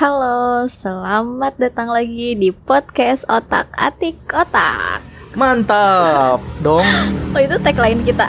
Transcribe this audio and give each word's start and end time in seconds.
Halo, 0.00 0.64
selamat 0.64 1.60
datang 1.60 1.92
lagi 1.92 2.32
di 2.32 2.56
podcast 2.56 3.20
Otak 3.28 3.68
Atik 3.76 4.16
Otak. 4.32 5.04
Mantap 5.36 6.40
dong. 6.64 6.88
Oh 7.36 7.40
itu 7.44 7.60
tagline 7.60 8.00
kita. 8.00 8.24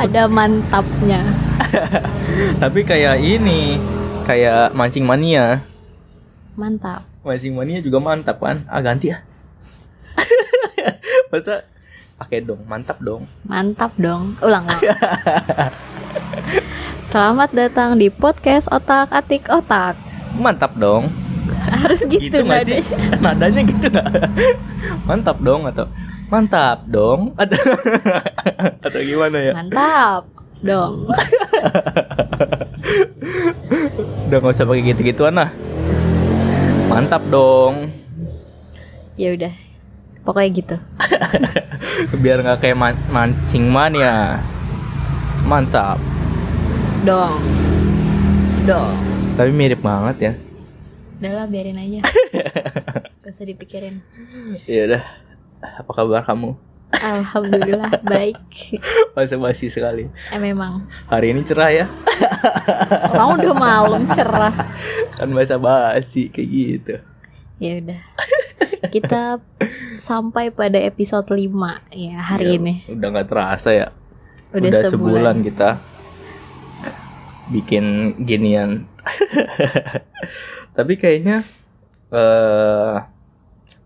Ada 0.00 0.24
mantapnya. 0.24 1.20
Tapi 2.64 2.88
kayak 2.88 3.20
ini, 3.20 3.76
kayak 4.24 4.72
mancing 4.72 5.04
mania. 5.04 5.60
Mantap. 6.56 7.04
Mancing 7.20 7.52
mania 7.52 7.84
juga 7.84 8.00
mantap 8.00 8.40
kan? 8.40 8.64
Ah 8.72 8.80
ganti 8.80 9.12
ya. 9.12 9.20
Masa 11.36 11.68
pakai 12.16 12.40
dong, 12.40 12.64
mantap 12.64 12.96
dong. 13.04 13.28
Mantap 13.44 13.92
dong. 14.00 14.40
Ulang 14.40 14.64
ulang. 14.64 14.80
Selamat 17.12 17.52
datang 17.52 18.00
di 18.00 18.08
podcast 18.08 18.72
Otak 18.72 19.12
Atik 19.12 19.52
Otak. 19.52 20.15
Mantap 20.36 20.72
dong. 20.76 21.08
Harus 21.66 22.00
gitu, 22.06 22.20
Gitu 22.20 22.38
nggak 22.42 22.62
sih? 22.64 22.80
Nadanya 23.22 23.62
gitu 23.64 23.86
nggak? 23.88 24.06
Mantap 25.04 25.38
dong 25.40 25.66
atau 25.66 25.86
mantap 26.26 26.82
dong 26.90 27.30
atau 27.42 27.58
atau 28.82 29.00
gimana 29.00 29.38
ya? 29.40 29.52
Mantap 29.54 30.22
dong. 30.60 31.06
Udah 34.26 34.38
nggak 34.38 34.54
usah 34.54 34.66
pakai 34.66 34.82
gitu-gituan 34.84 35.34
lah. 35.34 35.50
Mantap 36.86 37.22
dong. 37.28 37.90
Ya 39.16 39.32
udah. 39.32 39.52
Pokoknya 40.22 40.50
gitu. 40.52 40.76
Biar 42.18 42.42
nggak 42.42 42.58
kayak 42.60 42.76
man- 42.76 43.06
mancing 43.08 43.70
mania. 43.70 44.42
Mantap. 45.46 45.98
Dong. 47.06 47.38
Dong. 48.66 49.15
Tapi 49.36 49.50
mirip 49.52 49.80
banget 49.80 50.16
ya. 50.18 50.32
Udah 51.16 51.32
lah 51.32 51.46
biarin 51.46 51.76
aja. 51.76 52.00
Gak 53.24 53.30
usah 53.30 53.44
dipikirin. 53.44 54.00
Ya 54.64 54.88
udah. 54.88 55.02
Apa 55.80 55.90
kabar 55.92 56.24
kamu? 56.24 56.56
Alhamdulillah 56.94 58.00
baik. 58.08 58.38
Basa 59.12 59.36
basi 59.36 59.68
sekali. 59.68 60.08
Eh 60.30 60.40
memang. 60.40 60.86
Hari 61.06 61.34
ini 61.34 61.42
cerah 61.42 61.68
ya. 61.68 61.86
Kamu 63.16 63.42
udah 63.42 63.54
malam 63.54 64.02
cerah. 64.08 64.54
Kan 65.12 65.34
basa 65.34 65.58
basi 65.58 66.30
kayak 66.30 66.48
gitu. 66.48 66.94
Ya 67.58 67.72
udah. 67.82 68.00
Kita 68.88 69.42
sampai 69.98 70.48
pada 70.48 70.78
episode 70.78 71.26
5 71.26 71.50
ya 71.90 72.16
hari 72.22 72.54
Ya, 72.54 72.56
ini. 72.56 72.74
Udah 72.86 73.08
nggak 73.10 73.28
terasa 73.28 73.68
ya. 73.74 73.88
Udah, 74.54 74.70
Udah, 74.70 74.82
sebulan. 74.86 74.92
sebulan 74.92 75.36
kita 75.42 75.68
bikin 77.50 77.84
ginian. 78.22 78.86
Tapi 80.76 80.92
kayaknya 80.98 81.46
eh 82.10 82.96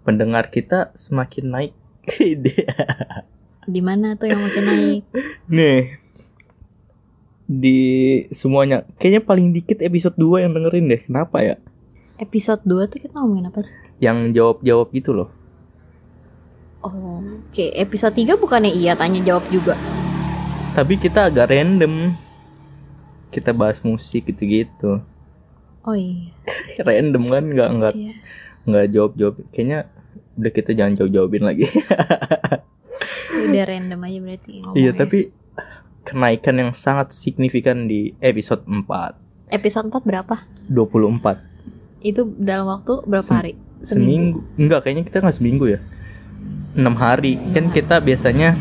pendengar 0.05 0.49
kita 0.51 0.93
semakin 0.97 1.47
naik. 1.53 1.73
Di 3.75 3.81
mana 3.85 4.17
tuh 4.17 4.27
yang 4.33 4.41
makin 4.43 4.65
naik? 4.67 5.03
Nih 5.47 6.01
di 7.51 7.81
semuanya 8.31 8.87
kayaknya 8.95 9.27
paling 9.27 9.51
dikit 9.51 9.83
episode 9.83 10.15
2 10.15 10.47
yang 10.47 10.55
dengerin 10.55 10.87
deh. 10.87 11.03
Kenapa 11.03 11.43
ya? 11.43 11.59
Episode 12.23 12.63
2 12.63 12.87
tuh 12.87 12.99
kita 13.03 13.19
ngomongin 13.19 13.51
apa 13.51 13.59
sih? 13.67 13.75
Yang 13.99 14.39
jawab-jawab 14.39 14.89
gitu 14.95 15.11
loh. 15.11 15.29
Oh, 16.87 17.19
oke. 17.19 17.67
Episode 17.75 18.15
3 18.15 18.39
bukannya 18.39 18.71
iya 18.71 18.95
tanya 18.95 19.19
jawab 19.27 19.43
juga. 19.51 19.75
Tapi 20.79 20.95
kita 20.95 21.27
agak 21.27 21.51
random. 21.51 22.15
Kita 23.31 23.51
bahas 23.51 23.81
musik 23.81 24.27
gitu-gitu. 24.27 25.01
Oh 25.81 25.95
iya. 25.95 26.31
Random 26.87 27.25
kan 27.29 27.45
nggak 27.47 27.71
nggak 27.73 27.95
Iya. 27.95 28.13
nggak 28.67 28.87
jawab-jawab. 28.91 29.35
Kayaknya 29.51 29.79
udah 30.37 30.53
kita 30.53 30.71
jangan 30.73 30.95
jawab-jawabin 30.97 31.45
lagi. 31.45 31.67
Udah 33.31 33.65
random 33.65 34.01
aja 34.03 34.19
berarti. 34.21 34.55
Iya, 34.81 34.91
tapi 34.93 35.31
kenaikan 36.03 36.55
yang 36.57 36.71
sangat 36.75 37.13
signifikan 37.13 37.87
di 37.87 38.13
episode 38.21 38.67
4. 38.67 39.17
episode 39.51 39.87
4 39.89 40.05
berapa? 40.05 40.37
24. 40.69 41.43
Itu 42.01 42.31
dalam 42.37 42.69
waktu 42.69 43.03
berapa 43.03 43.25
Sem- 43.25 43.37
hari? 43.37 43.53
Seminggu. 43.81 44.45
Enggak, 44.55 44.85
kayaknya 44.85 45.05
kita 45.05 45.19
nggak 45.21 45.37
seminggu 45.37 45.65
ya. 45.69 45.81
6 46.75 46.85
hari. 46.95 47.35
Kan 47.51 47.71
kita 47.71 47.99
biasanya 47.99 48.55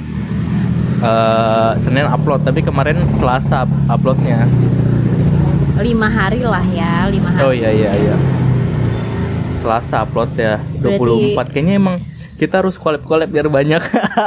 eh 0.99 1.71
Senin 1.77 2.05
upload, 2.05 2.43
tapi 2.43 2.59
kemarin 2.59 3.09
Selasa 3.15 3.63
up- 3.63 3.77
uploadnya. 3.87 4.45
5 5.79 5.79
hari 6.05 6.43
lah 6.43 6.65
ya, 6.69 7.07
5 7.07 7.29
hari. 7.31 7.43
Oh 7.43 7.53
iya 7.55 7.71
iya 7.71 7.91
iya. 7.95 8.15
Selasa 9.59 10.03
upload 10.03 10.35
ya. 10.35 10.59
24 10.83 11.51
kayaknya 11.51 11.75
emang 11.79 11.97
kita 12.35 12.59
harus 12.59 12.75
collab-collab 12.75 13.27
biar 13.27 13.47
banyak 13.47 13.79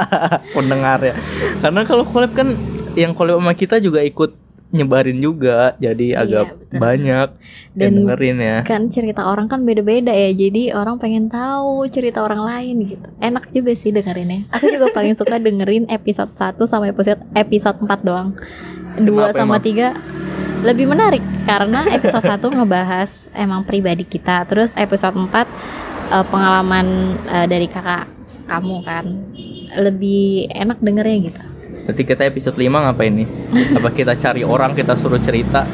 pendengar 0.57 1.01
ya. 1.01 1.15
Karena 1.61 1.85
kalau 1.85 2.05
collab 2.05 2.33
kan 2.33 2.57
yang 2.93 3.13
collab 3.13 3.41
sama 3.41 3.53
kita 3.53 3.81
juga 3.81 4.01
ikut 4.01 4.37
nyebarin 4.73 5.17
juga 5.17 5.77
jadi 5.77 6.07
Iya, 6.11 6.19
agak 6.19 6.47
betul. 6.59 6.79
banyak 6.79 7.29
Dan 7.73 7.91
dengerin 7.95 8.39
ya. 8.39 8.59
kan 8.63 8.89
cerita 8.89 9.23
orang 9.23 9.47
kan 9.47 9.63
beda-beda 9.63 10.11
ya 10.11 10.33
jadi 10.33 10.73
orang 10.73 10.97
pengen 10.97 11.29
tahu 11.29 11.85
cerita 11.87 12.21
orang 12.21 12.43
lain 12.43 12.89
gitu 12.89 13.09
enak 13.19 13.49
juga 13.49 13.73
sih 13.73 13.89
dengerinnya 13.89 14.49
aku 14.49 14.67
juga 14.67 14.89
paling 14.97 15.13
suka 15.13 15.37
dengerin 15.37 15.87
episode 15.87 16.33
1 16.33 16.57
sama 16.65 16.89
episode 16.89 17.21
episode 17.33 17.79
4 17.79 18.01
doang 18.01 18.33
2 18.95 19.05
Kenapa 19.05 19.33
sama 19.33 19.57
emang? 19.57 19.93
3 20.65 20.65
lebih 20.65 20.87
menarik 20.87 21.21
karena 21.43 21.85
episode 21.91 22.25
1 22.25 22.41
ngebahas 22.41 23.11
emang 23.33 23.63
pribadi 23.63 24.03
kita 24.03 24.45
terus 24.45 24.73
episode 24.75 25.13
4 25.13 25.29
eh, 26.09 26.25
pengalaman 26.27 26.87
eh, 27.27 27.47
dari 27.47 27.67
kakak 27.67 28.09
kamu 28.45 28.77
kan 28.83 29.05
lebih 29.75 30.49
enak 30.49 30.79
dengernya 30.79 31.19
gitu 31.27 31.43
Nanti 31.83 32.03
kita 32.03 32.23
episode 32.23 32.55
5 32.55 32.71
ngapain 32.71 33.11
nih? 33.13 33.29
Apa 33.75 33.91
kita 33.91 34.15
cari 34.15 34.43
orang 34.43 34.73
kita 34.73 34.95
suruh 34.95 35.19
cerita? 35.19 35.67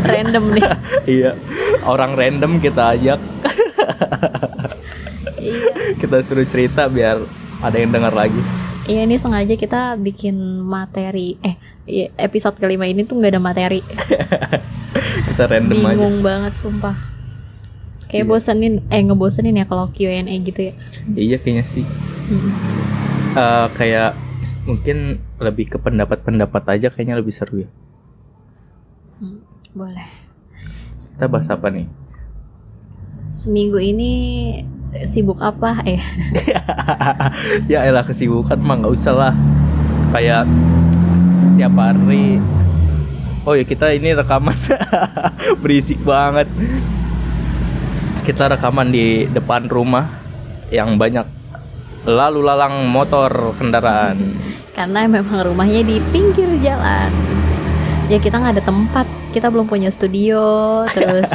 random 0.00 0.44
nih 0.50 0.64
iya. 1.20 1.30
Orang 1.82 2.16
random 2.16 2.56
kita 2.56 2.96
ajak, 2.96 3.20
iya 5.36 5.68
kita 5.96 6.24
suruh 6.24 6.44
cerita 6.44 6.88
biar 6.88 7.20
ada 7.60 7.76
yang 7.76 7.92
denger 7.92 8.08
lagi. 8.10 8.40
Iya 8.84 9.04
ini 9.04 9.16
sengaja 9.16 9.54
kita 9.54 9.94
bikin 9.94 10.34
materi 10.58 11.36
eh 11.40 11.54
iya, 11.84 12.08
episode 12.16 12.56
kelima 12.56 12.88
ini 12.88 13.04
tuh 13.04 13.20
nggak 13.20 13.30
ada 13.30 13.42
materi 13.42 13.80
Kita 15.28 15.42
random 15.46 15.78
aja. 15.78 15.88
bingung 15.92 16.16
banget 16.20 16.54
sumpah 16.56 16.96
kayak 18.08 18.24
Iya. 18.24 18.26
bosenin 18.26 18.74
eh 18.88 19.00
ngebosenin 19.00 19.54
ya 19.54 19.64
kalau 19.64 19.86
Q&A 19.86 20.24
gitu 20.24 20.60
ya 20.64 20.74
Iya 21.12 21.36
kayaknya 21.38 21.64
sih. 21.64 21.84
Mm. 22.26 22.50
Eh, 23.30 23.66
kayak 23.76 24.16
mungkin 24.70 25.18
lebih 25.42 25.74
ke 25.74 25.78
pendapat-pendapat 25.82 26.62
aja 26.78 26.88
kayaknya 26.94 27.18
lebih 27.18 27.34
seru 27.34 27.66
ya. 27.66 27.70
Hmm, 29.18 29.42
boleh 29.74 30.06
Kita 30.94 31.26
bahas 31.26 31.50
apa 31.50 31.66
nih? 31.68 31.86
seminggu 33.30 33.78
ini 33.78 34.12
sibuk 35.06 35.38
apa 35.38 35.86
eh 35.86 36.02
ya 37.70 37.86
elah 37.86 38.02
kesibukan 38.02 38.58
mah 38.58 38.82
nggak 38.82 38.94
usah 38.94 39.14
lah. 39.14 39.34
Kayak 40.10 40.50
tiap 41.54 41.74
hari. 41.78 42.42
Oh 43.46 43.54
ya 43.54 43.62
kita 43.62 43.94
ini 43.94 44.18
rekaman 44.18 44.58
berisik 45.62 46.02
banget. 46.02 46.50
Kita 48.26 48.50
rekaman 48.50 48.90
di 48.90 49.30
depan 49.30 49.70
rumah 49.70 50.10
yang 50.74 50.98
banyak 50.98 51.24
lalu 52.10 52.40
lalang 52.42 52.90
motor 52.90 53.54
kendaraan. 53.56 54.18
Karena 54.74 55.06
memang 55.06 55.52
rumahnya 55.52 55.82
di 55.82 55.96
pinggir 56.14 56.48
jalan. 56.62 57.10
Ya 58.10 58.18
kita 58.18 58.38
nggak 58.38 58.58
ada 58.58 58.64
tempat. 58.64 59.06
Kita 59.30 59.46
belum 59.46 59.70
punya 59.70 59.94
studio 59.94 60.42
terus 60.96 61.30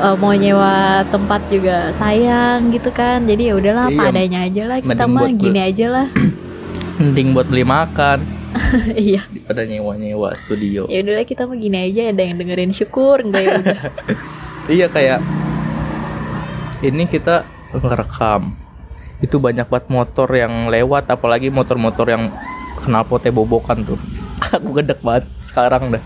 eh, 0.00 0.14
mau 0.16 0.32
nyewa 0.32 1.04
tempat 1.12 1.40
juga 1.52 1.92
sayang 1.96 2.72
gitu 2.72 2.88
kan. 2.92 3.24
Jadi 3.28 3.52
ya 3.52 3.54
udahlah 3.56 3.92
apa 3.92 4.02
Iya, 4.08 4.12
adanya 4.12 4.38
aja 4.48 4.62
lah 4.68 4.78
kita 4.80 5.04
mah 5.04 5.28
gini 5.32 5.60
aja 5.60 5.86
lah. 5.88 6.06
Mending 7.00 7.32
buat 7.36 7.46
beli 7.48 7.64
makan. 7.64 8.20
Iya. 8.98 9.22
Daripada 9.30 9.62
nyewa-nyewa 9.62 10.34
studio. 10.42 10.90
ya 10.90 11.06
udahlah 11.06 11.22
kita 11.22 11.46
mah 11.46 11.54
gini 11.54 11.78
aja 11.86 12.10
ada 12.10 12.22
yang 12.22 12.34
dengerin 12.34 12.74
syukur 12.74 13.22
enggak 13.22 13.42
ya 13.46 13.50
udah. 13.62 13.80
Iya 14.70 14.86
kayak 14.86 15.18
ini 16.82 17.06
kita 17.10 17.42
ngerekam. 17.74 18.54
Itu 19.20 19.36
banyak 19.36 19.68
banget 19.68 19.86
motor 19.92 20.28
yang 20.32 20.68
lewat 20.72 21.08
apalagi 21.12 21.52
motor-motor 21.52 22.08
yang 22.08 22.32
knalpotnya 22.84 23.32
bobokan 23.32 23.84
tuh. 23.84 24.00
Aku 24.56 24.72
gedek 24.72 25.00
banget 25.04 25.28
sekarang 25.44 25.92
dah. 25.94 26.04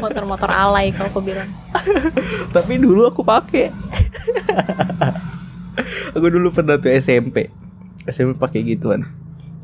motor-motor 0.00 0.48
alay 0.48 0.94
kalau 0.94 1.12
aku 1.12 1.20
bilang 1.20 1.50
Tapi 2.56 2.78
dulu 2.80 3.10
aku 3.10 3.20
pakai. 3.20 3.68
aku 6.16 6.26
dulu 6.30 6.54
pernah 6.54 6.80
tuh 6.80 6.88
SMP. 6.94 7.52
SMP 8.08 8.38
pakai 8.38 8.64
gituan. 8.64 9.04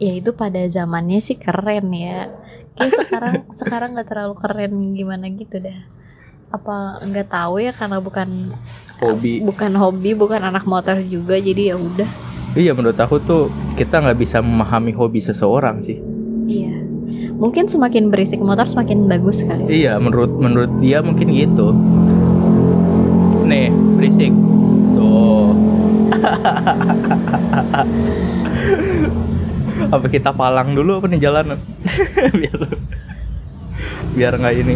ya 0.02 0.18
itu 0.18 0.34
pada 0.34 0.58
zamannya 0.66 1.22
sih 1.22 1.38
keren 1.38 1.86
ya 1.94 2.26
kayak 2.74 2.92
sekarang 3.06 3.34
sekarang 3.54 3.88
nggak 3.94 4.08
terlalu 4.10 4.34
keren 4.34 4.74
gimana 4.98 5.30
gitu 5.30 5.62
dah 5.62 5.86
apa 6.50 7.02
nggak 7.02 7.28
tahu 7.30 7.62
ya 7.62 7.74
karena 7.74 7.98
bukan 7.98 8.54
hobi 9.02 9.42
bukan 9.42 9.72
hobi 9.74 10.10
bukan 10.14 10.42
anak 10.42 10.66
motor 10.66 10.98
juga 11.02 11.38
jadi 11.38 11.74
ya 11.74 11.76
udah 11.78 12.10
iya 12.54 12.70
menurut 12.74 12.98
aku 12.98 13.18
tuh 13.18 13.50
kita 13.74 13.98
nggak 13.98 14.18
bisa 14.18 14.38
memahami 14.38 14.94
hobi 14.94 15.18
seseorang 15.18 15.82
sih. 15.82 15.98
Iya. 16.46 16.74
Mungkin 17.34 17.66
semakin 17.66 18.14
berisik 18.14 18.38
motor 18.38 18.70
semakin 18.70 19.10
bagus 19.10 19.42
kali 19.42 19.66
iya 19.66 19.98
menurut 19.98 20.30
menurut 20.38 20.70
dia 20.78 21.02
mungkin 21.02 21.34
gitu. 21.34 21.74
Nih 23.44 23.74
berisik. 23.98 24.30
Tuh. 24.94 25.50
Apa 29.94 30.06
kita 30.06 30.30
palang 30.30 30.74
dulu 30.74 31.02
apa 31.02 31.06
nih 31.10 31.22
jalanan? 31.22 31.58
Biar 32.40 32.58
biar 34.14 34.32
nggak 34.38 34.54
ini. 34.62 34.74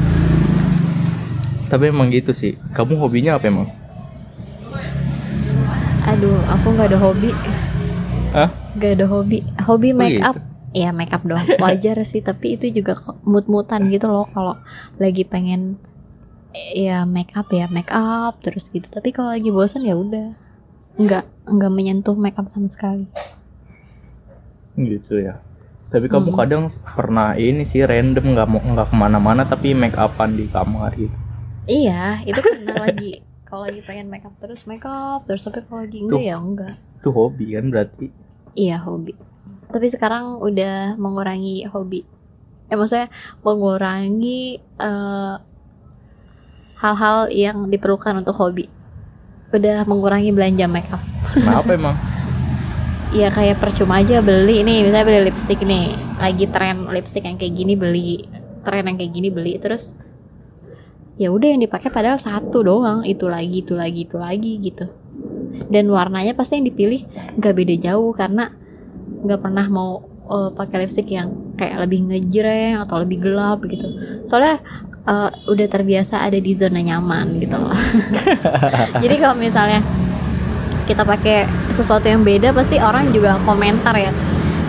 Tapi 1.70 1.94
emang 1.94 2.10
gitu 2.10 2.34
sih. 2.34 2.58
Kamu 2.74 2.98
hobinya 2.98 3.38
apa 3.38 3.46
emang? 3.46 3.70
Aduh 6.08 6.40
aku 6.48 6.66
nggak 6.74 6.90
ada 6.90 6.98
hobi 6.98 7.30
Hah? 8.30 8.50
nggak 8.74 8.92
ada 8.94 9.06
hobi. 9.06 9.38
Hobi 9.58 9.90
Oh, 9.90 9.96
make 9.96 10.16
gitu? 10.16 10.24
up. 10.24 10.36
Iya 10.70 10.90
make 10.92 11.10
up 11.10 11.24
doang. 11.24 11.48
Wajar 11.62 11.96
sih 12.04 12.20
tapi 12.20 12.54
itu 12.54 12.68
juga 12.70 12.94
mood-moodan 13.22 13.88
gitu 13.88 14.06
loh 14.06 14.28
kalau 14.28 14.54
lagi 14.96 15.24
pengen 15.24 15.80
ya 16.74 17.04
make 17.04 17.32
up 17.32 17.48
ya 17.50 17.66
make 17.68 17.88
up 17.90 18.38
terus 18.40 18.68
gitu. 18.68 18.86
Tapi 18.86 19.10
kalau 19.10 19.30
lagi 19.30 19.48
bosan 19.48 19.82
ya 19.82 19.94
udah. 19.94 20.36
Nggak 20.96 21.24
nggak 21.46 21.72
menyentuh 21.72 22.14
make 22.14 22.36
up 22.36 22.46
sama 22.46 22.66
sekali. 22.66 23.06
Gitu 24.74 25.18
ya. 25.20 25.40
Tapi 25.88 26.04
kamu 26.06 26.30
Hmm. 26.30 26.38
kadang 26.38 26.62
pernah 26.84 27.32
ini 27.32 27.64
sih 27.64 27.80
random 27.80 28.36
nggak 28.36 28.46
mau 28.46 28.60
nggak 28.60 28.88
ke 28.92 28.96
mana-mana 28.96 29.42
tapi 29.42 29.72
make 29.72 29.96
upan 29.96 30.36
di 30.36 30.44
kamar 30.46 30.92
gitu. 30.94 31.16
Iya 31.64 32.24
itu 32.24 32.38
karena 32.38 32.74
lagi 32.78 33.24
kalau 33.48 33.64
lagi 33.64 33.80
pengen 33.80 34.12
make 34.12 34.28
up 34.28 34.36
terus 34.44 34.68
make 34.68 34.84
up. 34.84 35.24
Terus 35.24 35.48
tapi 35.48 35.64
kalau 35.64 35.80
lagi 35.88 36.04
enggak 36.04 36.20
ya 36.20 36.36
enggak. 36.36 36.76
Itu 37.00 37.08
hobi 37.16 37.56
kan 37.56 37.72
berarti? 37.72 38.06
Iya 38.52 38.76
hobi. 38.84 39.16
Tapi 39.72 39.86
sekarang 39.88 40.36
udah 40.44 41.00
mengurangi 41.00 41.64
hobi. 41.64 42.04
Eh 42.68 42.76
maksudnya 42.76 43.08
mengurangi 43.40 44.60
eh, 44.60 45.34
hal-hal 46.76 47.32
yang 47.32 47.72
diperlukan 47.72 48.20
untuk 48.20 48.36
hobi. 48.36 48.68
Udah 49.48 49.88
mengurangi 49.88 50.28
belanja 50.28 50.68
make 50.68 50.92
up. 50.92 51.00
Kenapa 51.32 51.72
emang? 51.72 51.96
Ya 53.08 53.32
kayak 53.32 53.56
percuma 53.56 54.04
aja 54.04 54.20
beli. 54.20 54.60
Nih 54.60 54.84
misalnya 54.84 55.08
beli 55.08 55.32
lipstick 55.32 55.64
nih. 55.64 55.96
Lagi 56.20 56.44
tren 56.52 56.84
lipstick 56.92 57.24
yang 57.24 57.40
kayak 57.40 57.56
gini 57.56 57.72
beli. 57.72 58.28
Tren 58.68 58.84
yang 58.84 59.00
kayak 59.00 59.12
gini 59.16 59.32
beli. 59.32 59.56
Terus 59.56 59.96
ya 61.18 61.34
udah 61.34 61.48
yang 61.50 61.60
dipakai 61.60 61.90
padahal 61.90 62.16
satu 62.22 62.62
doang 62.62 63.02
itu 63.02 63.26
lagi 63.26 63.66
itu 63.66 63.74
lagi 63.74 64.06
itu 64.06 64.16
lagi 64.16 64.52
gitu. 64.62 64.86
Dan 65.68 65.90
warnanya 65.90 66.32
pasti 66.38 66.62
yang 66.62 66.70
dipilih 66.70 67.02
nggak 67.36 67.54
beda 67.58 67.74
jauh 67.90 68.14
karena 68.14 68.54
nggak 69.26 69.40
pernah 69.42 69.66
mau 69.66 70.06
eh, 70.30 70.50
pakai 70.54 70.86
lipstick 70.86 71.10
yang 71.10 71.58
kayak 71.58 71.82
lebih 71.82 72.06
ngejreng 72.06 72.78
atau 72.78 73.02
lebih 73.02 73.18
gelap 73.18 73.58
gitu. 73.66 73.90
Soalnya 74.30 74.62
eh, 75.10 75.30
udah 75.50 75.66
terbiasa 75.66 76.22
ada 76.22 76.38
di 76.38 76.54
zona 76.54 76.78
nyaman 76.78 77.42
gitu 77.42 77.56
loh. 77.58 77.74
Jadi 79.02 79.14
kalau 79.18 79.34
misalnya 79.34 79.82
kita 80.86 81.04
pakai 81.04 81.44
sesuatu 81.74 82.06
yang 82.08 82.22
beda 82.22 82.54
pasti 82.54 82.78
orang 82.78 83.10
juga 83.10 83.42
komentar 83.42 83.98
ya. 83.98 84.14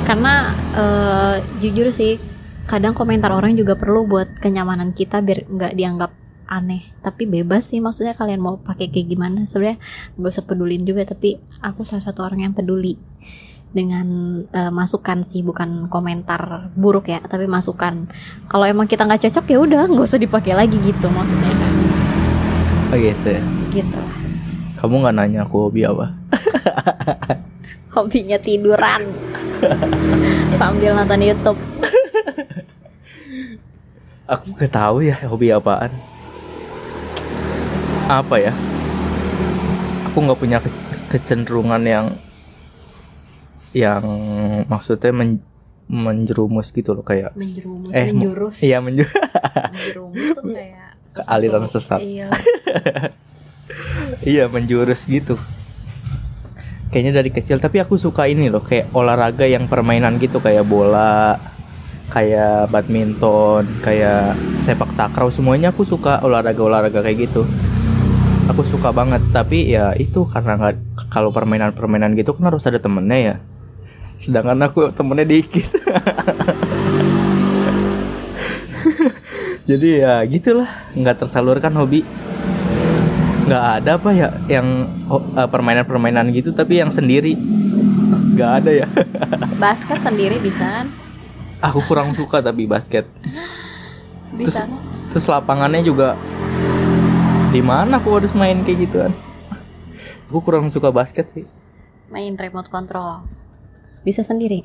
Karena 0.10 0.58
eh, 0.74 1.36
jujur 1.62 1.94
sih 1.94 2.18
kadang 2.66 2.98
komentar 2.98 3.30
orang 3.30 3.54
juga 3.54 3.78
perlu 3.78 4.10
buat 4.10 4.42
kenyamanan 4.42 4.98
kita 4.98 5.22
biar 5.22 5.46
nggak 5.46 5.74
dianggap 5.74 6.12
aneh. 6.50 6.90
Tapi 7.06 7.30
bebas 7.30 7.70
sih 7.70 7.78
maksudnya 7.78 8.18
kalian 8.18 8.42
mau 8.42 8.58
pakai 8.58 8.90
kayak 8.90 9.08
gimana. 9.14 9.46
Sebenarnya 9.46 9.78
gak 10.18 10.32
usah 10.34 10.46
pedulin 10.50 10.84
juga 10.84 11.06
tapi 11.06 11.38
aku 11.62 11.86
salah 11.86 12.02
satu 12.02 12.26
orang 12.26 12.50
yang 12.50 12.54
peduli 12.58 12.98
dengan 13.70 14.42
eh, 14.50 14.74
masukan 14.74 15.22
sih 15.22 15.46
bukan 15.46 15.94
komentar 15.94 16.74
buruk 16.74 17.14
ya 17.14 17.22
tapi 17.22 17.46
masukan. 17.46 18.10
Kalau 18.50 18.66
emang 18.66 18.90
kita 18.90 19.06
nggak 19.06 19.30
cocok 19.30 19.46
ya 19.46 19.58
udah 19.62 19.82
nggak 19.86 20.08
usah 20.10 20.18
dipakai 20.18 20.58
lagi 20.58 20.82
gitu 20.82 21.06
maksudnya. 21.14 21.54
Kan 21.54 21.74
oh 22.90 22.98
gitu 22.98 23.28
ya? 23.30 23.42
Gitu 23.70 24.02
kamu 24.80 24.96
nggak 25.04 25.16
nanya 25.20 25.40
aku 25.44 25.68
hobi 25.68 25.84
apa? 25.84 26.16
Hobinya 27.96 28.40
tiduran. 28.40 29.12
Sambil 30.60 30.96
nonton 30.96 31.20
YouTube. 31.20 31.60
Aku 34.30 34.56
gak 34.56 34.72
tahu 34.72 35.04
ya 35.04 35.18
hobi 35.26 35.50
apaan 35.52 35.90
apa 38.10 38.36
ya? 38.38 38.54
Aku 40.10 40.18
nggak 40.20 40.40
punya 40.40 40.58
ke- 40.58 40.74
kecenderungan 41.10 41.82
yang 41.82 42.06
yang 43.72 44.02
maksudnya 44.66 45.14
men- 45.14 45.46
menjerumus 45.86 46.70
gitu 46.70 46.92
loh 46.92 47.02
kayak 47.02 47.34
menjerumus 47.34 47.90
Eh, 47.92 48.10
menjurus. 48.10 48.56
iya 48.60 48.78
menju 48.78 49.06
menjerumus 49.74 50.28
tuh 50.34 50.44
kayak 50.48 50.90
Ke 51.08 51.22
aliran 51.26 51.66
sesat. 51.66 52.00
iya. 52.00 52.30
Iya 54.20 54.46
menjurus 54.46 55.06
gitu. 55.06 55.38
Kayaknya 56.90 57.14
dari 57.16 57.30
kecil 57.30 57.58
tapi 57.58 57.78
aku 57.78 57.96
suka 57.96 58.26
ini 58.26 58.50
loh 58.50 58.60
kayak 58.60 58.90
olahraga 58.92 59.46
yang 59.46 59.70
permainan 59.70 60.18
gitu 60.18 60.38
kayak 60.38 60.66
bola 60.66 61.38
kayak 62.10 62.66
badminton 62.68 63.70
kayak 63.80 64.34
sepak 64.60 64.90
takraw 64.96 65.30
semuanya 65.30 65.70
aku 65.70 65.86
suka 65.86 66.18
olahraga 66.20 66.58
olahraga 66.60 67.00
kayak 67.00 67.30
gitu 67.30 67.46
aku 68.50 68.66
suka 68.66 68.90
banget 68.90 69.22
tapi 69.30 69.70
ya 69.70 69.94
itu 69.94 70.26
karena 70.26 70.58
nggak 70.58 71.06
kalau 71.14 71.30
permainan 71.30 71.70
permainan 71.78 72.18
gitu 72.18 72.34
kan 72.34 72.50
harus 72.50 72.66
ada 72.66 72.82
temennya 72.82 73.18
ya. 73.22 73.36
Sedangkan 74.20 74.58
aku 74.66 74.90
temennya 74.92 75.30
dikit. 75.30 75.70
Jadi 79.70 80.02
ya 80.02 80.26
gitulah 80.26 80.90
nggak 80.98 81.22
tersalurkan 81.22 81.78
hobi. 81.78 82.02
Nggak 83.46 83.66
ada 83.82 84.02
apa 84.02 84.10
ya 84.18 84.34
yang 84.50 84.90
eh, 85.38 85.48
permainan-permainan 85.48 86.34
gitu 86.34 86.50
tapi 86.52 86.82
yang 86.82 86.90
sendiri. 86.90 87.38
Nggak 88.34 88.52
ada 88.66 88.72
ya. 88.74 88.88
Basket 89.64 90.02
sendiri 90.02 90.42
bisa 90.42 90.66
kan? 90.66 90.90
Aku 91.62 91.86
kurang 91.86 92.16
suka 92.16 92.40
tapi 92.40 92.64
basket. 92.66 93.04
Bisa 94.32 94.64
kan? 94.64 94.72
terus 95.10 95.26
lapangannya 95.26 95.82
juga 95.82 96.14
di 97.50 97.62
mana 97.66 97.98
aku 97.98 98.22
harus 98.22 98.30
main 98.38 98.62
kayak 98.62 98.86
gituan? 98.86 99.14
Aku 100.30 100.46
kurang 100.46 100.70
suka 100.70 100.94
basket 100.94 101.34
sih. 101.34 101.46
Main 102.14 102.38
remote 102.38 102.70
control. 102.70 103.26
Bisa 104.06 104.22
sendiri. 104.22 104.62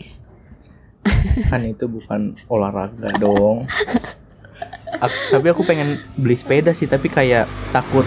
Kan 1.48 1.64
itu 1.64 1.88
bukan 1.88 2.36
olahraga 2.48 3.16
dong. 3.16 3.64
Ak- 5.04 5.28
tapi 5.32 5.46
aku 5.48 5.64
pengen 5.64 6.00
beli 6.14 6.36
sepeda 6.36 6.70
sih 6.70 6.84
tapi 6.84 7.08
kayak 7.08 7.48
takut 7.72 8.04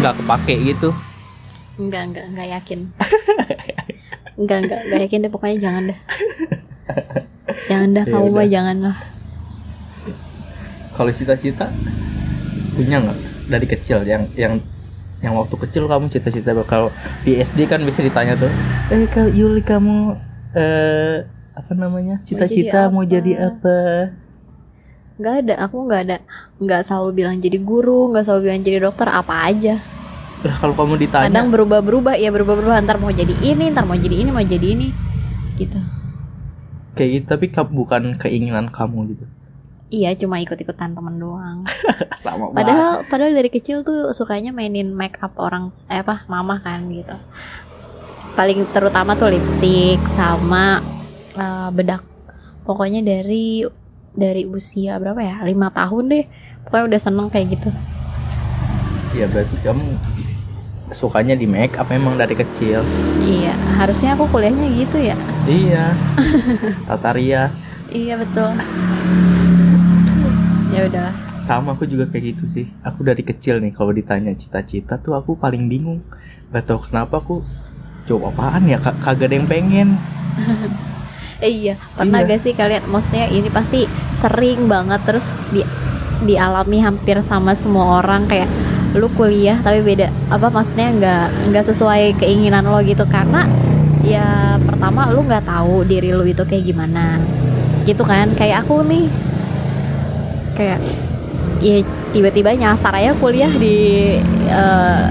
nggak 0.00 0.16
kepake 0.20 0.54
gitu. 0.76 0.92
Enggak 1.80 2.12
enggak 2.12 2.24
enggak 2.32 2.48
yakin. 2.60 2.80
Enggak 4.36 4.58
enggak 4.68 4.80
enggak 4.84 5.00
yakin 5.08 5.24
deh 5.24 5.32
pokoknya 5.32 5.56
jangan 5.64 5.82
dah 5.88 6.00
jangan 7.72 7.88
dah 7.96 8.04
Ya 8.04 8.12
kamu 8.12 8.28
mah 8.36 8.44
jangan 8.52 8.76
lah. 8.84 8.96
Kalau 10.92 11.08
cita-cita 11.08 11.72
punya 12.76 13.00
nggak 13.00 13.35
dari 13.46 13.66
kecil 13.66 14.02
yang 14.06 14.22
yang 14.34 14.54
yang 15.24 15.34
waktu 15.38 15.56
kecil 15.66 15.88
kamu 15.88 16.12
cita-cita 16.12 16.52
kalau 16.68 16.92
di 17.24 17.40
SD 17.40 17.64
kan 17.64 17.80
bisa 17.82 18.04
ditanya 18.04 18.36
tuh. 18.36 18.52
Eh 18.92 19.04
kalau 19.08 19.30
Yuli 19.32 19.62
kamu 19.64 19.96
eh 20.54 21.16
apa 21.56 21.72
namanya? 21.72 22.20
Cita-cita 22.28 22.92
mau 22.92 23.02
jadi 23.02 23.32
jadi 23.32 23.32
apa? 23.48 23.76
Nggak 25.16 25.34
ada 25.42 25.54
aku 25.64 25.76
nggak 25.88 26.00
ada 26.04 26.16
nggak 26.60 26.80
selalu 26.84 27.10
bilang 27.24 27.36
jadi 27.40 27.56
guru 27.56 28.12
nggak 28.12 28.24
selalu 28.28 28.40
bilang 28.44 28.60
jadi 28.60 28.78
dokter 28.84 29.08
apa 29.08 29.34
aja. 29.48 29.74
Lah 30.44 30.56
kalau 30.60 30.74
kamu 30.76 30.94
ditanya 31.00 31.26
kadang 31.32 31.46
berubah-berubah 31.48 32.14
ya 32.20 32.28
berubah-berubah 32.28 32.76
ntar 32.84 32.96
mau 33.00 33.08
jadi 33.10 33.32
ini 33.40 33.72
ntar 33.72 33.84
mau 33.88 33.96
jadi 33.96 34.16
ini 34.20 34.30
mau 34.30 34.44
jadi 34.44 34.66
ini 34.76 34.88
gitu. 35.56 35.80
Kayak 36.96 37.10
gitu 37.14 37.26
tapi 37.32 37.46
ka- 37.54 37.68
bukan 37.78 38.02
keinginan 38.22 38.66
kamu 38.76 38.98
gitu 39.12 39.24
iya 39.88 40.10
cuma 40.18 40.42
ikut-ikutan 40.42 40.94
temen 40.94 41.16
doang. 41.18 41.62
Sama 42.24 42.50
banget. 42.50 42.56
Padahal 42.58 42.90
padahal 43.06 43.32
dari 43.34 43.50
kecil 43.50 43.86
tuh 43.86 44.10
sukanya 44.10 44.50
mainin 44.50 44.90
make 44.90 45.18
up 45.22 45.38
orang 45.38 45.70
eh 45.86 46.02
apa 46.02 46.26
mama 46.26 46.58
kan 46.58 46.86
gitu. 46.90 47.14
Paling 48.34 48.68
terutama 48.74 49.16
tuh 49.16 49.32
lipstick 49.32 49.96
sama 50.12 50.84
eh, 51.32 51.68
bedak. 51.72 52.04
Pokoknya 52.66 53.00
dari 53.00 53.64
dari 54.12 54.44
usia 54.44 54.98
berapa 54.98 55.22
ya? 55.22 55.36
Lima 55.46 55.72
tahun 55.72 56.04
deh. 56.12 56.24
Pokoknya 56.66 56.84
udah 56.92 57.00
seneng 57.00 57.26
kayak 57.30 57.56
gitu. 57.56 57.70
Ya 59.16 59.24
berarti 59.30 59.56
kamu 59.64 59.96
sukanya 60.92 61.32
di 61.38 61.48
make 61.48 61.78
up 61.78 61.88
memang 61.88 62.18
dari 62.18 62.36
kecil. 62.36 62.84
Iya 63.24 63.54
harusnya 63.78 64.18
aku 64.18 64.28
kuliahnya 64.28 64.66
gitu 64.74 64.98
ya. 65.00 65.16
Iya. 65.48 65.94
Tata 66.90 67.10
rias. 67.16 67.54
Iya 67.88 68.20
betul 68.20 68.52
ya 70.76 70.82
udah. 70.84 71.08
Sama 71.40 71.72
aku 71.72 71.88
juga 71.88 72.04
kayak 72.06 72.36
gitu 72.36 72.44
sih. 72.46 72.66
Aku 72.84 73.00
dari 73.00 73.24
kecil 73.24 73.58
nih 73.58 73.72
kalau 73.72 73.90
ditanya 73.90 74.36
cita-cita 74.36 75.00
tuh 75.00 75.16
aku 75.16 75.34
paling 75.34 75.64
bingung. 75.66 76.04
Gak 76.52 76.68
tahu 76.68 76.84
kenapa 76.84 77.18
aku 77.18 77.40
jawab 78.04 78.36
apaan 78.36 78.68
ya? 78.68 78.76
Ka- 78.76 78.98
kagak 79.00 79.32
ada 79.32 79.36
yang 79.40 79.48
pengen. 79.48 79.88
Eh, 81.36 81.52
iya, 81.52 81.76
pernah 81.92 82.24
Iya. 82.24 82.32
gak 82.32 82.40
sih 82.40 82.56
kalian? 82.56 82.88
Maksudnya 82.88 83.28
ini 83.28 83.52
pasti 83.52 83.84
sering 84.16 84.72
banget 84.72 85.04
terus 85.04 85.28
di 85.52 85.60
dialami 86.24 86.80
hampir 86.80 87.20
sama 87.20 87.52
semua 87.52 88.00
orang 88.00 88.24
kayak 88.24 88.48
lu 88.96 89.12
kuliah 89.12 89.60
tapi 89.60 89.84
beda 89.84 90.08
apa 90.32 90.48
maksudnya 90.48 90.88
nggak 90.96 91.24
nggak 91.52 91.64
sesuai 91.68 92.16
keinginan 92.16 92.64
lo 92.64 92.80
gitu. 92.80 93.04
Karena 93.04 93.44
ya 94.00 94.56
pertama 94.64 95.12
lu 95.12 95.28
nggak 95.28 95.44
tahu 95.44 95.84
diri 95.84 96.08
lu 96.08 96.24
itu 96.24 96.40
kayak 96.40 96.64
gimana. 96.64 97.20
Gitu 97.84 98.00
kan? 98.00 98.32
Kayak 98.32 98.64
aku 98.64 98.80
nih 98.88 99.04
kayak 100.56 100.80
ya 101.60 101.84
tiba-tiba 102.12 102.56
nyasar 102.56 102.92
aja 102.96 103.12
kuliah 103.16 103.52
di 103.52 103.76
eh, 104.48 105.04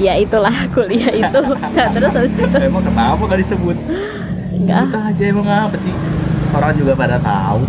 ya 0.00 0.14
itulah 0.16 0.54
kuliah 0.74 1.12
itu. 1.12 1.40
Nah, 1.54 1.88
terus 1.92 2.12
habis 2.16 2.32
itu 2.34 2.58
emang 2.68 2.82
kenapa 2.82 3.22
gak 3.28 3.40
disebut? 3.44 3.76
Nggak. 4.66 4.84
Sebut 4.90 4.98
aja 4.98 5.22
emang 5.28 5.46
apa 5.46 5.76
sih? 5.78 5.94
Orang 6.50 6.74
juga 6.74 6.92
pada 6.98 7.16
tahu. 7.20 7.62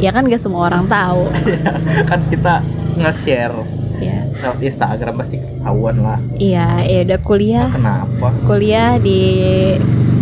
Ya 0.00 0.10
kan 0.10 0.26
gak 0.26 0.42
semua 0.42 0.70
orang 0.72 0.86
tahu. 0.90 1.30
Kan 2.10 2.20
kita 2.28 2.60
nge-share 2.98 3.56
ya 4.02 4.26
lewat 4.42 4.58
Instagram 4.58 5.14
pasti 5.22 5.38
ketahuan 5.38 5.96
lah. 6.02 6.18
Iya 6.34 6.82
ya 6.82 6.98
udah 7.06 7.20
kuliah. 7.22 7.68
Kenapa? 7.70 8.28
Kuliah 8.44 8.98
di 8.98 9.20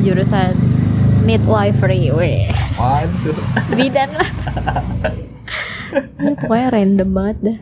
jurusan 0.05 0.53
midwifery 1.23 2.11
weh 2.11 2.51
waduh. 2.75 3.37
Bidan 3.71 4.11
lah. 4.13 4.31
Ya, 6.19 6.33
pokoknya 6.41 6.69
random 6.71 7.09
banget 7.11 7.37
dah. 7.43 7.59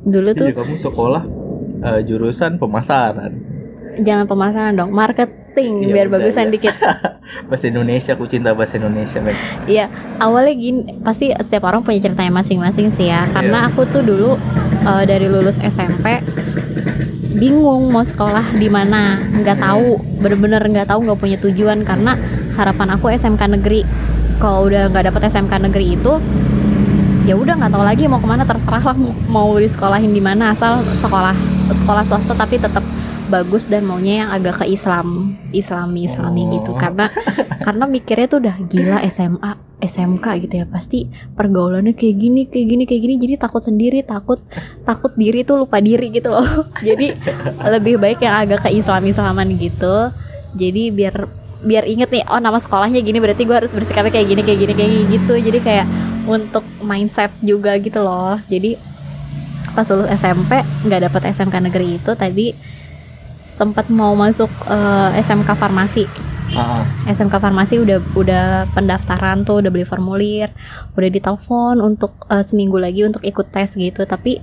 Dulu 0.00 0.28
tuh 0.32 0.46
Iya, 0.46 0.54
kamu 0.54 0.74
sekolah 0.76 1.22
eh, 1.80 2.00
jurusan 2.04 2.56
pemasaran. 2.56 3.32
Jangan 3.98 4.26
pemasaran 4.26 4.74
dong 4.74 4.90
marketing 4.90 5.82
Iya, 5.82 5.92
biar 5.92 6.06
bagusan 6.08 6.48
ya. 6.48 6.52
dikit. 6.52 6.74
Bahasa 7.50 7.66
Indonesia 7.66 8.14
aku 8.14 8.24
cinta 8.24 8.50
bahasa 8.52 8.78
Indonesia 8.78 9.18
men 9.18 9.34
Iya, 9.66 9.90
awalnya 10.18 10.54
gini, 10.54 10.80
pasti 11.00 11.28
setiap 11.30 11.66
orang 11.66 11.82
punya 11.82 12.00
ceritanya 12.00 12.32
masing-masing 12.32 12.88
sih 12.90 13.06
ya. 13.06 13.26
Karena 13.28 13.66
Iya. 13.66 13.68
aku 13.68 13.80
tuh 13.86 14.02
dulu 14.02 14.38
eh, 14.80 15.04
dari 15.04 15.26
lulus 15.26 15.58
SMP 15.58 16.22
bingung 17.30 17.86
mau 17.88 18.02
sekolah 18.02 18.56
di 18.56 18.66
mana, 18.66 19.14
nggak 19.14 19.58
tahu, 19.60 19.88
bener-bener 20.18 20.58
nggak 20.64 20.88
tahu, 20.88 21.04
nggak 21.04 21.18
punya 21.18 21.36
tujuan. 21.38 21.82
Karena 21.82 22.14
harapan 22.58 22.88
aku 22.92 23.06
SMK 23.08 23.42
negeri. 23.54 23.86
Kalau 24.38 24.66
udah 24.66 24.90
nggak 24.90 25.08
dapet 25.08 25.22
SMK 25.30 25.52
negeri 25.62 25.94
itu, 25.94 26.12
ya 27.24 27.34
udah 27.34 27.54
nggak 27.54 27.70
tahu 27.70 27.84
lagi 27.84 28.04
mau 28.06 28.18
ke 28.18 28.26
mana 28.26 28.42
terserah 28.42 28.82
lah 28.82 28.96
mau- 29.26 29.54
di 29.54 29.66
sekolahin 29.66 30.10
di 30.10 30.18
mana 30.18 30.52
asal 30.52 30.80
sekolah 30.96 31.34
sekolah 31.70 32.02
swasta 32.02 32.32
tapi 32.32 32.56
tetap 32.56 32.80
bagus 33.28 33.68
dan 33.68 33.84
maunya 33.84 34.24
yang 34.24 34.30
agak 34.32 34.64
ke 34.64 34.72
Islam 34.72 35.36
Islami 35.52 36.08
Islami 36.08 36.42
Oh. 36.42 36.50
gitu. 36.56 36.70
Karena 36.74 37.12
karena 37.66 37.84
mikirnya 37.84 38.26
tuh 38.26 38.40
udah 38.40 38.56
gila 38.64 38.98
SMA 39.06 39.52
SMK 39.78 40.26
gitu 40.40 40.54
ya. 40.56 40.66
Pasti 40.66 41.04
pergaulannya 41.36 41.92
kayak 41.92 42.16
gini 42.16 42.42
kayak 42.48 42.66
gini 42.66 42.82
kayak 42.88 43.02
gini. 43.04 43.14
Jadi 43.20 43.34
takut 43.36 43.60
sendiri 43.60 44.00
takut 44.00 44.40
takut 44.82 45.12
diri 45.12 45.44
tuh 45.44 45.60
lupa 45.60 45.76
diri 45.78 46.08
gitu 46.08 46.32
loh. 46.32 46.72
Jadi 46.88 47.12
lebih 47.68 48.00
baik 48.00 48.24
yang 48.24 48.48
agak 48.48 48.64
ke 48.64 48.72
Islam 48.72 49.04
Islaman 49.04 49.52
gitu. 49.60 50.08
Jadi 50.56 50.88
biar 50.88 51.28
biar 51.58 51.84
inget 51.90 52.08
nih 52.14 52.22
oh 52.30 52.38
nama 52.38 52.62
sekolahnya 52.62 53.02
gini 53.02 53.18
berarti 53.18 53.42
gue 53.42 53.56
harus 53.56 53.74
bersikapnya 53.74 54.14
kayak 54.14 54.28
gini 54.30 54.42
kayak 54.46 54.58
gini 54.62 54.72
kayak 54.74 54.90
gini 54.90 55.04
gitu. 55.18 55.34
Jadi 55.38 55.58
kayak 55.62 55.86
untuk 56.28 56.64
mindset 56.82 57.32
juga 57.42 57.74
gitu 57.80 57.98
loh. 58.04 58.38
Jadi 58.46 58.78
pas 59.72 59.86
lulus 59.90 60.10
SMP 60.10 60.62
nggak 60.86 61.10
dapet 61.10 61.22
SMK 61.34 61.54
negeri 61.70 61.88
itu 62.02 62.12
tadi 62.18 62.50
sempat 63.58 63.90
mau 63.90 64.14
masuk 64.14 64.50
eh, 64.70 65.18
SMK 65.18 65.50
farmasi. 65.58 66.06
Ah, 66.56 66.80
SMK 67.04 67.44
farmasi 67.44 67.76
udah 67.76 68.00
udah 68.16 68.46
pendaftaran 68.72 69.44
tuh 69.44 69.60
udah 69.60 69.68
beli 69.68 69.84
formulir 69.84 70.48
udah 70.96 71.10
ditelepon 71.12 71.82
untuk 71.82 72.24
eh, 72.30 72.40
seminggu 72.40 72.78
lagi 72.78 73.02
untuk 73.02 73.26
ikut 73.26 73.50
tes 73.50 73.74
gitu. 73.74 74.06
Tapi 74.06 74.38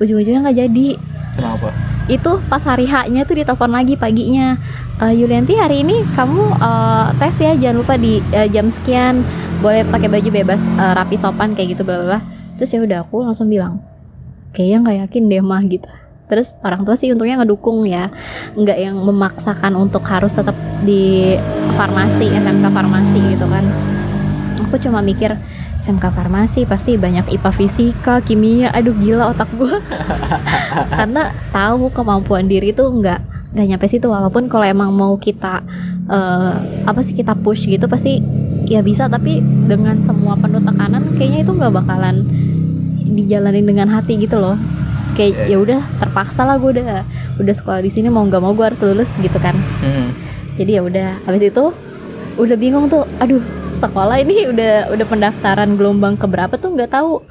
ujung-ujungnya 0.00 0.40
nggak 0.48 0.58
jadi. 0.58 0.88
Kenapa? 1.36 1.68
Itu 2.10 2.42
pas 2.50 2.64
hari 2.66 2.90
H-nya 2.90 3.22
tuh 3.22 3.38
ditelepon 3.38 3.70
lagi 3.70 3.94
paginya. 3.94 4.58
"Eh, 4.98 5.14
Yulianti 5.14 5.54
hari 5.54 5.86
ini 5.86 6.02
kamu 6.16 6.42
eh, 6.58 7.06
tes 7.20 7.36
ya 7.38 7.52
jangan 7.54 7.76
lupa 7.84 7.94
di 7.94 8.18
eh, 8.34 8.48
jam 8.50 8.72
sekian. 8.72 9.22
Boleh 9.60 9.86
pakai 9.86 10.08
baju 10.10 10.28
bebas 10.32 10.58
eh, 10.64 10.92
rapi 10.96 11.14
sopan 11.20 11.54
kayak 11.54 11.78
gitu 11.78 11.84
bla 11.86 12.02
bla." 12.02 12.20
terus 12.60 12.76
ya 12.76 12.84
udah 12.84 13.08
aku 13.08 13.24
langsung 13.24 13.48
bilang 13.48 13.80
kayaknya 14.52 14.78
nggak 14.84 14.96
yakin 15.08 15.22
deh 15.32 15.40
mah 15.40 15.64
gitu. 15.64 15.88
Terus 16.28 16.52
orang 16.60 16.84
tua 16.84 16.94
sih 16.94 17.08
untungnya 17.08 17.40
ngedukung 17.40 17.88
ya. 17.88 18.12
Nggak 18.52 18.78
yang 18.78 19.00
memaksakan 19.00 19.72
untuk 19.80 20.04
harus 20.04 20.36
tetap 20.36 20.52
di 20.84 21.34
farmasi 21.80 22.28
SMK 22.28 22.68
farmasi 22.68 23.18
gitu 23.32 23.48
kan 23.48 23.64
aku 24.70 24.78
cuma 24.78 25.02
mikir 25.02 25.34
SMK 25.82 26.14
farmasi 26.14 26.62
pasti 26.62 26.94
banyak 26.94 27.26
IPA 27.26 27.50
fisika 27.50 28.22
kimia. 28.22 28.70
Aduh 28.70 28.94
gila 28.94 29.34
otak 29.34 29.50
gua. 29.58 29.82
Karena 30.98 31.34
tahu 31.50 31.90
kemampuan 31.90 32.46
diri 32.46 32.70
tuh 32.70 32.94
nggak 32.94 33.50
nggak 33.50 33.66
nyampe 33.66 33.90
situ. 33.90 34.06
Walaupun 34.06 34.46
kalau 34.46 34.62
emang 34.62 34.94
mau 34.94 35.18
kita 35.18 35.66
eh, 36.06 36.54
apa 36.86 37.02
sih 37.02 37.18
kita 37.18 37.34
push 37.34 37.66
gitu 37.66 37.90
pasti 37.90 38.22
ya 38.70 38.78
bisa. 38.78 39.10
Tapi 39.10 39.42
dengan 39.66 39.98
semua 40.06 40.38
penuh 40.38 40.62
tekanan 40.62 41.18
kayaknya 41.18 41.42
itu 41.42 41.50
nggak 41.50 41.74
bakalan 41.74 42.22
dijalanin 43.10 43.66
dengan 43.66 43.90
hati 43.90 44.22
gitu 44.22 44.38
loh. 44.38 44.54
Kayak 45.18 45.50
Iya, 45.50 45.58
ya 45.58 45.58
udah 45.58 45.80
terpaksa 45.98 46.46
lah 46.46 46.62
gue 46.62 46.78
udah 46.78 47.02
udah 47.42 47.54
sekolah 47.58 47.82
di 47.82 47.90
sini 47.90 48.06
mau 48.06 48.22
nggak 48.22 48.38
mau 48.38 48.54
gue 48.54 48.62
harus 48.62 48.78
lulus 48.86 49.10
gitu 49.18 49.42
kan. 49.42 49.58
Hmm. 49.82 50.14
jadi 50.60 50.76
ya 50.76 50.82
udah 50.84 51.08
habis 51.24 51.40
itu 51.40 51.72
udah 52.36 52.56
bingung 52.60 52.86
tuh 52.86 53.08
aduh 53.16 53.40
sekolah 53.80 54.20
ini 54.20 54.44
udah 54.46 54.92
udah 54.92 55.06
pendaftaran 55.08 55.74
gelombang 55.74 56.14
keberapa 56.14 56.54
tuh? 56.54 56.76
Nggak 56.76 56.92
tahu. 56.92 57.24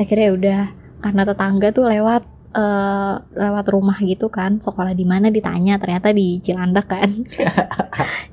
Akhirnya 0.00 0.24
ya 0.24 0.32
udah 0.32 0.60
karena 1.04 1.22
tetangga 1.28 1.68
tuh 1.70 1.84
lewat 1.84 2.22
eh, 2.52 3.14
lewat 3.36 3.64
rumah 3.68 3.98
gitu 4.00 4.32
kan. 4.32 4.56
Sekolah 4.58 4.96
di 4.96 5.04
mana? 5.04 5.28
Ditanya. 5.28 5.76
Ternyata 5.76 6.10
di 6.10 6.40
Cilandak 6.40 6.88
kan. 6.88 7.10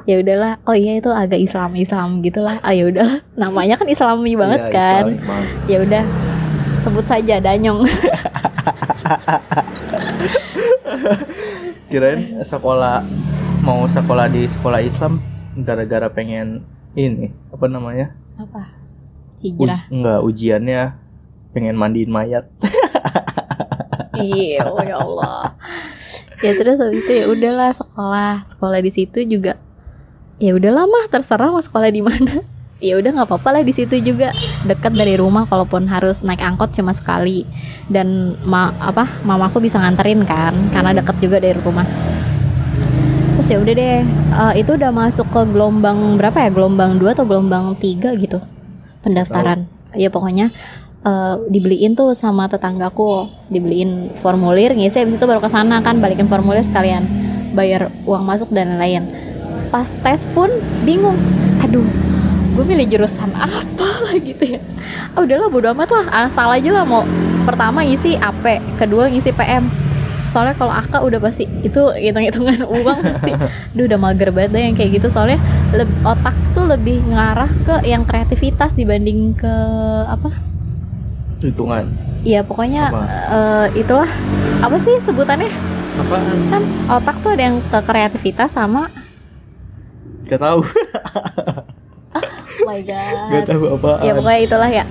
Ya 0.08 0.18
udahlah. 0.25 0.58
Oh 0.66 0.74
iya 0.74 0.98
itu 0.98 1.12
agak 1.13 1.38
Islam 1.38 1.78
Islam 1.78 2.25
gitulah. 2.25 2.58
Ah 2.66 2.74
ya 2.74 2.89
udahlah. 2.89 3.22
Namanya 3.38 3.78
kan 3.78 3.86
Islami 3.86 4.34
banget 4.34 4.58
Iya, 4.66 4.74
kan. 4.74 5.04
Islami 5.06 5.22
banget. 5.22 5.50
ya 5.70 5.78
udah. 5.86 6.04
Sebut 6.82 7.06
saja 7.06 7.36
Danyong. 7.38 7.86
Kirain 11.89 12.42
sekolah 12.42 13.06
mau 13.62 13.86
sekolah 13.86 14.30
di 14.30 14.50
sekolah 14.50 14.82
Islam 14.82 15.22
gara-gara 15.62 16.10
pengen 16.10 16.62
ini 16.93 17.29
apa 17.50 17.65
namanya 17.67 18.13
apa 18.38 18.72
Uj- 19.39 19.58
hijrah 19.60 19.81
enggak 19.89 20.19
ujiannya 20.25 20.81
pengen 21.51 21.75
mandiin 21.75 22.12
mayat 22.12 22.46
Iya, 24.19 24.67
oh 24.67 24.84
ya 24.84 25.00
Allah. 25.00 25.55
Ya 26.43 26.51
terus 26.51 26.75
habis 26.75 27.08
itu 27.08 27.12
ya 27.24 27.25
udahlah 27.31 27.72
sekolah, 27.72 28.43
sekolah 28.51 28.79
di 28.84 28.91
situ 28.91 29.24
juga. 29.24 29.55
Ya 30.43 30.55
udahlah 30.55 30.88
mah 30.88 31.08
terserah 31.08 31.51
mau 31.51 31.63
sekolah 31.63 31.88
di 31.88 32.03
mana. 32.03 32.43
Ya 32.79 32.96
udah 32.96 33.12
nggak 33.12 33.27
apa-apa 33.27 33.60
lah 33.60 33.63
di 33.67 33.75
situ 33.75 34.00
juga 34.00 34.31
dekat 34.63 34.96
dari 34.96 35.19
rumah 35.19 35.43
kalaupun 35.43 35.84
harus 35.91 36.24
naik 36.24 36.39
angkot 36.39 36.72
cuma 36.72 36.96
sekali 36.96 37.43
dan 37.91 38.39
ma 38.48 38.72
apa 38.79 39.19
mamaku 39.27 39.60
bisa 39.60 39.75
nganterin 39.84 40.24
kan 40.24 40.55
karena 40.72 40.96
deket 40.96 41.19
juga 41.19 41.43
dari 41.43 41.60
rumah. 41.60 41.84
Ya 43.50 43.58
udah 43.58 43.74
deh. 43.74 44.06
Eh, 44.06 44.53
itu 44.62 44.77
udah 44.77 44.94
masuk 44.94 45.25
ke 45.34 45.41
gelombang 45.50 46.22
berapa 46.22 46.38
ya? 46.38 46.50
Gelombang 46.53 47.01
2 47.01 47.18
atau 47.18 47.25
gelombang 47.25 47.74
3 47.82 48.13
gitu 48.22 48.38
pendaftaran. 49.01 49.65
Ya 49.98 50.13
pokoknya 50.13 50.53
eh, 51.01 51.36
dibeliin 51.50 51.98
tuh 51.98 52.13
sama 52.13 52.46
tetanggaku. 52.46 53.25
Dibeliin 53.50 54.13
formulir 54.22 54.77
ngisi 54.77 55.01
habis 55.01 55.18
itu 55.18 55.25
baru 55.25 55.41
ke 55.41 55.50
sana 55.50 55.82
kan 55.82 55.98
balikin 55.98 56.29
formulir 56.29 56.62
sekalian. 56.62 57.10
Bayar 57.58 57.89
uang 58.06 58.22
masuk 58.22 58.53
dan 58.53 58.77
lain-lain. 58.77 59.10
Pas 59.74 59.89
tes 60.06 60.22
pun 60.38 60.53
bingung. 60.86 61.18
Aduh 61.65 61.86
gue 62.53 62.65
milih 62.68 62.86
jurusan 62.86 63.34
apa 63.34 64.13
gitu 64.29 64.46
ya? 64.46 64.62
Ah 65.18 65.25
udahlah 65.25 65.50
bodo 65.50 65.74
amat 65.74 65.89
lah. 65.89 66.06
Asal 66.29 66.53
aja 66.53 66.70
lah 66.70 66.86
mau 66.86 67.01
pertama 67.50 67.82
ngisi 67.82 68.13
AP 68.13 68.77
kedua 68.77 69.10
ngisi 69.10 69.34
PM 69.34 69.88
soalnya 70.29 70.53
kalau 70.53 70.71
AK 70.71 70.93
udah 71.01 71.19
pasti 71.19 71.43
itu 71.59 71.81
hitung-hitungan 71.91 72.62
uang 72.77 73.00
pasti. 73.03 73.31
Duh 73.74 73.86
udah 73.86 73.98
mager 73.98 74.29
banget 74.29 74.50
deh 74.53 74.62
yang 74.63 74.75
kayak 74.77 74.91
gitu. 74.95 75.07
Soalnya 75.09 75.41
leb- 75.71 76.00
otak 76.01 76.33
tuh 76.51 76.65
lebih 76.65 77.01
ngarah 77.05 77.50
ke 77.65 77.75
yang 77.83 78.05
kreativitas 78.05 78.71
dibanding 78.74 79.33
ke 79.33 79.53
apa? 80.05 80.29
Hitungan. 81.39 81.89
Iya 82.21 82.43
pokoknya 82.43 82.83
Apa? 82.88 83.03
eh, 83.31 83.67
itulah. 83.77 84.09
Apa 84.59 84.75
sih 84.77 85.00
sebutannya? 85.01 85.50
Apaan? 85.98 86.38
Kan 86.48 86.63
otak 86.89 87.15
tuh 87.19 87.31
ada 87.31 87.43
yang 87.43 87.57
ke 87.62 87.79
kreativitas 87.81 88.51
sama 88.51 88.88
gak 90.25 90.39
tahu. 90.39 90.62
Oh 90.62 92.21
my 92.67 92.79
gak 92.81 93.03
god 93.31 93.45
tahu 93.48 93.65
apaan. 93.74 94.03
Ya 94.03 94.12
pokoknya 94.13 94.39
itulah 94.39 94.69
ya 94.69 94.83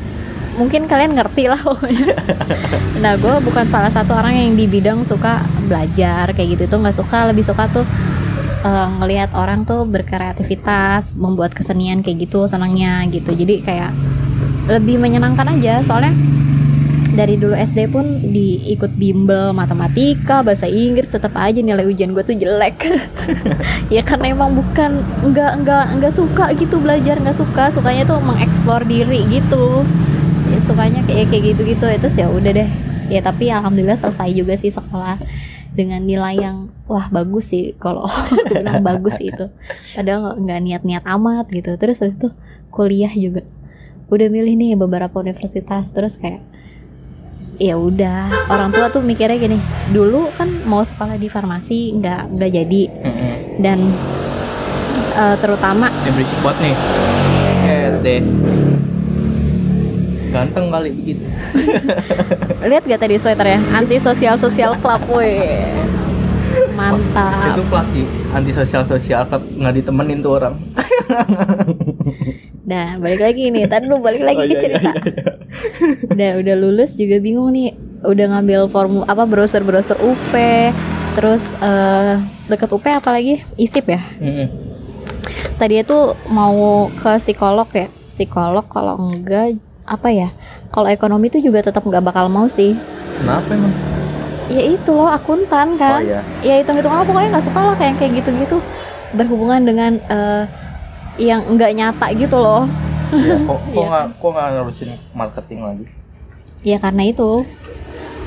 mungkin 0.58 0.90
kalian 0.90 1.14
ngerti 1.14 1.46
lah 1.46 1.60
pokoknya. 1.62 2.18
nah 3.02 3.14
gue 3.14 3.34
bukan 3.46 3.64
salah 3.70 3.94
satu 3.94 4.12
orang 4.12 4.34
yang 4.34 4.58
di 4.58 4.66
bidang 4.66 5.06
suka 5.06 5.46
belajar 5.70 6.34
kayak 6.34 6.58
gitu 6.58 6.62
tuh 6.66 6.82
nggak 6.82 6.98
suka 6.98 7.30
lebih 7.30 7.46
suka 7.46 7.70
tuh 7.70 7.86
eh, 8.66 8.88
ngelihat 8.98 9.30
orang 9.38 9.62
tuh 9.62 9.86
berkreativitas 9.86 11.14
membuat 11.14 11.54
kesenian 11.54 12.02
kayak 12.02 12.26
gitu 12.26 12.50
senangnya 12.50 13.06
gitu. 13.08 13.30
Jadi 13.30 13.62
kayak 13.62 13.94
lebih 14.66 14.98
menyenangkan 14.98 15.46
aja. 15.54 15.80
Soalnya 15.86 16.12
dari 17.14 17.34
dulu 17.34 17.50
SD 17.50 17.90
pun 17.90 18.04
diikut 18.30 18.94
bimbel 18.94 19.50
matematika 19.50 20.38
bahasa 20.46 20.70
Inggris 20.70 21.10
tetap 21.10 21.34
aja 21.34 21.58
nilai 21.58 21.86
ujian 21.86 22.12
gue 22.12 22.26
tuh 22.26 22.34
jelek. 22.34 22.82
Ya 23.88 24.04
karena 24.04 24.36
emang 24.36 24.52
bukan 24.52 25.00
nggak 25.32 25.64
nggak 25.64 25.84
nggak 25.96 26.12
suka 26.12 26.52
gitu 26.58 26.76
belajar 26.82 27.16
nggak 27.16 27.38
suka. 27.38 27.72
Sukanya 27.72 28.04
tuh 28.04 28.20
mengeksplor 28.20 28.84
diri 28.84 29.24
gitu 29.32 29.86
sukanya 30.68 31.00
kayak 31.08 31.32
kayak 31.32 31.56
gitu 31.56 31.60
gitu 31.64 31.84
itu 31.88 32.06
ya 32.20 32.28
udah 32.28 32.52
deh. 32.52 32.70
Ya 33.08 33.24
tapi 33.24 33.48
alhamdulillah 33.48 33.96
selesai 33.96 34.28
juga 34.36 34.52
sih 34.60 34.68
sekolah 34.68 35.16
dengan 35.72 36.04
nilai 36.04 36.36
yang 36.36 36.68
wah 36.84 37.08
bagus 37.08 37.48
sih 37.48 37.72
kalau 37.80 38.04
bilang 38.52 38.84
bagus 38.84 39.16
itu 39.16 39.48
padahal 39.96 40.36
nggak- 40.36 40.60
niat-niat 40.60 41.04
amat 41.08 41.48
gitu. 41.48 41.72
Terus 41.80 42.04
habis 42.04 42.20
itu 42.20 42.28
kuliah 42.68 43.08
juga. 43.08 43.48
Udah 44.12 44.28
milih 44.28 44.54
nih 44.56 44.76
beberapa 44.76 45.16
universitas. 45.20 45.88
Terus 45.88 46.20
kayak 46.20 46.44
ya 47.56 47.80
udah. 47.80 48.52
Orang 48.52 48.70
tua 48.70 48.92
tuh 48.92 49.00
mikirnya 49.00 49.40
gini 49.40 49.56
dulu 49.88 50.28
kan 50.36 50.52
mau 50.68 50.84
sekolah 50.84 51.16
di 51.16 51.32
farmasi 51.32 51.96
nggak 51.96 52.20
nggak 52.36 52.50
jadi. 52.52 52.82
Dan 53.56 53.78
eh, 55.16 55.36
terutama 55.40 55.88
Yang 56.04 56.14
berisik 56.14 56.38
nih. 56.60 56.74
Eh, 57.68 57.88
deh. 58.04 58.20
Ganteng 60.28 60.68
kali 60.68 60.90
begitu. 60.92 61.24
lihat 62.70 62.84
gak 62.84 63.00
tadi 63.00 63.16
sweaternya 63.16 63.60
anti 63.72 63.96
sosial 63.96 64.36
sosial 64.36 64.76
club 64.78 65.00
woi 65.08 65.40
mantap 66.74 67.54
Itu 67.54 67.62
kelas 67.66 67.88
sih 67.90 68.04
anti 68.30 68.52
sosial 68.52 68.82
sosial 68.84 69.22
club 69.26 69.42
nggak 69.50 69.74
ditemenin 69.78 70.18
tuh 70.20 70.32
orang. 70.36 70.54
Nah, 72.68 73.00
balik 73.00 73.24
lagi 73.24 73.48
nih. 73.48 73.64
Tadi 73.64 73.88
lu 73.88 73.96
balik 73.98 74.20
lagi 74.20 74.38
Oh, 74.38 74.44
ke 74.44 74.52
iya, 74.52 74.60
cerita. 74.60 74.90
iya, 74.92 75.00
iya. 75.00 75.32
Udah 76.04 76.30
udah 76.44 76.54
lulus 76.60 76.92
juga 76.94 77.16
bingung 77.16 77.56
nih. 77.56 77.72
Udah 78.04 78.28
ngambil 78.28 78.68
formu 78.68 79.08
apa 79.08 79.24
browser-browser 79.24 79.96
UP. 79.98 80.32
Terus 81.16 81.48
eh 81.58 82.20
deket 82.46 82.68
UP 82.68 82.84
apalagi 82.84 83.40
ISIP 83.56 83.88
ya. 83.88 84.02
Mm-mm. 84.20 84.46
Tadi 85.56 85.80
itu 85.80 85.98
mau 86.28 86.86
ke 86.92 87.16
psikolog 87.18 87.66
ya. 87.72 87.88
Psikolog 88.12 88.68
kalau 88.68 89.00
enggak 89.00 89.56
apa 89.88 90.08
ya? 90.12 90.28
Kalau 90.68 90.86
ekonomi 90.86 91.26
itu 91.26 91.40
juga 91.40 91.64
tetap 91.64 91.80
nggak 91.82 92.04
bakal 92.04 92.28
mau 92.28 92.44
sih. 92.46 92.76
Kenapa 93.18 93.48
emang? 93.50 93.72
Ya 94.48 94.62
itu 94.64 94.90
loh 94.92 95.08
akuntan 95.08 95.74
Oh 95.74 95.80
kan. 95.80 96.00
iya. 96.04 96.20
Ya 96.40 96.54
hitung-hitung 96.60 96.92
apa 96.92 97.04
pokoknya 97.04 97.28
nggak 97.36 97.46
suka 97.48 97.60
lah 97.60 97.74
kayak 97.76 97.94
kayak 97.96 98.12
gitu-gitu. 98.20 98.56
Berhubungan 99.12 99.60
dengan 99.64 99.92
eh, 100.08 100.44
yang 101.18 101.44
nggak 101.48 101.72
nyata 101.74 102.06
gitu 102.14 102.36
loh. 102.36 102.64
Ya, 103.18 103.36
kok 103.44 103.58
kok 103.64 103.74
Iya. 103.74 103.86
nggak 103.88 104.04
kok 104.20 104.30
nggak 104.32 104.46
ngurusin 104.54 104.90
marketing 105.12 105.60
lagi? 105.64 105.84
Ya 106.62 106.76
karena 106.76 107.02
itu 107.08 107.44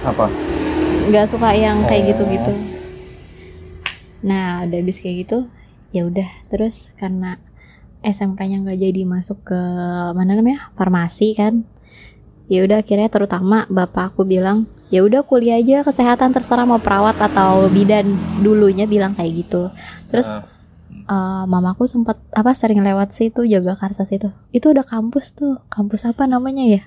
Apa? 0.02 0.26
nggak 1.10 1.26
suka 1.30 1.50
yang 1.54 1.82
kayak 1.86 2.04
Oh. 2.04 2.10
gitu-gitu. 2.14 2.54
Nah, 4.22 4.70
udah 4.70 4.78
habis 4.78 5.02
kayak 5.02 5.26
gitu, 5.26 5.50
ya 5.90 6.06
udah 6.06 6.30
terus 6.54 6.94
karena 6.94 7.42
SMK-nya 8.02 8.66
nggak 8.66 8.80
jadi 8.82 9.02
masuk 9.06 9.46
ke 9.46 9.62
mana 10.18 10.34
namanya 10.34 10.74
farmasi 10.74 11.38
kan. 11.38 11.66
Ya 12.52 12.68
udah 12.68 12.84
akhirnya 12.84 13.08
terutama 13.08 13.64
bapak 13.72 14.12
aku 14.12 14.28
bilang, 14.28 14.68
ya 14.92 15.06
udah 15.06 15.24
kuliah 15.24 15.62
aja 15.62 15.88
kesehatan 15.88 16.36
terserah 16.36 16.68
mau 16.68 16.82
perawat 16.84 17.16
atau 17.16 17.72
bidan 17.72 18.12
dulunya 18.44 18.84
bilang 18.84 19.16
kayak 19.16 19.48
gitu. 19.48 19.72
Terus 20.12 20.28
Nah, 20.28 20.44
eh, 21.08 21.44
mamaku 21.48 21.88
sempat 21.88 22.20
apa 22.36 22.52
sering 22.52 22.84
lewat 22.84 23.16
situ 23.16 23.48
jaga 23.48 23.80
karsa 23.80 24.04
situ. 24.04 24.30
Itu 24.52 24.76
udah 24.76 24.84
kampus 24.84 25.32
tuh, 25.32 25.64
kampus 25.72 26.04
apa 26.04 26.28
namanya 26.28 26.68
ya? 26.68 26.84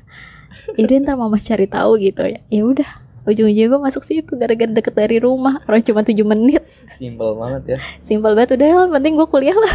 Jadi 0.76 1.02
ntar 1.02 1.16
mama 1.18 1.40
cari 1.40 1.66
tahu 1.66 1.98
gitu 1.98 2.24
ya. 2.28 2.40
Ya 2.52 2.62
udah, 2.64 2.90
ujung-ujungnya 3.26 3.72
gue 3.72 3.80
masuk 3.80 4.04
situ 4.04 4.36
gara-gara 4.36 4.70
deket 4.70 4.94
dari 4.94 5.16
rumah. 5.18 5.60
Orang 5.66 5.82
cuma 5.82 6.04
7 6.04 6.14
menit. 6.24 6.62
simpel 6.94 7.34
banget 7.34 7.62
ya. 7.76 7.78
Simpel 8.04 8.32
banget 8.38 8.60
udah 8.60 8.66
yang 8.68 8.92
penting 8.92 9.12
gue 9.18 9.28
kuliah 9.28 9.56
lah. 9.56 9.74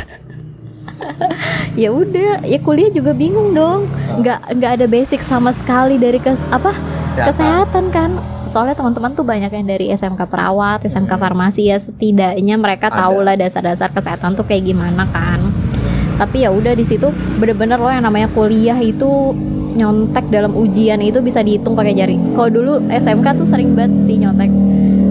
Ya 1.82 1.90
udah, 1.92 2.44
ya 2.44 2.60
kuliah 2.60 2.92
juga 2.92 3.12
bingung 3.14 3.54
dong. 3.54 3.88
Nggak 4.20 4.40
nggak 4.56 4.72
ada 4.80 4.86
basic 4.86 5.22
sama 5.24 5.52
sekali 5.52 5.96
dari 5.98 6.20
kes 6.20 6.40
apa 6.50 6.74
kesehatan. 7.16 7.92
kan. 7.92 8.12
Soalnya 8.50 8.74
teman-teman 8.74 9.14
tuh 9.14 9.22
banyak 9.22 9.54
yang 9.54 9.68
dari 9.70 9.94
SMK 9.94 10.26
perawat 10.26 10.82
SMK 10.82 11.14
Hmm. 11.14 11.22
farmasi 11.22 11.70
ya 11.70 11.78
setidaknya 11.78 12.58
mereka 12.58 12.90
tahu 12.90 13.22
lah 13.22 13.38
dasar-dasar 13.38 13.94
kesehatan 13.94 14.34
tuh 14.34 14.46
kayak 14.48 14.66
gimana 14.66 15.06
kan. 15.14 15.38
Tapi 16.18 16.44
ya 16.44 16.50
udah 16.52 16.74
di 16.74 16.84
situ 16.84 17.14
bener-bener 17.38 17.80
loh 17.80 17.94
yang 17.94 18.04
namanya 18.04 18.28
kuliah 18.34 18.76
itu 18.82 19.38
nyontek 19.70 20.28
dalam 20.34 20.52
ujian 20.58 21.00
itu 21.00 21.22
bisa 21.22 21.40
dihitung 21.40 21.78
pakai 21.78 21.94
jari. 21.94 22.18
Kalau 22.34 22.50
dulu 22.50 22.74
SMK 22.90 23.38
tuh 23.38 23.48
sering 23.48 23.78
banget 23.78 24.10
sih 24.10 24.18
nyontek. 24.18 24.50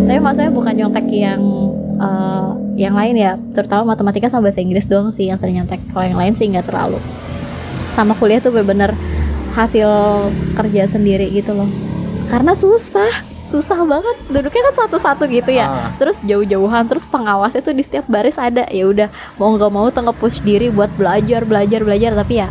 Tapi 0.09 0.19
maksudnya 0.19 0.51
bukan 0.51 0.75
nyontek 0.75 1.07
yang 1.09 1.41
eh, 1.99 2.49
yang 2.79 2.95
lain 2.95 3.19
ya 3.19 3.35
terutama 3.53 3.95
matematika 3.95 4.31
sama 4.31 4.49
bahasa 4.49 4.63
Inggris 4.63 4.87
doang 4.87 5.11
sih 5.11 5.27
yang 5.27 5.37
sering 5.37 5.59
nyontek 5.59 5.83
kalau 5.91 6.07
yang 6.07 6.19
lain 6.19 6.33
sih 6.39 6.47
nggak 6.47 6.71
terlalu. 6.71 7.03
Sama 7.93 8.15
kuliah 8.15 8.39
tuh 8.39 8.55
bener-bener 8.55 8.95
hasil 9.59 9.91
kerja 10.55 10.87
sendiri 10.87 11.27
gitu 11.35 11.51
loh. 11.51 11.67
Karena 12.31 12.55
susah 12.55 13.11
susah 13.51 13.83
banget. 13.83 14.17
Duduknya 14.31 14.63
kan 14.71 14.75
satu-satu 14.87 15.27
gitu 15.27 15.51
ya. 15.51 15.67
Ah, 15.67 15.91
terus 15.99 16.23
jauh-jauhan 16.23 16.87
terus 16.87 17.03
pengawasnya 17.09 17.65
tuh 17.65 17.75
di 17.75 17.83
setiap 17.83 18.07
baris 18.07 18.39
ada. 18.39 18.69
Ya 18.71 18.87
udah 18.87 19.09
mau 19.41 19.51
nggak 19.59 19.73
mau 19.73 19.91
tuh 19.91 20.07
nge-push 20.07 20.45
diri 20.47 20.71
buat 20.71 20.93
belajar 20.95 21.43
belajar 21.43 21.83
belajar. 21.83 22.15
Tapi 22.15 22.47
ya 22.47 22.49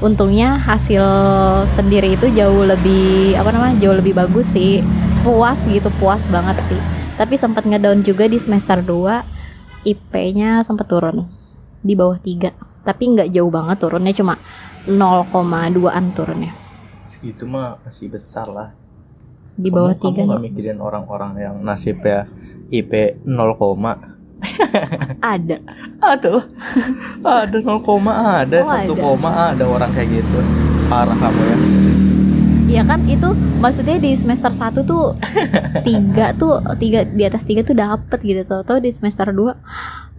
untungnya 0.00 0.56
hasil 0.56 1.04
sendiri 1.72 2.16
itu 2.16 2.28
jauh 2.32 2.64
lebih 2.64 3.36
apa 3.36 3.52
namanya 3.52 3.76
jauh 3.84 3.96
lebih 4.00 4.16
bagus 4.16 4.48
sih. 4.56 4.80
Puas 5.20 5.58
gitu 5.68 5.90
puas 5.98 6.22
banget 6.30 6.56
sih 6.70 6.95
tapi 7.16 7.34
sempat 7.34 7.64
ngedown 7.64 8.04
juga 8.04 8.28
di 8.28 8.36
semester 8.36 8.80
2 8.80 9.84
IP-nya 9.84 10.60
sempat 10.62 10.86
turun 10.86 11.24
di 11.80 11.94
bawah 11.94 12.18
3 12.18 12.84
tapi 12.84 13.02
nggak 13.08 13.32
jauh 13.32 13.50
banget 13.50 13.76
turunnya 13.80 14.12
cuma 14.12 14.34
0,2an 14.86 16.04
turunnya 16.12 16.52
segitu 17.04 17.46
mah 17.46 17.78
masih 17.82 18.10
besar 18.10 18.46
lah. 18.46 18.68
di 19.56 19.72
bawah 19.72 19.96
kamu, 19.96 20.12
kamu 20.12 20.22
3 20.22 20.28
nggak 20.28 20.42
mikirin 20.52 20.78
orang-orang 20.78 21.32
yang 21.38 21.56
nasibnya 21.60 22.28
IP 22.68 23.22
0, 23.22 23.56
ada 25.24 25.56
Aduh, 25.96 26.44
ada 27.24 27.56
0, 27.64 27.80
ada 28.12 28.58
Oh, 28.60 28.68
1, 28.68 28.84
ada. 28.84 28.92
koma 28.92 29.30
ada 29.48 29.64
orang 29.64 29.90
kayak 29.96 30.12
gitu. 30.12 30.38
Parah 30.86 31.16
kamu 31.16 31.40
ya. 31.40 31.56
Iya 32.66 32.82
kan? 32.82 33.06
Itu 33.06 33.30
maksudnya 33.62 33.96
di 34.02 34.18
semester 34.18 34.50
1 34.50 34.82
tuh 34.82 35.14
tiga 35.86 36.34
tuh 36.34 36.58
tiga 36.82 37.06
di 37.06 37.22
atas 37.22 37.46
tiga 37.46 37.62
tuh 37.62 37.78
dapet 37.78 38.18
gitu. 38.26 38.42
Tau 38.42 38.66
tau 38.66 38.78
di 38.82 38.90
semester 38.90 39.30
2 39.30 39.54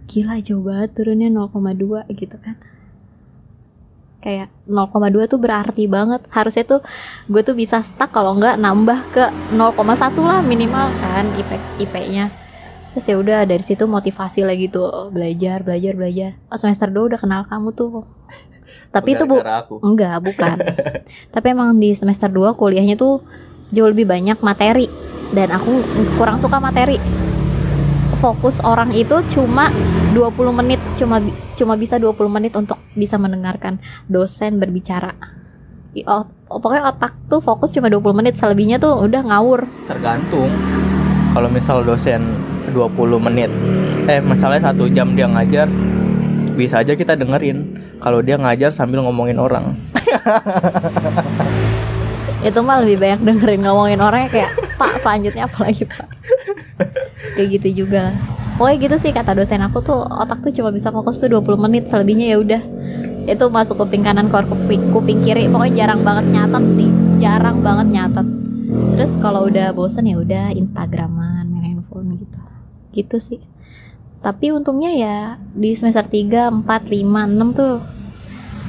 gila 0.08 0.40
jauh 0.40 0.64
banget 0.64 0.96
turunnya 0.96 1.28
0,2 1.28 2.08
gitu 2.16 2.36
kan. 2.40 2.56
Kayak 4.24 4.48
0,2 4.64 5.28
tuh 5.28 5.36
berarti 5.36 5.84
banget. 5.92 6.24
Harusnya 6.32 6.64
tuh 6.64 6.80
gue 7.28 7.44
tuh 7.44 7.52
bisa 7.52 7.84
stuck 7.84 8.08
kalau 8.16 8.32
nggak 8.40 8.56
nambah 8.56 8.98
ke 9.12 9.24
0,1 9.52 10.16
lah 10.24 10.40
minimal 10.40 10.88
kan 11.04 11.28
IP 11.36 11.50
IP-nya 11.84 12.48
terus 12.88 13.14
ya 13.14 13.20
udah 13.20 13.46
dari 13.46 13.62
situ 13.62 13.86
motivasi 13.86 14.42
lagi 14.42 14.66
tuh 14.66 15.14
belajar 15.14 15.62
belajar 15.62 15.94
belajar. 15.94 16.30
Oh, 16.50 16.58
semester 16.58 16.90
2 16.90 17.14
udah 17.14 17.20
kenal 17.20 17.46
kamu 17.46 17.70
tuh 17.70 18.02
tapi 18.90 19.14
itu 19.14 19.24
bu 19.24 19.40
aku. 19.40 19.80
Enggak, 19.84 20.20
bukan. 20.24 20.56
Tapi 21.34 21.46
emang 21.52 21.76
di 21.76 21.92
semester 21.92 22.28
2 22.28 22.56
kuliahnya 22.56 22.96
tuh 22.96 23.22
jauh 23.70 23.88
lebih 23.90 24.08
banyak 24.08 24.40
materi 24.40 24.88
dan 25.32 25.52
aku 25.52 25.84
kurang 26.16 26.40
suka 26.40 26.56
materi. 26.58 26.96
Fokus 28.18 28.58
orang 28.66 28.90
itu 28.90 29.22
cuma 29.30 29.70
20 30.10 30.50
menit, 30.50 30.80
cuma 30.98 31.22
cuma 31.54 31.78
bisa 31.78 32.02
20 32.02 32.18
menit 32.26 32.52
untuk 32.58 32.82
bisa 32.98 33.14
mendengarkan 33.14 33.78
dosen 34.10 34.58
berbicara. 34.58 35.14
Ot- 36.02 36.34
pokoknya 36.50 36.90
otak 36.90 37.14
tuh 37.30 37.38
fokus 37.38 37.70
cuma 37.70 37.86
20 37.86 38.18
menit, 38.18 38.34
selebihnya 38.34 38.82
tuh 38.82 39.06
udah 39.06 39.22
ngawur. 39.22 39.70
Tergantung. 39.86 40.50
Kalau 41.30 41.46
misal 41.46 41.86
dosen 41.86 42.34
20 42.74 43.22
menit, 43.22 43.54
eh 44.10 44.18
masalahnya 44.18 44.74
satu 44.74 44.90
jam 44.90 45.14
dia 45.14 45.30
ngajar, 45.30 45.70
bisa 46.58 46.82
aja 46.82 46.98
kita 46.98 47.14
dengerin. 47.14 47.77
Kalau 47.98 48.22
dia 48.22 48.38
ngajar 48.38 48.70
sambil 48.70 49.02
ngomongin 49.02 49.38
orang. 49.38 49.74
Itu 52.46 52.62
mah 52.62 52.82
lebih 52.86 53.02
banyak 53.02 53.20
dengerin 53.26 53.66
ngomongin 53.66 53.98
orangnya 53.98 54.30
kayak, 54.30 54.50
"Pak, 54.78 55.02
selanjutnya 55.02 55.50
apa 55.50 55.58
lagi, 55.66 55.82
Pak?" 55.82 56.06
Kayak 57.34 57.48
gitu 57.58 57.68
juga. 57.84 58.14
Pokoknya 58.54 58.76
gitu 58.78 58.96
sih 59.02 59.10
kata 59.10 59.34
dosen 59.34 59.62
aku 59.62 59.82
tuh 59.82 60.06
otak 60.06 60.42
tuh 60.42 60.54
cuma 60.54 60.70
bisa 60.70 60.90
fokus 60.94 61.18
tuh 61.18 61.30
20 61.30 61.58
menit, 61.58 61.90
selebihnya 61.90 62.34
ya 62.34 62.38
udah 62.38 62.62
itu 63.28 63.44
masuk 63.52 63.76
kuping 63.84 64.00
kanan 64.00 64.32
keluar 64.32 64.48
kuping, 64.48 64.88
kuping 64.88 65.20
kiri 65.20 65.52
pokoknya 65.52 65.84
jarang 65.84 66.00
banget 66.00 66.32
nyatet 66.32 66.64
sih 66.80 66.88
jarang 67.20 67.60
banget 67.60 67.86
nyatet 67.92 68.26
terus 68.96 69.12
kalau 69.20 69.52
udah 69.52 69.76
bosen 69.76 70.08
ya 70.08 70.16
udah 70.16 70.48
instagraman 70.56 71.44
main 71.52 71.76
handphone 71.76 72.16
gitu 72.16 72.40
gitu 72.96 73.16
sih 73.20 73.40
tapi 74.18 74.50
untungnya 74.50 74.90
ya 74.90 75.16
di 75.54 75.78
semester 75.78 76.02
3, 76.02 76.66
4, 76.66 76.66
5, 76.66 76.66
6 76.66 77.58
tuh 77.58 77.78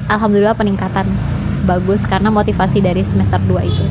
alhamdulillah 0.06 0.54
peningkatan 0.54 1.10
bagus 1.66 2.06
karena 2.06 2.30
motivasi 2.30 2.82
dari 2.82 3.02
semester 3.02 3.42
2 3.50 3.66
itu. 3.66 3.86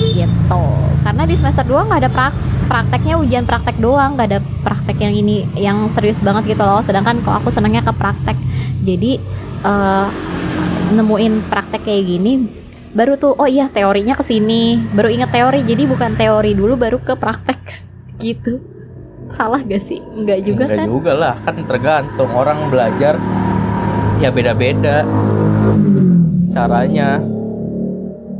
Gitu. 0.00 0.64
Karena 1.04 1.28
di 1.28 1.36
semester 1.36 1.64
2 1.68 1.88
nggak 1.88 2.00
ada 2.00 2.10
prak 2.12 2.34
prakteknya 2.70 3.18
ujian 3.20 3.44
praktek 3.44 3.76
doang 3.82 4.14
nggak 4.14 4.28
ada 4.30 4.40
praktek 4.62 4.96
yang 5.02 5.12
ini 5.12 5.44
yang 5.52 5.92
serius 5.92 6.24
banget 6.24 6.56
gitu 6.56 6.64
loh. 6.64 6.80
Sedangkan 6.80 7.20
kalau 7.20 7.44
aku 7.44 7.52
senangnya 7.52 7.84
ke 7.84 7.92
praktek. 7.92 8.36
Jadi 8.80 9.20
eh, 9.64 10.06
nemuin 10.96 11.44
praktek 11.46 11.84
kayak 11.86 12.04
gini 12.08 12.32
baru 12.90 13.14
tuh 13.14 13.38
oh 13.38 13.46
iya 13.46 13.68
teorinya 13.68 14.16
ke 14.16 14.24
sini. 14.24 14.80
Baru 14.96 15.12
inget 15.12 15.28
teori 15.28 15.60
jadi 15.60 15.84
bukan 15.84 16.16
teori 16.16 16.56
dulu 16.56 16.80
baru 16.80 16.96
ke 17.04 17.12
praktek. 17.20 17.60
Gitu 18.24 18.79
salah 19.34 19.60
gak 19.62 19.82
sih 19.82 20.02
nggak 20.02 20.40
juga 20.42 20.64
Enggak 20.66 20.78
kan 20.78 20.86
juga 20.88 21.12
lah, 21.14 21.34
kan 21.46 21.56
tergantung 21.66 22.30
orang 22.34 22.68
belajar 22.68 23.14
ya 24.20 24.28
beda-beda 24.28 25.06
caranya. 26.50 27.22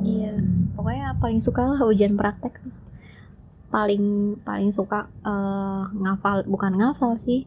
Iya, 0.02 0.34
pokoknya 0.74 1.08
paling 1.16 1.40
suka 1.40 1.62
lah 1.62 1.80
ujian 1.86 2.18
praktek. 2.18 2.58
Paling 3.70 4.36
paling 4.42 4.70
suka 4.74 5.06
eh, 5.22 5.82
ngafal, 5.94 6.44
bukan 6.50 6.74
ngafal 6.74 7.16
sih, 7.22 7.46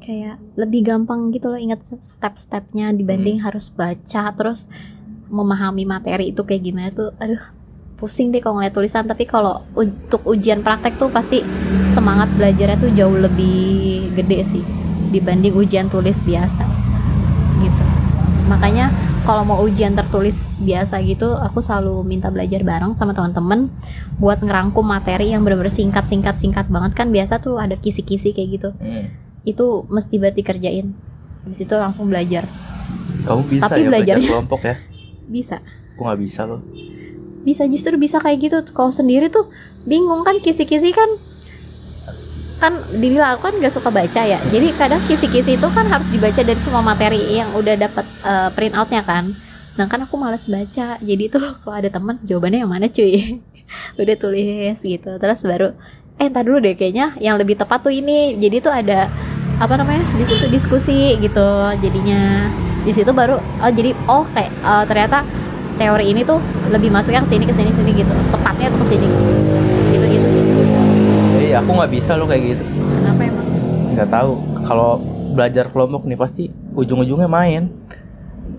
kayak 0.00 0.40
lebih 0.56 0.88
gampang 0.88 1.28
gitu 1.30 1.52
loh 1.52 1.60
ingat 1.60 1.84
step-stepnya 1.86 2.96
dibanding 2.96 3.44
harus 3.44 3.68
baca 3.68 4.32
terus 4.32 4.64
memahami 5.28 5.84
materi 5.84 6.32
itu 6.32 6.40
kayak 6.42 6.64
gimana 6.64 6.88
tuh. 6.90 7.12
Aduh, 7.20 7.44
pusing 7.98 8.30
deh 8.30 8.38
kalau 8.38 8.58
ngeliat 8.58 8.72
tulisan. 8.72 9.04
Tapi 9.04 9.26
kalau 9.26 9.66
untuk 9.74 10.22
ujian 10.24 10.62
praktek 10.62 10.96
tuh 10.96 11.10
pasti 11.10 11.42
semangat 11.90 12.30
belajarnya 12.32 12.78
tuh 12.78 12.90
jauh 12.94 13.18
lebih 13.18 13.58
gede 14.14 14.40
sih 14.46 14.64
dibanding 15.08 15.52
ujian 15.52 15.88
tulis 15.88 16.22
biasa 16.22 16.62
gitu. 17.58 17.84
Makanya 18.46 18.88
kalau 19.22 19.44
mau 19.44 19.60
ujian 19.60 19.92
tertulis 19.92 20.56
biasa 20.58 21.04
gitu 21.04 21.36
aku 21.36 21.60
selalu 21.60 22.00
minta 22.00 22.32
belajar 22.32 22.64
bareng 22.64 22.96
sama 22.96 23.12
teman-teman 23.12 23.68
buat 24.16 24.40
ngerangkum 24.40 24.80
materi 24.80 25.36
yang 25.36 25.44
bener-bener 25.44 25.68
singkat 25.68 26.08
singkat 26.08 26.40
singkat 26.40 26.64
banget 26.72 26.96
kan 26.96 27.12
biasa 27.12 27.36
tuh 27.36 27.60
ada 27.60 27.76
kisi-kisi 27.76 28.32
kayak 28.32 28.48
gitu 28.56 28.70
Hmm. 28.80 29.12
itu 29.44 29.84
mesti 29.92 30.16
banget 30.16 30.40
dikerjain 30.40 30.96
habis 31.44 31.60
itu 31.60 31.74
langsung 31.76 32.08
belajar 32.08 32.48
Kamu 33.20 33.44
bisa 33.44 33.68
Tapi 33.68 33.84
ya 33.84 33.88
belajar 33.92 34.16
kelompok 34.16 34.60
ya? 34.64 34.76
bisa 35.36 35.60
Aku 35.92 36.08
nggak 36.08 36.20
bisa 36.24 36.40
loh. 36.48 36.60
Bisa 37.48 37.64
justru 37.64 37.96
bisa 37.96 38.20
kayak 38.20 38.38
gitu. 38.44 38.56
Kalau 38.76 38.92
sendiri 38.92 39.32
tuh 39.32 39.48
bingung 39.88 40.20
kan 40.20 40.36
kisi-kisi 40.44 40.92
kan 40.92 41.08
kan 42.58 42.74
dibilang 42.90 43.38
aku 43.38 43.48
kan 43.48 43.54
gak 43.62 43.72
suka 43.72 43.88
baca 43.88 44.22
ya. 44.26 44.38
Jadi 44.50 44.74
kadang 44.74 45.00
kisi-kisi 45.06 45.56
itu 45.56 45.68
kan 45.70 45.86
harus 45.86 46.04
dibaca 46.10 46.42
dari 46.42 46.60
semua 46.60 46.82
materi 46.84 47.38
yang 47.38 47.54
udah 47.54 47.74
dapat 47.78 48.04
eh, 48.04 48.48
print 48.52 48.74
outnya 48.76 49.02
kan. 49.06 49.32
Sedangkan 49.72 50.10
aku 50.10 50.18
males 50.18 50.44
baca. 50.44 50.98
Jadi 50.98 51.24
tuh 51.30 51.40
kalau 51.62 51.74
ada 51.78 51.88
teman 51.88 52.18
jawabannya 52.26 52.66
yang 52.66 52.70
mana 52.70 52.90
cuy? 52.90 53.40
Udah 54.00 54.16
tulis 54.18 54.76
gitu. 54.82 55.10
Terus 55.16 55.40
baru 55.46 55.72
eh 56.18 56.26
entar 56.26 56.42
dulu 56.42 56.58
deh 56.58 56.74
kayaknya 56.74 57.14
yang 57.22 57.38
lebih 57.38 57.54
tepat 57.56 57.86
tuh 57.86 57.94
ini. 57.94 58.34
Jadi 58.36 58.58
tuh 58.58 58.74
ada 58.74 59.06
apa 59.58 59.74
namanya 59.74 60.02
di 60.18 60.26
situ 60.26 60.50
diskusi 60.50 61.14
gitu 61.22 61.46
jadinya. 61.78 62.50
Di 62.82 62.90
situ 62.90 63.14
baru 63.14 63.38
oh 63.38 63.70
jadi 63.70 63.94
oh 64.10 64.26
eh, 64.34 64.50
ternyata 64.90 65.22
teori 65.78 66.04
ini 66.10 66.26
tuh 66.26 66.42
lebih 66.74 66.90
masuknya 66.90 67.22
ke 67.22 67.28
sini 67.30 67.44
ke 67.46 67.54
sini 67.54 67.70
sini 67.70 67.90
gitu. 67.94 68.12
Tepatnya 68.34 68.66
tuh 68.74 68.78
ke 68.82 68.86
sini. 68.92 69.06
Gitu 69.94 70.06
gitu 70.10 70.26
sih. 70.28 70.42
Jadi 71.38 71.48
aku 71.54 71.70
nggak 71.70 71.92
bisa 71.94 72.12
loh 72.18 72.26
kayak 72.26 72.42
gitu. 72.58 72.64
kenapa 72.66 73.20
emang? 73.24 73.46
Nggak 73.94 74.08
tahu. 74.10 74.32
Kalau 74.66 74.90
belajar 75.32 75.64
kelompok 75.70 76.02
nih 76.04 76.18
pasti 76.18 76.42
ujung-ujungnya 76.74 77.30
main. 77.30 77.70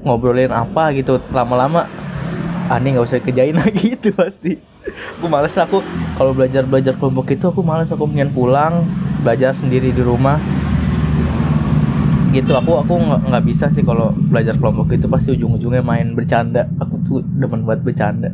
Ngobrolin 0.07 0.55
apa 0.55 0.95
gitu 0.95 1.19
lama-lama. 1.35 1.85
Aneh 2.71 2.95
nggak 2.95 3.05
usah 3.05 3.19
kerjain 3.19 3.59
lagi 3.61 3.99
itu 3.99 4.15
pasti. 4.15 4.57
Aku 5.19 5.27
males 5.27 5.53
lah 5.53 5.67
aku. 5.67 5.83
Kalau 6.15 6.31
belajar 6.31 6.63
belajar 6.63 6.95
kelompok 6.95 7.35
itu 7.35 7.45
aku 7.51 7.61
males. 7.61 7.91
Aku 7.91 8.07
pengen 8.07 8.31
pulang 8.31 8.87
belajar 9.19 9.51
sendiri 9.51 9.91
di 9.91 9.99
rumah 9.99 10.39
gitu. 12.31 12.51
Aku 12.55 12.79
aku 12.79 12.93
nggak 12.99 13.43
bisa 13.45 13.69
sih 13.73 13.83
kalau 13.83 14.13
belajar 14.13 14.55
kelompok 14.55 14.93
itu 14.93 15.05
pasti 15.09 15.33
ujung-ujungnya 15.35 15.83
main 15.83 16.13
bercanda. 16.13 16.69
Aku 16.79 17.01
tuh 17.05 17.19
demen 17.25 17.65
buat 17.65 17.81
bercanda. 17.81 18.31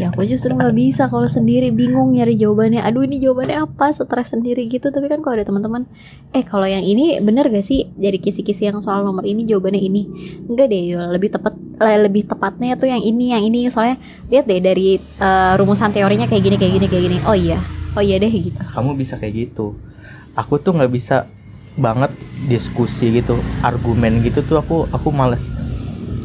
Ya 0.00 0.08
aku 0.08 0.24
justru 0.24 0.56
nggak 0.56 0.72
bisa 0.72 1.08
kalau 1.12 1.28
sendiri. 1.28 1.68
Bingung 1.74 2.16
nyari 2.16 2.36
jawabannya. 2.40 2.80
Aduh 2.80 3.04
ini 3.04 3.20
jawabannya 3.20 3.66
apa? 3.66 3.92
Stres 3.92 4.32
sendiri 4.32 4.66
gitu. 4.72 4.88
Tapi 4.88 5.06
kan 5.06 5.20
kalau 5.20 5.36
ada 5.36 5.44
teman-teman 5.44 5.84
eh 6.32 6.44
kalau 6.46 6.64
yang 6.64 6.82
ini 6.82 7.20
bener 7.20 7.48
gak 7.52 7.66
sih? 7.66 7.88
Jadi 7.96 8.18
kisi-kisi 8.20 8.68
yang 8.68 8.80
soal 8.80 9.04
nomor 9.04 9.26
ini 9.28 9.44
jawabannya 9.44 9.82
ini. 9.82 10.02
Enggak 10.48 10.72
deh 10.72 10.82
Yul. 10.96 11.04
lebih 11.12 11.30
tepat 11.34 11.54
eh, 11.82 11.98
lebih 12.00 12.28
tepatnya 12.28 12.76
tuh 12.80 12.88
yang 12.88 13.02
ini 13.04 13.36
yang 13.36 13.42
ini. 13.44 13.68
Soalnya 13.68 14.00
lihat 14.32 14.48
deh 14.48 14.60
dari 14.64 14.96
eh, 14.98 15.52
rumusan 15.60 15.92
teorinya 15.92 16.24
kayak 16.24 16.42
gini 16.42 16.56
kayak 16.56 16.72
gini 16.80 16.86
kayak 16.88 17.04
gini. 17.10 17.18
Oh 17.28 17.36
iya. 17.36 17.58
Oh 17.96 18.02
iya 18.04 18.16
deh 18.16 18.32
gitu. 18.32 18.56
Kamu 18.56 18.96
bisa 18.96 19.20
kayak 19.20 19.34
gitu. 19.52 19.76
Aku 20.36 20.60
tuh 20.60 20.76
nggak 20.76 20.92
bisa 20.92 21.28
banget 21.76 22.12
diskusi 22.48 23.20
gitu 23.20 23.36
argumen 23.60 24.24
gitu 24.24 24.40
tuh 24.42 24.58
aku 24.60 24.88
aku 24.90 25.08
males. 25.12 25.48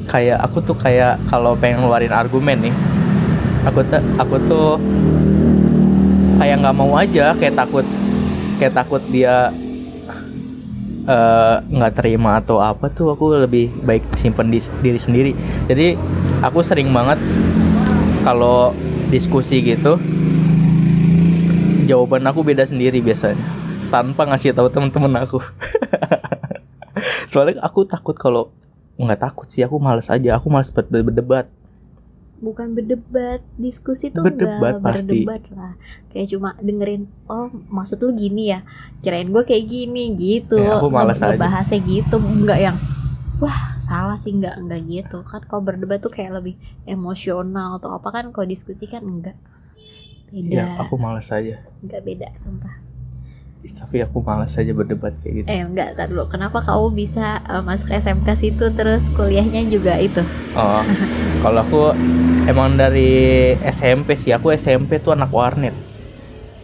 Kayak 0.07 0.43
aku 0.43 0.63
tuh 0.63 0.75
kayak 0.75 1.19
kalau 1.31 1.55
pengen 1.55 1.85
ngeluarin 1.85 2.11
argumen 2.11 2.71
nih 2.71 2.75
aku 3.61 3.79
tuh 3.85 4.01
aku 4.17 4.35
tuh 4.49 4.69
kayak 6.41 6.57
nggak 6.65 6.75
mau 6.75 6.91
aja 6.97 7.37
kayak 7.37 7.53
takut 7.53 7.85
kayak 8.57 8.73
takut 8.73 9.01
dia 9.13 9.53
eh, 11.05 11.55
nggak 11.69 11.93
terima 12.01 12.41
atau 12.41 12.57
apa 12.57 12.89
tuh 12.89 13.13
aku 13.13 13.45
lebih 13.45 13.69
baik 13.85 14.03
simpen 14.17 14.49
di 14.49 14.59
diri 14.81 14.99
sendiri. 14.99 15.31
Jadi 15.69 15.93
aku 16.41 16.65
sering 16.65 16.89
banget 16.89 17.21
kalau 18.25 18.73
diskusi 19.13 19.61
gitu 19.61 19.97
jawaban 21.89 22.23
aku 22.23 22.45
beda 22.45 22.63
sendiri 22.63 23.03
biasanya 23.03 23.60
tanpa 23.91 24.21
ngasih 24.25 24.55
tahu 24.55 24.71
teman-teman 24.71 25.13
aku. 25.21 25.37
Soalnya 27.31 27.61
aku 27.63 27.83
takut 27.85 28.15
kalau 28.15 28.51
nggak 28.99 29.19
takut 29.19 29.47
sih 29.49 29.63
aku 29.65 29.81
males 29.81 30.05
aja 30.11 30.37
aku 30.37 30.47
males 30.51 30.69
ber- 30.69 30.87
ber- 30.87 31.05
berdebat. 31.07 31.47
Bukan 32.41 32.73
berdebat 32.73 33.45
diskusi 33.53 34.09
tuh 34.09 34.25
Berdebat 34.25 34.81
enggak 34.81 34.85
pasti. 34.85 35.21
berdebat 35.21 35.43
lah. 35.53 35.73
Kayak 36.09 36.27
cuma 36.33 36.49
dengerin 36.57 37.05
oh 37.29 37.53
maksud 37.69 38.01
lu 38.01 38.17
gini 38.17 38.49
ya? 38.49 38.65
Kirain 39.05 39.29
gue 39.29 39.43
kayak 39.45 39.65
gini 39.69 40.17
gitu. 40.17 40.57
Ya, 40.57 40.81
aku 40.81 40.89
malas 40.89 41.21
aja. 41.21 41.37
bahasnya 41.37 41.79
gitu 41.85 42.17
enggak 42.17 42.59
yang 42.59 42.77
wah 43.37 43.77
salah 43.77 44.17
sih 44.17 44.33
enggak 44.33 44.57
enggak 44.57 44.81
gitu. 44.89 45.21
Kan 45.21 45.45
kalau 45.45 45.61
berdebat 45.61 46.01
tuh 46.01 46.09
kayak 46.09 46.41
lebih 46.41 46.55
emosional 46.83 47.77
atau 47.77 47.93
apa 47.93 48.09
kan 48.09 48.25
kalau 48.33 48.49
diskusi 48.49 48.89
kan 48.89 49.05
enggak 49.05 49.37
beda. 50.33 50.49
ya 50.49 50.65
aku 50.81 50.97
males 50.97 51.29
aja. 51.29 51.61
Enggak 51.85 52.01
beda 52.03 52.27
sumpah 52.41 52.73
tapi 53.69 54.01
aku 54.01 54.25
males 54.25 54.57
aja 54.57 54.73
berdebat 54.73 55.13
kayak 55.21 55.33
gitu. 55.43 55.47
Eh 55.51 55.61
enggak 55.61 55.93
tar 55.93 56.09
dulu. 56.09 56.25
Kenapa 56.25 56.65
kamu 56.65 56.97
bisa 56.97 57.45
eh, 57.45 57.61
masuk 57.61 57.93
SMK 57.93 58.27
situ 58.33 58.65
terus 58.73 59.05
kuliahnya 59.13 59.61
juga 59.69 60.01
itu? 60.01 60.25
Oh 60.57 60.81
kalau 61.45 61.61
aku 61.61 61.81
emang 62.49 62.73
dari 62.73 63.53
SMP 63.61 64.17
sih. 64.17 64.33
Aku 64.33 64.49
SMP 64.49 64.97
tuh 64.97 65.13
anak 65.13 65.29
warnet. 65.29 65.77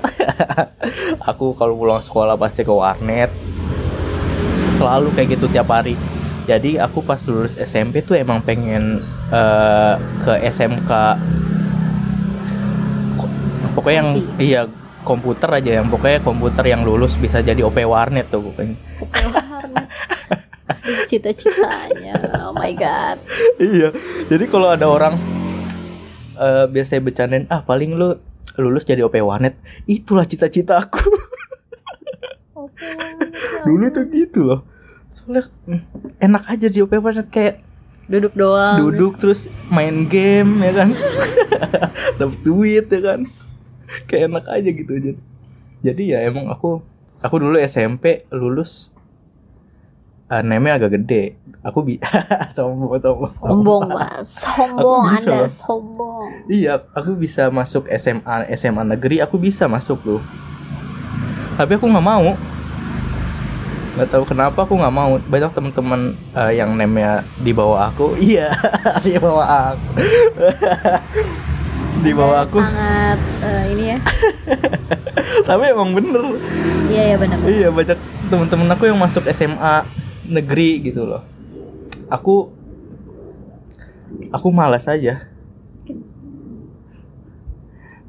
Aku 1.30 1.54
kalau 1.54 1.78
pulang 1.78 2.02
sekolah 2.02 2.34
pasti 2.34 2.66
ke 2.66 2.74
warnet. 2.74 3.30
Selalu 4.78 5.14
kayak 5.14 5.38
gitu 5.38 5.46
tiap 5.50 5.70
hari. 5.70 5.94
Jadi 6.48 6.80
aku 6.80 7.04
pas 7.04 7.20
lulus 7.28 7.60
SMP 7.60 8.00
tuh 8.00 8.16
emang 8.16 8.40
pengen 8.40 9.04
eh, 9.28 9.94
ke 10.24 10.32
SMK 10.48 10.92
Ko- 13.20 13.34
pokoknya 13.76 13.98
yang 14.00 14.10
iya 14.40 14.62
komputer 15.08 15.48
aja 15.48 15.80
yang 15.80 15.88
pokoknya 15.88 16.20
komputer 16.20 16.68
yang 16.68 16.84
lulus 16.84 17.16
bisa 17.16 17.40
jadi 17.40 17.64
OP 17.64 17.80
warnet 17.88 18.28
tuh 18.28 18.44
pokoknya. 18.44 18.76
Oke, 19.00 19.24
warnet. 19.32 19.88
Cita-citanya 21.10 22.44
oh 22.44 22.52
my 22.52 22.76
god. 22.76 23.24
Iya 23.56 23.96
jadi 24.28 24.44
kalau 24.52 24.76
ada 24.76 24.92
orang 24.92 25.16
eh 26.36 26.68
biasanya 26.68 27.02
bercandain 27.08 27.48
ah 27.48 27.64
paling 27.64 27.96
lu 27.96 28.20
lulus 28.60 28.84
jadi 28.84 29.08
OP 29.08 29.16
warnet. 29.24 29.56
Itulah 29.88 30.28
cita-cita 30.28 30.76
aku. 30.76 31.00
Oke, 32.68 32.92
dulu 33.68 33.88
tuh 33.88 34.06
gitu 34.12 34.40
loh. 34.44 34.68
Soalnya 35.16 35.48
mm, 35.72 35.82
enak 36.20 36.44
aja 36.52 36.68
di 36.68 36.84
OP 36.84 36.92
warnet 37.00 37.32
kayak 37.32 37.64
duduk 38.08 38.36
doang. 38.36 38.80
duduk 38.84 39.20
terus 39.24 39.48
main 39.72 40.04
game 40.12 40.60
ya 40.64 40.84
kan? 40.84 40.90
Dapat 42.20 42.40
duit 42.44 42.92
ya 42.92 43.02
kan 43.04 43.28
kayak 44.08 44.32
enak 44.32 44.46
aja 44.52 44.70
gitu 44.70 44.92
aja 44.94 45.12
jadi 45.82 46.04
ya 46.18 46.20
emang 46.28 46.52
aku 46.52 46.84
aku 47.22 47.36
dulu 47.42 47.58
SMP 47.62 48.28
lulus 48.30 48.96
uh, 50.32 50.44
name 50.44 50.70
agak 50.72 50.96
gede. 51.00 51.36
Aku 51.64 51.84
bi 51.84 52.00
sombong 52.56 53.00
sombong. 53.02 53.32
Sombong, 53.32 53.82
Pak. 53.98 54.12
Sombong 54.28 55.04
bisa 55.12 55.32
Anda, 55.32 55.48
sombong. 55.52 56.28
Iya, 56.48 56.74
aku 56.96 57.12
bisa 57.18 57.50
masuk 57.52 57.88
SMA 58.00 58.48
SMA 58.56 58.84
negeri, 58.88 59.20
aku 59.20 59.36
bisa 59.40 59.68
masuk 59.68 60.00
tuh. 60.04 60.22
Tapi 61.58 61.76
aku 61.76 61.86
nggak 61.90 62.06
mau. 62.06 62.38
Nggak 63.98 64.10
tahu 64.14 64.24
kenapa 64.30 64.60
aku 64.62 64.78
nggak 64.78 64.94
mau. 64.94 65.18
Banyak 65.18 65.52
teman-teman 65.58 66.14
eh, 66.38 66.62
yang 66.62 66.78
name-nya 66.78 67.26
di 67.42 67.52
bawah 67.52 67.90
aku. 67.90 68.14
Iya, 68.22 68.54
di 69.02 69.18
bawah 69.18 69.74
aku. 69.74 69.88
di 72.06 72.12
bawah 72.14 72.46
aku. 72.46 72.60
Sangat 72.62 73.20
eh, 73.42 73.64
ini 73.74 73.84
ya. 73.96 73.98
Tapi 75.50 75.64
emang 75.72 75.90
bener. 75.96 76.24
Iya, 76.88 77.04
ya 77.14 77.16
benar. 77.20 77.38
Iya, 77.44 77.68
banyak 77.74 78.00
teman-teman 78.28 78.70
aku 78.76 78.84
yang 78.86 79.00
masuk 79.00 79.24
SMA 79.32 79.88
negeri 80.28 80.92
gitu 80.92 81.08
loh. 81.08 81.24
Aku 82.12 82.52
aku 84.32 84.48
malas 84.52 84.86
aja. 84.88 85.28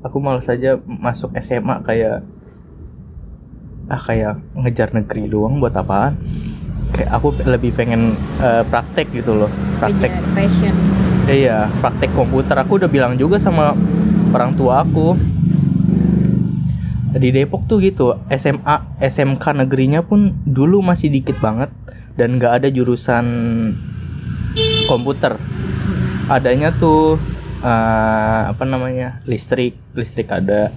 Aku 0.02 0.22
malas 0.22 0.46
aja 0.46 0.78
masuk 0.86 1.34
SMA 1.42 1.82
kayak 1.82 2.22
ah 3.88 4.00
kayak 4.04 4.44
ngejar 4.52 4.92
negeri 4.92 5.26
doang 5.26 5.58
buat 5.58 5.74
apaan? 5.74 6.20
Kayak 6.94 7.10
aku 7.12 7.28
lebih 7.44 7.74
pengen 7.74 8.14
eh, 8.40 8.62
praktek 8.68 9.10
gitu 9.10 9.34
loh. 9.34 9.50
Praktek 9.82 10.10
Kejar 10.12 10.26
passion. 10.36 11.07
Iya, 11.28 11.68
praktek 11.84 12.16
komputer. 12.16 12.56
Aku 12.56 12.80
udah 12.80 12.88
bilang 12.88 13.12
juga 13.20 13.36
sama 13.36 13.76
orang 14.32 14.56
tua 14.56 14.80
aku. 14.80 15.12
Di 17.12 17.28
Depok 17.28 17.68
tuh 17.68 17.84
gitu, 17.84 18.16
SMA, 18.32 18.96
SMK 18.96 19.44
negerinya 19.52 20.00
pun 20.00 20.32
dulu 20.48 20.80
masih 20.80 21.12
dikit 21.12 21.36
banget 21.36 21.68
dan 22.16 22.40
nggak 22.40 22.64
ada 22.64 22.68
jurusan 22.72 23.24
komputer. 24.88 25.36
Adanya 26.32 26.72
tuh 26.72 27.20
eh, 27.60 28.42
apa 28.48 28.64
namanya 28.64 29.20
listrik, 29.28 29.76
listrik 29.92 30.32
ada 30.32 30.72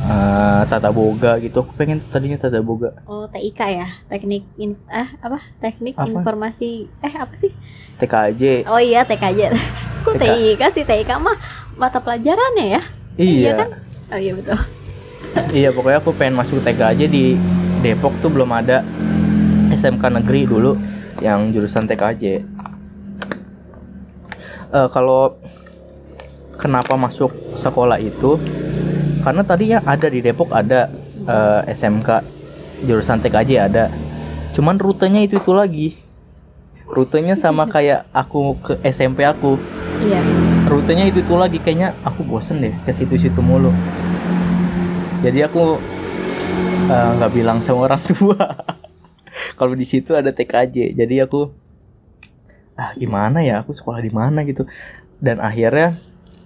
eh, 0.00 0.62
tata 0.72 0.88
boga 0.88 1.36
gitu. 1.36 1.60
Aku 1.60 1.76
pengen 1.76 2.00
tadinya 2.00 2.40
tata 2.40 2.64
boga. 2.64 2.96
Oh, 3.04 3.28
TIK 3.28 3.60
ya, 3.76 3.88
teknik 4.08 4.48
in, 4.56 4.80
ah 4.88 5.12
apa? 5.20 5.36
Teknik 5.60 6.00
Apa? 6.00 6.08
informasi 6.08 6.88
eh 7.04 7.12
apa 7.12 7.36
sih? 7.36 7.52
TKJ. 7.96 8.68
Oh 8.68 8.80
iya 8.80 9.02
TKJ. 9.02 9.40
Kok 10.04 10.14
TK? 10.20 10.28
TIK 10.28 10.62
sih 10.72 10.84
TIK 10.84 11.10
mah 11.18 11.36
mata 11.76 11.98
pelajarannya 12.00 12.66
ya? 12.78 12.82
Iya. 13.16 13.52
kan? 13.56 13.70
Oh 14.12 14.18
iya 14.20 14.32
betul. 14.36 14.58
Iya 15.52 15.68
pokoknya 15.68 16.00
aku 16.00 16.16
pengen 16.16 16.40
masuk 16.40 16.64
TK 16.64 16.80
aja 16.96 17.04
di 17.04 17.36
Depok 17.84 18.16
tuh 18.24 18.32
belum 18.32 18.48
ada 18.56 18.80
SMK 19.68 20.00
negeri 20.22 20.48
dulu 20.48 20.72
yang 21.20 21.52
jurusan 21.52 21.84
TKJ. 21.84 22.24
Eh 24.72 24.88
kalau 24.88 25.36
kenapa 26.56 26.96
masuk 26.96 27.36
sekolah 27.52 28.00
itu? 28.00 28.40
Karena 29.20 29.44
tadinya 29.44 29.78
ada 29.84 30.08
di 30.08 30.24
Depok 30.24 30.56
ada 30.56 30.88
eh, 31.28 31.60
SMK 31.76 32.08
jurusan 32.88 33.20
TKJ 33.20 33.50
ada. 33.60 33.92
Cuman 34.56 34.80
rutenya 34.80 35.20
itu 35.20 35.36
itu 35.36 35.52
lagi. 35.52 36.05
Rutenya 36.86 37.34
sama 37.34 37.66
kayak 37.74 38.06
aku 38.14 38.56
ke 38.62 38.72
SMP 38.86 39.26
aku. 39.26 39.58
Iya. 40.02 40.20
Rutenya 40.66 41.06
itu 41.06 41.22
itu 41.22 41.34
lagi 41.34 41.58
kayaknya 41.62 41.94
aku 42.02 42.26
bosen 42.26 42.62
deh 42.62 42.74
ke 42.86 42.90
situ-situ 42.94 43.38
mulu. 43.42 43.70
Jadi 45.22 45.42
aku 45.42 45.78
eh, 46.90 47.10
nggak 47.18 47.32
bilang 47.34 47.58
sama 47.62 47.90
orang 47.90 48.02
tua 48.10 48.38
kalau 49.58 49.74
di 49.74 49.86
situ 49.86 50.14
ada 50.14 50.30
TKJ. 50.30 50.94
Jadi 50.94 51.22
aku 51.22 51.50
ah 52.76 52.92
gimana 52.92 53.40
ya 53.40 53.64
aku 53.64 53.72
sekolah 53.72 53.98
di 54.02 54.12
mana 54.12 54.42
gitu. 54.46 54.66
Dan 55.18 55.40
akhirnya 55.40 55.96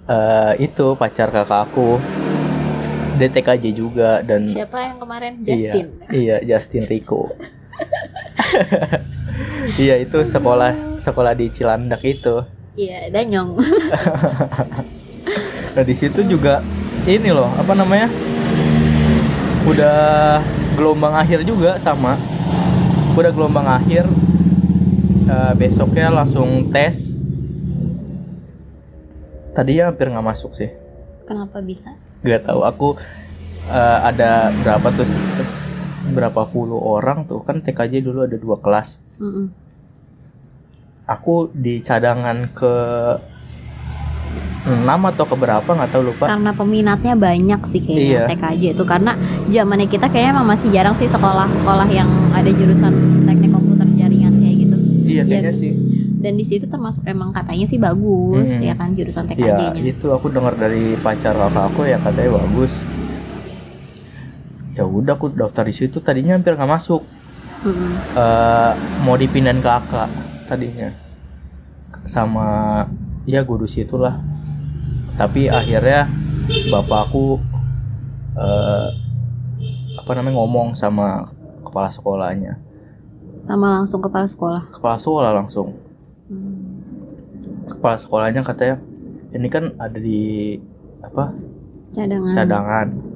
eh, 0.08 0.52
itu 0.62 0.94
pacar 0.96 1.28
kakak 1.32 1.68
aku 1.68 2.00
dia 3.20 3.28
TKJ 3.28 3.64
juga 3.76 4.24
dan 4.24 4.48
Siapa 4.48 4.80
yang 4.80 4.96
kemarin 4.96 5.44
iya 5.44 5.76
Justin? 5.76 5.86
iya 6.08 6.36
Justin 6.40 6.84
Rico. 6.88 7.28
iya 9.82 9.94
itu 9.96 10.18
sekolah 10.20 10.98
sekolah 10.98 11.32
di 11.32 11.46
Cilandak 11.48 12.02
itu. 12.02 12.42
Iya, 12.74 13.10
Danyong. 13.10 13.56
Nah 15.70 15.86
di 15.86 15.94
situ 15.94 16.26
juga 16.26 16.58
ini 17.06 17.30
loh 17.30 17.46
apa 17.54 17.70
namanya 17.70 18.10
udah 19.62 20.42
gelombang 20.74 21.14
akhir 21.14 21.46
juga 21.46 21.78
sama 21.78 22.18
udah 23.14 23.30
gelombang 23.30 23.68
akhir 23.68 24.08
Eh, 25.30 25.54
besoknya 25.54 26.10
langsung 26.10 26.74
tes 26.74 27.14
tadinya 29.54 29.94
hampir 29.94 30.10
nggak 30.10 30.26
masuk 30.26 30.50
sih 30.50 30.74
Kenapa 31.22 31.62
bisa? 31.62 31.94
nggak 32.26 32.50
tahu 32.50 32.66
aku 32.66 32.88
eh, 33.70 33.98
ada 34.02 34.50
berapa 34.58 34.90
tuh 34.90 35.06
berapa 36.10 36.42
puluh 36.44 36.76
orang 36.76 37.24
tuh 37.24 37.40
kan 37.40 37.58
TKJ 37.58 38.00
dulu 38.00 38.22
ada 38.22 38.34
dua 38.34 38.56
kelas 38.56 38.98
Mm-mm. 39.16 39.46
aku 41.04 41.50
di 41.50 41.80
cadangan 41.80 42.50
ke 42.50 42.74
6 44.60 44.84
atau 44.84 45.24
ke 45.24 45.34
berapa 45.34 45.64
nggak 45.66 45.90
tahu 45.90 46.02
lupa 46.04 46.28
Karena 46.28 46.52
peminatnya 46.52 47.14
banyak 47.16 47.60
sih 47.66 47.80
kayaknya 47.80 48.04
Iya. 48.04 48.22
TKJ 48.28 48.62
itu 48.70 48.84
karena 48.84 49.16
zamannya 49.48 49.88
kita 49.88 50.06
kayaknya 50.06 50.30
emang 50.30 50.46
masih 50.48 50.68
jarang 50.68 50.94
sih 50.94 51.08
sekolah-sekolah 51.08 51.88
yang 51.88 52.06
ada 52.30 52.46
jurusan 52.46 52.92
teknik 53.24 53.50
komputer 53.50 53.88
jaringan 53.96 54.36
kayak 54.36 54.56
gitu. 54.60 54.76
iya 55.02 55.12
Iya. 55.16 55.22
kayaknya 55.24 55.52
sih 55.52 55.72
Dan 56.20 56.36
di 56.36 56.44
situ 56.44 56.68
termasuk 56.68 57.00
emang 57.02 57.32
katanya 57.32 57.64
sih 57.64 57.80
bagus 57.80 58.52
Mm-mm. 58.52 58.60
ya 58.62 58.76
kan 58.76 58.92
jurusan 58.92 59.24
Iya, 59.24 59.32
TKJ-nya. 59.32 59.80
itu 59.80 60.06
aku 60.06 60.28
dengar 60.28 60.52
dari 60.52 60.92
pacar 60.94 61.32
kakak 61.32 61.64
aku 61.66 61.80
ya 61.82 61.96
katanya 61.96 62.36
bagus. 62.36 62.84
Ya 64.80 64.88
udah 64.88 65.12
aku 65.12 65.28
daftar 65.28 65.68
di 65.68 65.76
situ 65.76 66.00
tadinya 66.00 66.32
hampir 66.32 66.56
nggak 66.56 66.72
masuk. 66.72 67.04
Mm-mm. 67.60 67.92
Eh, 68.16 68.72
mau 69.04 69.12
dipindahin 69.20 69.60
ke 69.60 69.68
AK 69.68 69.92
tadinya. 70.48 70.88
Sama 72.08 72.48
ya 73.28 73.44
guru 73.44 73.68
situ 73.68 74.00
lah. 74.00 74.16
Tapi 75.20 75.52
akhirnya 75.52 76.08
bapak 76.72 77.12
aku 77.12 77.36
eh, 78.40 78.88
apa 80.00 80.10
namanya 80.16 80.40
ngomong 80.40 80.72
sama 80.72 81.28
kepala 81.60 81.92
sekolahnya. 81.92 82.56
Sama 83.44 83.84
langsung 83.84 84.00
kepala 84.00 84.24
sekolah. 84.24 84.64
Kepala 84.72 84.96
sekolah 84.96 85.32
langsung. 85.36 85.76
Hmm. 86.32 86.80
Kepala 87.68 88.00
sekolahnya 88.00 88.40
katanya 88.40 88.80
ini 89.36 89.52
kan 89.52 89.76
ada 89.76 90.00
di 90.00 90.56
apa 91.04 91.36
Cadangan. 91.92 92.32
cadangan 92.32 93.09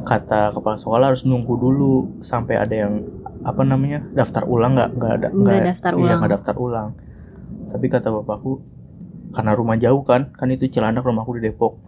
kata 0.00 0.50
kepala 0.50 0.76
sekolah 0.76 1.06
harus 1.12 1.22
nunggu 1.22 1.54
dulu 1.54 1.92
sampai 2.20 2.56
ada 2.56 2.72
yang 2.74 3.04
apa 3.40 3.60
namanya 3.62 4.04
daftar 4.12 4.44
ulang 4.44 4.76
nggak 4.76 4.90
nggak 4.96 5.12
ada 5.12 5.28
Nggak 5.30 5.60
daftar 5.66 5.92
iya 5.92 6.00
ulang. 6.00 6.18
nggak 6.20 6.32
daftar 6.34 6.54
ulang. 6.56 6.88
Tapi 7.70 7.86
kata 7.86 8.08
bapakku 8.10 8.52
karena 9.30 9.52
rumah 9.54 9.76
jauh 9.76 10.02
kan 10.02 10.32
kan 10.34 10.48
itu 10.50 10.66
Cilandak 10.66 11.04
rumahku 11.04 11.36
di 11.36 11.46
Depok. 11.46 11.78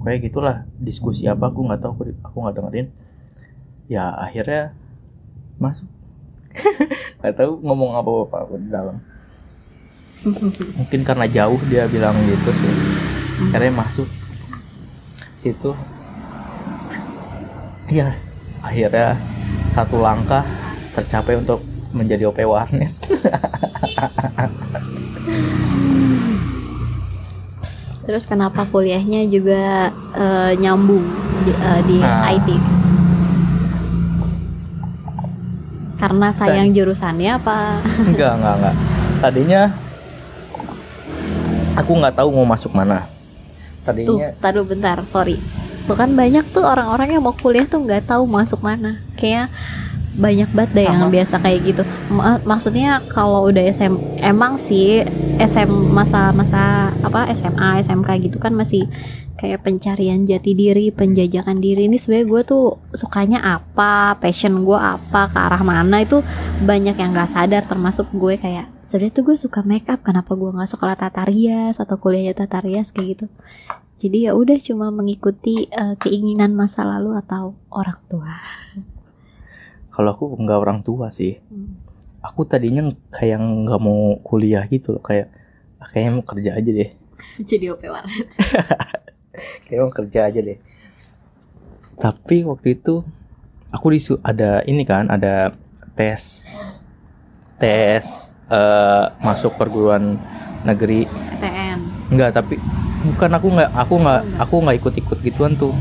Kayak 0.00 0.32
gitulah 0.32 0.56
diskusi 0.76 1.28
apa 1.28 1.48
aku 1.48 1.60
nggak 1.62 1.80
tahu 1.80 1.92
aku, 1.92 2.02
aku 2.24 2.36
nggak 2.40 2.54
dengerin. 2.56 2.86
Ya 3.86 4.08
akhirnya 4.10 4.72
masuk. 5.56 5.86
Nggak 7.20 7.34
tahu 7.36 7.62
ngomong 7.62 7.94
apa 7.94 8.10
bapak 8.24 8.40
aku 8.42 8.54
di 8.58 8.68
dalam. 8.72 8.96
Mungkin 10.80 11.00
karena 11.04 11.28
jauh 11.28 11.60
dia 11.68 11.84
bilang 11.86 12.16
gitu 12.26 12.50
sih. 12.50 12.72
Akhirnya 13.52 13.86
masuk. 13.86 14.08
Situ 15.36 15.70
ya 17.90 18.14
akhirnya 18.62 19.18
satu 19.74 19.98
langkah 19.98 20.46
tercapai 20.94 21.34
untuk 21.36 21.60
menjadi 21.90 22.30
OP 22.30 22.38
warnet 22.46 22.94
Terus 28.00 28.26
kenapa 28.26 28.66
kuliahnya 28.66 29.22
juga 29.30 29.94
eh, 30.18 30.52
nyambung 30.58 31.04
di, 31.46 31.52
eh, 31.54 31.80
di 31.86 31.96
Nah. 32.02 32.26
IT? 32.34 32.48
Karena 35.94 36.28
sayang 36.34 36.74
jurusannya 36.74 37.30
apa? 37.38 37.78
enggak 38.10 38.32
enggak 38.40 38.54
enggak 38.58 38.74
tadinya 39.20 39.62
aku 41.76 41.92
nggak 41.92 42.16
tahu 42.18 42.28
mau 42.34 42.48
masuk 42.48 42.72
mana 42.72 43.04
Tuh, 43.04 43.84
tadinya 43.84 44.28
taruh 44.42 44.64
bentar, 44.66 44.98
sorry. 45.06 45.38
Tuh 45.90 45.98
kan 45.98 46.14
banyak 46.14 46.54
tuh 46.54 46.62
orang-orang 46.62 47.18
yang 47.18 47.22
mau 47.26 47.34
kuliah 47.34 47.66
tuh 47.66 47.82
nggak 47.82 48.06
tahu 48.06 48.30
masuk 48.30 48.62
mana. 48.62 49.02
Kayak 49.18 49.50
banyak 50.14 50.46
banget 50.54 50.70
deh 50.78 50.86
yang 50.86 51.10
biasa 51.10 51.42
kayak 51.42 51.58
gitu. 51.66 51.82
Ma- 52.14 52.38
maksudnya 52.46 53.02
kalau 53.10 53.50
udah 53.50 53.58
SM 53.66 54.22
emang 54.22 54.54
sih 54.54 55.02
SM 55.42 55.66
masa-masa 55.90 56.94
apa 57.02 57.26
SMA, 57.34 57.82
SMK 57.82 58.30
gitu 58.30 58.38
kan 58.38 58.54
masih 58.54 58.86
kayak 59.34 59.66
pencarian 59.66 60.22
jati 60.30 60.54
diri, 60.54 60.94
penjajakan 60.94 61.58
diri. 61.58 61.90
Ini 61.90 61.98
sebenarnya 61.98 62.26
gue 62.38 62.42
tuh 62.46 62.64
sukanya 62.94 63.42
apa, 63.42 64.14
passion 64.22 64.62
gue 64.62 64.78
apa, 64.78 65.26
ke 65.26 65.38
arah 65.42 65.62
mana 65.66 66.06
itu 66.06 66.22
banyak 66.62 66.94
yang 66.94 67.10
gak 67.10 67.34
sadar 67.34 67.66
termasuk 67.66 68.06
gue 68.14 68.38
kayak 68.38 68.70
sebenarnya 68.86 69.14
tuh 69.18 69.24
gue 69.26 69.36
suka 69.38 69.66
make 69.66 69.90
up 69.90 70.02
kenapa 70.02 70.34
gue 70.34 70.50
nggak 70.50 70.66
sekolah 70.66 70.98
tata 70.98 71.22
rias 71.22 71.78
atau 71.78 71.94
kuliahnya 71.94 72.34
tata 72.34 72.58
rias 72.58 72.90
kayak 72.90 73.06
gitu 73.14 73.26
jadi 74.00 74.18
ya 74.26 74.32
udah 74.32 74.56
cuma 74.64 74.88
mengikuti 74.88 75.68
eh, 75.68 75.94
keinginan 76.00 76.56
masa 76.56 76.88
lalu 76.88 77.20
atau 77.20 77.52
orang 77.68 78.00
tua 78.08 78.32
Kalau 79.90 80.16
aku 80.16 80.24
nggak 80.38 80.56
orang 80.56 80.80
tua 80.80 81.12
sih. 81.12 81.36
Hmm. 81.52 81.76
Aku 82.24 82.48
tadinya 82.48 82.80
kayak 83.12 83.36
nggak 83.36 83.80
mau 83.82 84.16
kuliah 84.24 84.64
gitu 84.64 84.96
loh 84.96 85.02
kayak 85.04 85.28
"Ah, 85.76 85.88
kayaknya 85.90 86.10
mau 86.16 86.24
kerja 86.24 86.50
aja 86.56 86.70
deh. 86.70 86.90
jadi 87.50 87.74
OP 87.74 87.82
warnet 87.84 88.28
Kayak 89.68 89.80
mau 89.84 89.92
kerja 89.92 90.20
aja 90.30 90.40
deh. 90.40 90.58
Tapi 92.00 92.36
waktu 92.48 92.80
itu 92.80 93.04
aku 93.68 93.86
disu 93.92 94.16
ada 94.24 94.64
ini 94.64 94.88
kan 94.88 95.10
ada 95.12 95.52
tes 95.92 96.48
tes 97.60 98.29
eh, 98.50 99.04
masuk 99.22 99.54
perguruan 99.56 100.18
negeri. 100.66 101.06
PTN 101.06 101.78
Enggak, 102.10 102.42
tapi 102.42 102.58
bukan 103.00 103.30
aku 103.32 103.48
nggak 103.48 103.70
aku 103.72 103.94
nggak 104.02 104.20
aku 104.36 104.54
nggak 104.60 104.76
ikut-ikut 104.82 105.18
gituan 105.22 105.54
tuh. 105.56 105.72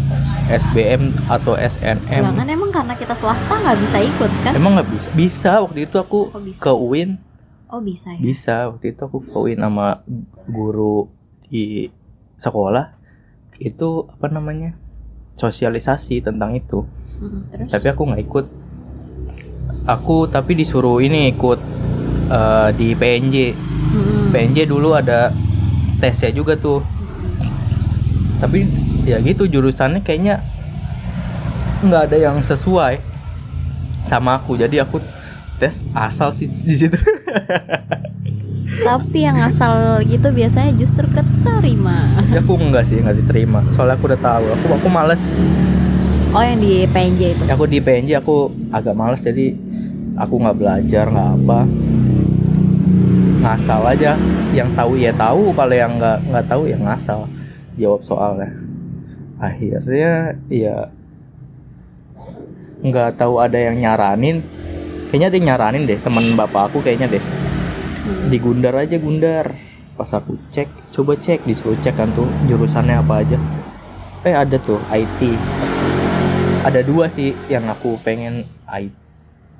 SBM 0.49 1.13
atau 1.29 1.53
SNM. 1.53 2.25
kan 2.33 2.49
emang 2.49 2.73
karena 2.73 2.97
kita 2.97 3.13
swasta 3.13 3.53
nggak 3.53 3.77
bisa 3.85 3.97
ikut 4.01 4.31
kan? 4.41 4.53
Emang 4.57 4.77
nggak 4.77 4.89
bisa? 4.89 5.07
Bisa 5.13 5.51
waktu 5.61 5.85
itu 5.85 5.95
aku 6.01 6.33
oh 6.33 6.41
bisa. 6.41 6.57
ke 6.57 6.71
UIN 6.73 7.21
oh 7.69 7.81
bisa 7.85 8.17
ya? 8.17 8.19
Bisa 8.21 8.55
waktu 8.73 8.97
itu 8.97 9.01
aku 9.05 9.21
ke 9.29 9.37
UIN 9.37 9.61
sama 9.61 10.01
guru 10.49 11.09
di 11.45 11.93
sekolah. 12.41 12.97
Itu 13.61 14.09
apa 14.09 14.25
namanya? 14.33 14.73
Sosialisasi 15.37 16.25
tentang 16.25 16.57
itu. 16.57 16.81
Mm-mm, 17.21 17.41
terus? 17.53 17.69
Tapi 17.69 17.87
aku 17.93 18.01
nggak 18.09 18.21
ikut. 18.25 18.45
Aku 19.85 20.25
tapi 20.29 20.57
disuruh 20.57 20.97
ini 20.97 21.29
ikut 21.29 21.61
eh, 22.29 22.69
di 22.77 22.87
PNJ. 22.93 23.35
Mm-mm. 23.57 24.29
PNJ 24.29 24.69
dulu 24.69 24.93
ada 24.93 25.33
tesnya 25.97 26.31
juga 26.31 26.55
tuh. 26.55 26.81
tapi 28.39 28.63
ya 29.03 29.19
gitu 29.19 29.51
jurusannya 29.51 29.99
kayaknya 29.99 30.39
nggak 31.83 32.01
ada 32.07 32.17
yang 32.31 32.39
sesuai 32.39 33.03
sama 34.07 34.39
aku. 34.39 34.55
Jadi 34.55 34.79
aku 34.79 35.03
tes 35.59 35.83
asal 35.91 36.31
sih 36.31 36.47
di 36.47 36.75
situ. 36.75 36.95
Tapi 38.79 39.27
yang 39.27 39.35
asal 39.43 39.99
gitu 40.07 40.31
biasanya 40.31 40.71
justru 40.77 41.03
keterima. 41.11 42.23
Ya 42.31 42.39
aku 42.39 42.55
enggak 42.55 42.87
sih 42.87 43.01
nggak 43.03 43.27
diterima. 43.27 43.59
Soalnya 43.75 43.99
aku 43.99 44.07
udah 44.07 44.21
tahu. 44.23 44.45
Aku 44.55 44.65
aku 44.79 44.87
males. 44.87 45.19
Oh 46.31 46.39
yang 46.39 46.61
di 46.61 46.85
PNJ 46.87 47.21
itu? 47.35 47.43
Aku 47.49 47.65
di 47.67 47.83
PNJ 47.83 48.21
aku 48.21 48.53
agak 48.71 48.95
males 48.95 49.19
jadi 49.19 49.51
aku 50.19 50.35
nggak 50.37 50.57
belajar 50.59 51.05
nggak 51.09 51.29
apa 51.41 51.59
ngasal 53.39 53.81
aja. 53.87 54.15
Yang 54.53 54.69
tahu 54.75 54.91
ya 54.99 55.11
tahu 55.15 55.51
kalau 55.55 55.75
yang 55.75 55.97
nggak 55.97 56.17
nggak 56.29 56.45
tahu 56.47 56.63
ya 56.67 56.77
ngasal. 56.77 57.25
Jawab 57.79 58.01
soalnya. 58.03 58.51
Akhirnya 59.39 60.35
ya 60.51 60.91
nggak 62.83 63.19
tahu 63.19 63.39
ada 63.39 63.57
yang 63.59 63.79
nyaranin. 63.79 64.43
Kayaknya 65.09 65.27
ada 65.27 65.35
yang 65.35 65.47
nyaranin 65.55 65.83
deh 65.89 65.99
teman 65.99 66.25
bapak 66.37 66.71
aku 66.71 66.83
kayaknya 66.83 67.09
deh. 67.17 67.23
Hmm. 67.99 68.31
di 68.31 68.37
Gundar 68.39 68.75
aja 68.79 68.95
Gundar. 68.95 69.51
Pas 69.99 70.11
aku 70.15 70.39
cek 70.55 70.71
coba 70.95 71.19
cek 71.19 71.43
disuruh 71.43 71.75
cek 71.83 71.99
kan 71.99 72.07
tuh 72.15 72.27
jurusannya 72.47 72.95
apa 72.95 73.25
aja. 73.25 73.37
Eh 74.23 74.35
ada 74.35 74.55
tuh 74.59 74.79
IT 74.91 75.19
ada 76.59 76.83
dua 76.83 77.07
sih 77.07 77.31
yang 77.47 77.65
aku 77.71 77.95
pengen 78.03 78.43
I, 78.67 78.91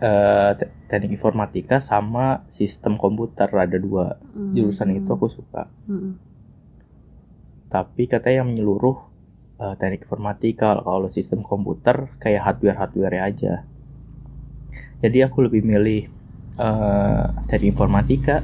eh, 0.04 0.52
te- 0.60 0.72
teknik 0.90 1.16
informatika 1.16 1.78
sama 1.80 2.44
sistem 2.50 2.98
komputer 2.98 3.48
ada 3.48 3.78
dua 3.78 4.18
Hmm. 4.34 4.52
jurusan 4.52 4.92
itu 4.92 5.08
aku 5.08 5.30
suka. 5.30 5.70
Mm-mm. 5.86 6.18
tapi 7.70 8.10
katanya 8.10 8.42
yang 8.42 8.50
menyeluruh 8.50 8.98
eh, 9.62 9.76
teknik 9.78 10.04
informatika. 10.04 10.74
Kalau 10.76 11.06
sistem 11.08 11.46
komputer 11.46 12.10
kayak 12.18 12.42
hardware 12.42 12.74
hardware 12.76 13.22
aja. 13.22 13.54
Jadi 15.00 15.18
aku 15.22 15.46
lebih 15.46 15.62
milih 15.62 16.10
eh, 16.58 17.24
teknik 17.46 17.78
informatika. 17.78 18.42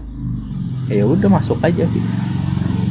Ya 0.85 1.03
udah 1.03 1.25
masuk 1.27 1.57
aja. 1.59 1.83
Gitu 1.83 2.09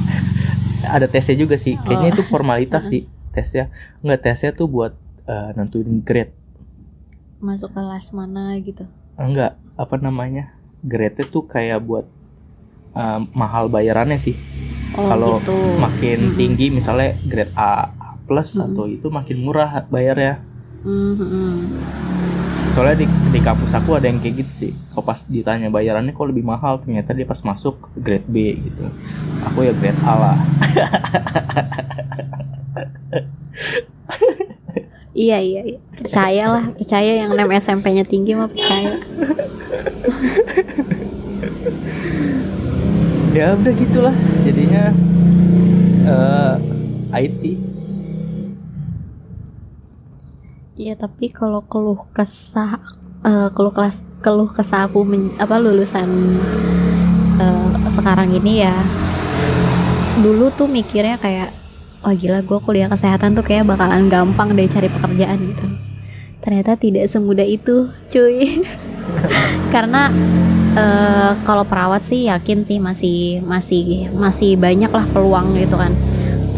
ada 0.96 1.06
tesnya 1.06 1.38
juga 1.38 1.54
sih. 1.54 1.78
Kayaknya 1.78 2.10
Oh. 2.10 2.14
itu 2.18 2.22
formalitas 2.26 2.82
sih 2.90 3.06
tesnya. 3.30 3.70
Nggak 4.02 4.20
tesnya 4.24 4.50
tuh 4.50 4.66
buat 4.66 4.98
eh, 5.24 5.54
nentuin 5.54 6.02
grade. 6.02 6.34
Masuk 7.38 7.70
kelas 7.70 8.10
mana 8.10 8.58
gitu 8.58 8.90
enggak 9.18 9.52
apa 9.78 9.94
namanya? 9.98 10.54
Grade 10.84 11.24
tuh 11.30 11.44
kayak 11.48 11.80
buat 11.84 12.06
eh, 12.96 13.20
mahal 13.34 13.68
bayarannya 13.72 14.18
sih. 14.20 14.36
Oh 14.94 15.10
Kalau 15.10 15.42
gitu. 15.42 15.74
makin 15.74 16.18
Mm-mm. 16.20 16.36
tinggi 16.38 16.70
misalnya 16.70 17.18
grade 17.26 17.50
A 17.58 17.90
plus 18.28 18.54
Mm-mm. 18.56 18.72
atau 18.72 18.84
itu 18.88 19.10
makin 19.10 19.38
murah 19.42 19.82
bayarnya. 19.90 20.38
Mm-mm. 20.84 21.64
soalnya 22.72 23.04
di, 23.04 23.06
di 23.06 23.40
kampus 23.44 23.76
aku 23.76 23.94
ada 23.98 24.08
yang 24.10 24.18
kayak 24.18 24.36
gitu 24.44 24.52
sih. 24.66 24.72
Kalau 24.90 25.04
pas 25.04 25.20
ditanya 25.28 25.68
bayarannya 25.70 26.10
kok 26.16 26.26
lebih 26.26 26.42
mahal 26.42 26.80
ternyata 26.82 27.12
dia 27.12 27.28
pas 27.28 27.38
masuk 27.44 27.76
grade 27.94 28.26
B 28.26 28.56
gitu. 28.66 28.88
Aku 29.44 29.62
ya 29.68 29.72
grade 29.76 30.00
A 30.02 30.14
lah 30.16 30.38
iya 35.14 35.38
iya 35.38 35.62
iya. 35.62 35.78
percaya 35.94 36.44
lah 36.50 36.64
percaya 36.74 37.12
yang 37.22 37.38
nem 37.38 37.50
SMP-nya 37.54 38.02
tinggi 38.02 38.34
mah 38.34 38.50
percaya 38.50 38.98
ya 43.38 43.54
udah 43.54 43.72
gitulah 43.74 44.14
jadinya 44.42 44.90
eh, 46.06 46.54
IT 47.14 47.42
Iya 50.74 50.98
tapi 50.98 51.30
kalau 51.30 51.62
keluh 51.62 52.02
kesah 52.10 52.82
eh, 53.22 53.48
keluh 53.54 53.70
kelas 53.70 54.02
keluh 54.18 54.50
kesah 54.50 54.90
aku 54.90 55.06
men- 55.06 55.34
apa 55.38 55.62
lulusan 55.62 56.10
eh, 57.38 57.70
sekarang 57.94 58.34
ini 58.34 58.66
ya 58.66 58.74
dulu 60.18 60.50
tuh 60.54 60.66
mikirnya 60.66 61.14
kayak 61.22 61.54
wah 62.04 62.12
gila 62.12 62.44
gue 62.44 62.58
kuliah 62.60 62.92
kesehatan 62.92 63.32
tuh 63.32 63.40
kayak 63.40 63.64
bakalan 63.64 64.12
gampang 64.12 64.52
deh 64.52 64.68
cari 64.68 64.92
pekerjaan 64.92 65.40
gitu. 65.40 65.66
Ternyata 66.44 66.76
tidak 66.76 67.08
semudah 67.08 67.48
itu 67.48 67.88
cuy. 68.12 68.60
Karena 69.74 70.12
eh, 70.76 71.32
kalau 71.48 71.64
perawat 71.64 72.04
sih 72.04 72.28
yakin 72.28 72.68
sih 72.68 72.76
masih 72.76 73.40
masih 73.40 74.12
masih 74.12 74.60
banyak 74.60 74.92
lah 74.92 75.08
peluang 75.08 75.56
gitu 75.56 75.80
kan. 75.80 75.96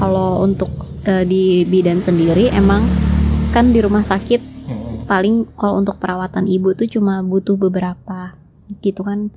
Kalau 0.03 0.43
untuk 0.43 0.69
eh, 1.07 1.23
di 1.23 1.63
bidan 1.63 2.03
sendiri 2.03 2.51
emang 2.51 2.83
kan 3.55 3.71
di 3.71 3.79
rumah 3.79 4.03
sakit 4.03 4.59
paling 5.07 5.47
kalau 5.55 5.79
untuk 5.79 6.03
perawatan 6.03 6.51
ibu 6.51 6.75
tuh 6.75 6.91
cuma 6.91 7.23
butuh 7.23 7.55
beberapa 7.55 8.35
gitu 8.83 9.07
kan. 9.07 9.31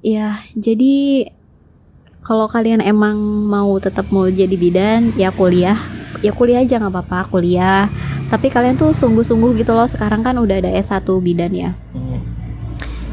Ya 0.00 0.40
jadi 0.56 1.28
kalau 2.20 2.46
kalian 2.46 2.84
emang 2.84 3.16
mau 3.48 3.80
tetap 3.80 4.12
mau 4.12 4.28
jadi 4.28 4.52
bidan 4.54 5.16
ya 5.16 5.32
kuliah. 5.32 5.76
Ya 6.20 6.36
kuliah 6.36 6.60
aja 6.60 6.76
nggak 6.76 6.92
apa-apa 6.92 7.32
kuliah. 7.32 7.88
Tapi 8.28 8.52
kalian 8.52 8.76
tuh 8.76 8.92
sungguh-sungguh 8.92 9.58
gitu 9.58 9.72
loh 9.72 9.88
sekarang 9.88 10.20
kan 10.22 10.36
udah 10.38 10.60
ada 10.60 10.70
S1 10.70 11.06
bidan 11.20 11.52
ya. 11.52 11.72
Mm. 11.96 12.20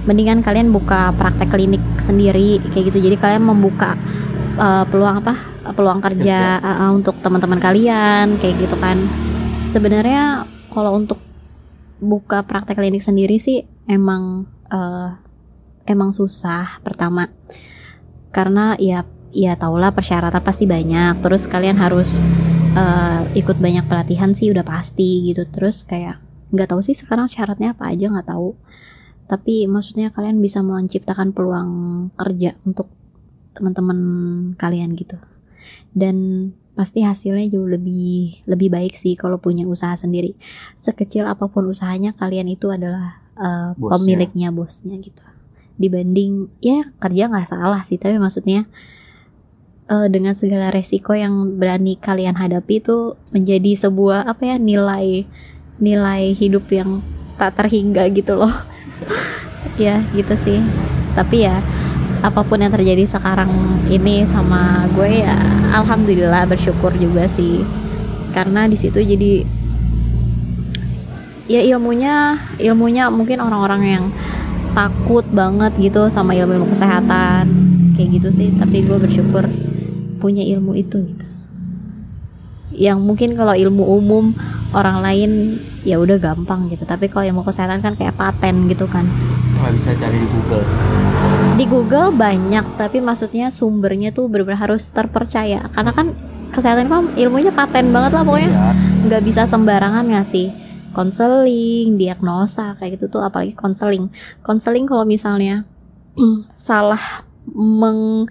mendingan 0.07 0.39
kalian 0.39 0.71
buka 0.71 1.11
praktek 1.19 1.51
klinik 1.51 1.83
sendiri 1.99 2.63
kayak 2.71 2.95
gitu. 2.95 3.11
Jadi 3.11 3.19
kalian 3.19 3.43
membuka 3.43 3.99
uh, 4.55 4.87
peluang 4.87 5.19
apa? 5.19 5.35
Peluang 5.75 5.99
kerja 5.99 6.63
uh, 6.63 6.95
untuk 6.95 7.19
teman-teman 7.19 7.59
kalian 7.59 8.39
kayak 8.39 8.55
gitu 8.55 8.79
kan. 8.79 8.95
Sebenarnya 9.67 10.47
kalau 10.71 10.95
untuk 10.95 11.19
buka 11.99 12.39
praktek 12.47 12.79
klinik 12.79 13.03
sendiri 13.03 13.35
sih 13.35 13.67
emang 13.83 14.47
uh, 14.71 15.11
emang 15.83 16.15
susah 16.15 16.79
pertama 16.79 17.27
karena 18.31 18.75
ya 18.79 19.03
ya 19.31 19.53
tahulah 19.59 19.91
persyaratan 19.93 20.41
pasti 20.43 20.65
banyak. 20.65 21.19
Terus 21.21 21.45
kalian 21.45 21.77
harus 21.77 22.09
uh, 22.75 23.27
ikut 23.37 23.57
banyak 23.59 23.85
pelatihan 23.85 24.31
sih 24.33 24.51
udah 24.51 24.63
pasti 24.63 25.31
gitu. 25.31 25.45
Terus 25.49 25.83
kayak 25.83 26.19
nggak 26.53 26.71
tahu 26.71 26.81
sih 26.83 26.95
sekarang 26.95 27.27
syaratnya 27.27 27.75
apa 27.75 27.91
aja 27.91 28.09
nggak 28.09 28.29
tahu. 28.29 28.55
Tapi 29.27 29.67
maksudnya 29.67 30.09
kalian 30.15 30.39
bisa 30.39 30.63
menciptakan 30.63 31.35
peluang 31.35 31.71
kerja 32.15 32.55
untuk 32.63 32.87
teman-teman 33.53 33.99
kalian 34.55 34.95
gitu. 34.95 35.19
Dan 35.91 36.49
pasti 36.77 37.01
hasilnya 37.01 37.49
jauh 37.49 37.65
lebih 37.65 38.45
lebih 38.45 38.69
baik 38.69 38.93
sih 38.95 39.17
kalau 39.17 39.41
punya 39.41 39.67
usaha 39.67 39.97
sendiri. 39.97 40.37
Sekecil 40.79 41.27
apa 41.27 41.49
pun 41.51 41.67
usahanya 41.67 42.13
kalian 42.15 42.47
itu 42.47 42.69
adalah 42.71 43.19
uh, 43.35 43.73
Bosnya. 43.75 43.93
pemiliknya 43.97 44.49
bosnya 44.53 44.95
gitu 45.01 45.26
dibanding 45.77 46.49
ya 46.59 46.89
kerja 46.97 47.29
nggak 47.29 47.49
salah 47.49 47.81
sih 47.85 48.01
tapi 48.01 48.17
maksudnya 48.17 48.65
eh, 49.87 50.07
dengan 50.11 50.35
segala 50.35 50.73
resiko 50.73 51.15
yang 51.15 51.57
berani 51.57 51.95
kalian 51.97 52.35
hadapi 52.35 52.83
itu 52.83 53.15
menjadi 53.31 53.87
sebuah 53.87 54.27
apa 54.27 54.53
ya 54.53 54.55
nilai 54.59 55.25
nilai 55.77 56.33
hidup 56.33 56.65
yang 56.73 57.05
tak 57.37 57.53
terhingga 57.57 58.09
gitu 58.11 58.35
loh. 58.37 58.53
Ya 59.77 60.01
gitu 60.15 60.33
sih. 60.41 60.57
Tapi 61.13 61.45
ya 61.45 61.61
apa 62.25 62.41
pun 62.41 62.57
yang 62.57 62.73
terjadi 62.73 63.05
sekarang 63.05 63.51
ini 63.93 64.25
sama 64.25 64.89
gue 64.97 65.21
ya 65.21 65.37
alhamdulillah 65.75 66.49
bersyukur 66.49 66.89
juga 66.97 67.29
sih. 67.29 67.61
Karena 68.33 68.65
di 68.65 68.73
situ 68.73 68.97
jadi 68.97 69.45
ya 71.45 71.61
ilmunya 71.61 72.41
ilmunya 72.57 73.13
mungkin 73.13 73.37
orang-orang 73.37 73.81
yang 73.85 74.05
takut 74.77 75.25
banget 75.33 75.73
gitu 75.81 76.05
sama 76.13 76.37
ilmu-ilmu 76.37 76.69
kesehatan. 76.69 77.49
Kayak 77.97 78.21
gitu 78.21 78.29
sih 78.29 78.47
tapi 78.53 78.85
gue 78.85 78.93
bersyukur 79.01 79.49
punya 80.21 80.45
ilmu 80.45 80.77
itu 80.77 81.01
gitu. 81.01 81.25
Yang 82.77 82.99
mungkin 83.01 83.33
kalau 83.33 83.57
ilmu 83.57 83.81
umum 83.81 84.37
orang 84.77 85.01
lain 85.01 85.31
ya 85.81 85.97
udah 85.97 86.21
gampang 86.21 86.69
gitu. 86.69 86.85
Tapi 86.85 87.09
kalau 87.09 87.25
ilmu 87.25 87.41
kesehatan 87.41 87.81
kan 87.81 87.97
kayak 87.97 88.13
paten 88.13 88.69
gitu 88.69 88.85
kan. 88.85 89.09
Nggak 89.57 89.73
bisa 89.81 89.89
cari 89.97 90.17
di 90.21 90.29
Google. 90.29 90.65
Di 91.57 91.65
Google 91.65 92.09
banyak 92.13 92.65
tapi 92.77 93.01
maksudnya 93.01 93.49
sumbernya 93.49 94.13
tuh 94.13 94.29
benar-benar 94.29 94.69
harus 94.69 94.85
terpercaya. 94.93 95.73
Karena 95.73 95.89
kan 95.89 96.13
kesehatan 96.53 96.85
kan 96.85 97.17
ilmunya 97.17 97.49
paten 97.49 97.89
banget 97.89 98.13
lah 98.13 98.21
pokoknya. 98.21 98.51
Iya. 98.53 98.71
nggak 99.07 99.23
bisa 99.23 99.47
sembarangan 99.49 100.05
ngasih 100.05 100.66
konseling 100.95 101.95
diagnosa 101.99 102.75
kayak 102.79 102.99
gitu 102.99 103.19
tuh 103.19 103.21
apalagi 103.23 103.53
konseling 103.53 104.11
konseling 104.41 104.85
kalau 104.87 105.03
misalnya 105.03 105.63
salah 106.57 107.25
meng 107.51 108.27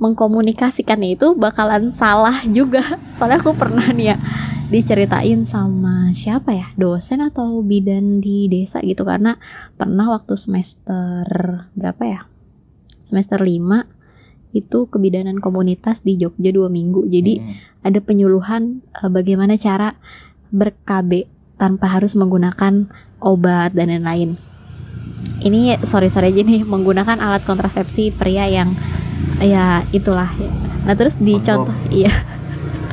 mengkomunikasikannya 0.00 1.20
itu 1.20 1.36
bakalan 1.36 1.92
salah 1.92 2.40
juga. 2.48 2.80
Soalnya 3.16 3.44
aku 3.44 3.52
pernah 3.52 3.84
nih 3.92 4.16
ya 4.16 4.18
diceritain 4.72 5.44
sama 5.44 6.08
siapa 6.16 6.56
ya? 6.56 6.72
Dosen 6.80 7.20
atau 7.20 7.60
bidan 7.60 8.24
di 8.24 8.48
desa 8.48 8.80
gitu. 8.80 9.04
Karena 9.04 9.36
pernah 9.76 10.08
waktu 10.08 10.40
semester 10.40 11.28
berapa 11.76 12.02
ya? 12.08 12.20
Semester 13.04 13.44
5 13.44 14.56
itu 14.56 14.88
kebidanan 14.88 15.38
komunitas 15.38 16.00
di 16.00 16.16
Jogja 16.16 16.48
dua 16.50 16.72
minggu. 16.72 17.04
Jadi 17.04 17.38
Hmm. 17.38 17.54
ada 17.84 18.00
penyuluhan 18.00 18.80
eh, 19.04 19.10
bagaimana 19.12 19.60
cara 19.60 20.00
ber-KB 20.48 21.28
tanpa 21.60 21.92
harus 21.92 22.16
menggunakan 22.16 22.88
obat 23.20 23.76
dan 23.76 23.92
lain-lain. 23.92 24.40
Ini 25.44 25.84
sorry 25.84 26.08
sorry 26.08 26.32
aja 26.32 26.40
nih 26.40 26.64
menggunakan 26.64 27.20
alat 27.20 27.44
kontrasepsi 27.44 28.16
pria 28.16 28.48
yang 28.48 28.72
ya 29.44 29.84
itulah. 29.92 30.32
Nah 30.88 30.96
terus 30.96 31.20
di 31.20 31.36
contoh 31.36 31.76
iya. 31.92 32.24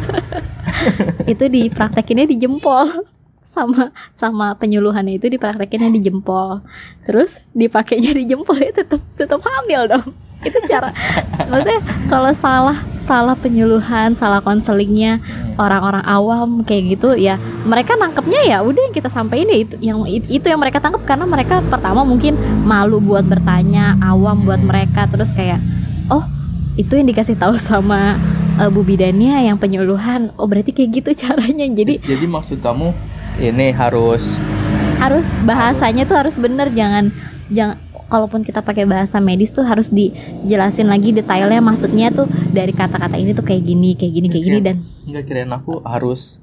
Itu 1.32 1.48
dipraktekinnya 1.48 2.28
di 2.28 2.36
jempol. 2.36 3.08
Sama 3.48 3.90
sama 4.14 4.54
penyuluhannya 4.54 5.18
itu 5.18 5.34
dipraktekinnya 5.34 5.90
di 5.90 6.06
jempol. 6.06 6.62
Terus 7.10 7.42
dipakainya 7.58 8.14
di 8.14 8.30
jempol 8.30 8.60
ya 8.60 8.70
tetap 8.70 9.02
tetap 9.18 9.42
hamil 9.42 9.88
dong. 9.90 10.14
Itu 10.46 10.60
cara 10.70 10.94
maksudnya 11.50 11.82
kalau 12.06 12.32
salah 12.38 12.78
salah 13.08 13.40
penyuluhan 13.40 14.14
salah 14.20 14.44
konselingnya 14.44 15.24
Hmm. 15.24 15.56
orang-orang 15.58 16.04
awam 16.06 16.50
kayak 16.68 17.00
gitu 17.00 17.16
ya 17.16 17.40
mereka 17.64 17.96
nangkepnya 17.96 18.44
ya 18.46 18.58
udah 18.62 18.92
yang 18.92 18.94
kita 18.94 19.10
sampaikan 19.10 19.48
ya 19.48 19.58
itu 19.64 19.76
yang 19.80 20.04
itu 20.06 20.46
yang 20.46 20.60
mereka 20.60 20.84
tangkap 20.84 21.02
karena 21.08 21.26
mereka 21.26 21.64
pertama 21.66 22.04
mungkin 22.04 22.36
malu 22.68 23.00
buat 23.00 23.24
bertanya 23.24 23.96
awam 24.04 24.44
buat 24.44 24.60
mereka 24.60 25.08
terus 25.08 25.32
kayak 25.32 25.64
oh 26.12 26.28
itu 26.78 26.94
yang 26.94 27.08
dikasih 27.10 27.40
tahu 27.40 27.58
sama 27.58 28.20
uh, 28.62 28.70
bu 28.70 28.86
bidannya 28.86 29.50
yang 29.50 29.58
penyuluhan. 29.58 30.30
Oh 30.38 30.46
berarti 30.46 30.74
kayak 30.74 30.90
gitu 31.02 31.10
caranya. 31.26 31.66
Jadi 31.66 32.06
jadi 32.06 32.26
maksud 32.30 32.62
kamu 32.62 32.94
ini 33.42 33.74
harus 33.74 34.38
harus 35.02 35.26
bahasanya 35.46 36.06
tuh 36.06 36.18
harus 36.18 36.38
bener 36.38 36.70
jangan 36.74 37.14
jangan 37.54 37.78
kalaupun 38.08 38.44
kita 38.44 38.64
pakai 38.64 38.88
bahasa 38.88 39.20
medis 39.20 39.52
tuh 39.52 39.68
harus 39.68 39.92
dijelasin 39.92 40.88
lagi 40.88 41.12
detailnya 41.12 41.60
maksudnya 41.60 42.12
tuh 42.12 42.28
dari 42.52 42.72
kata-kata 42.72 43.20
ini 43.20 43.36
tuh 43.36 43.44
kayak 43.44 43.64
gini 43.64 43.94
kayak 44.00 44.14
gini 44.16 44.28
kayak 44.32 44.46
gini 44.48 44.60
dan 44.64 44.76
nggak 45.08 45.24
kirain 45.28 45.52
aku 45.52 45.84
harus 45.84 46.40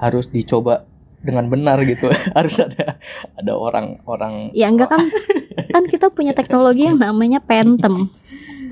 harus 0.00 0.26
dicoba 0.32 0.88
dengan 1.20 1.52
benar 1.52 1.76
gitu. 1.84 2.08
Harus 2.36 2.56
ada 2.56 2.96
ada 3.36 3.52
orang-orang 3.52 4.48
ya 4.56 4.72
enggak 4.72 4.88
kan 4.88 5.04
kan 5.76 5.84
kita 5.84 6.08
punya 6.08 6.32
teknologi 6.32 6.88
yang 6.88 6.96
namanya 6.96 7.44
pentem 7.44 8.08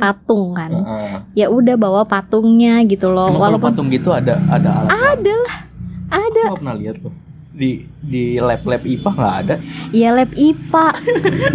patung 0.01 0.57
kan. 0.57 0.73
Heeh. 0.73 1.45
ya 1.45 1.47
udah 1.53 1.77
bawa 1.77 2.09
patungnya 2.09 2.81
gitu 2.89 3.13
loh 3.13 3.29
Emang 3.29 3.53
walaupun 3.53 3.77
patung 3.77 3.93
gitu 3.93 4.17
ada 4.17 4.41
ada 4.49 4.81
alat 4.81 5.21
ada 5.21 5.35
lah 5.45 5.57
ada. 6.09 6.43
Aku 6.49 6.57
pernah 6.65 6.77
lihat 6.81 6.97
loh 7.05 7.13
di 7.59 7.83
di 7.99 8.39
lab 8.39 8.63
lab 8.63 8.87
IPA 8.87 9.11
nggak 9.11 9.37
ada? 9.43 9.57
Ya 9.91 10.15
lab 10.15 10.31
IPA 10.31 10.87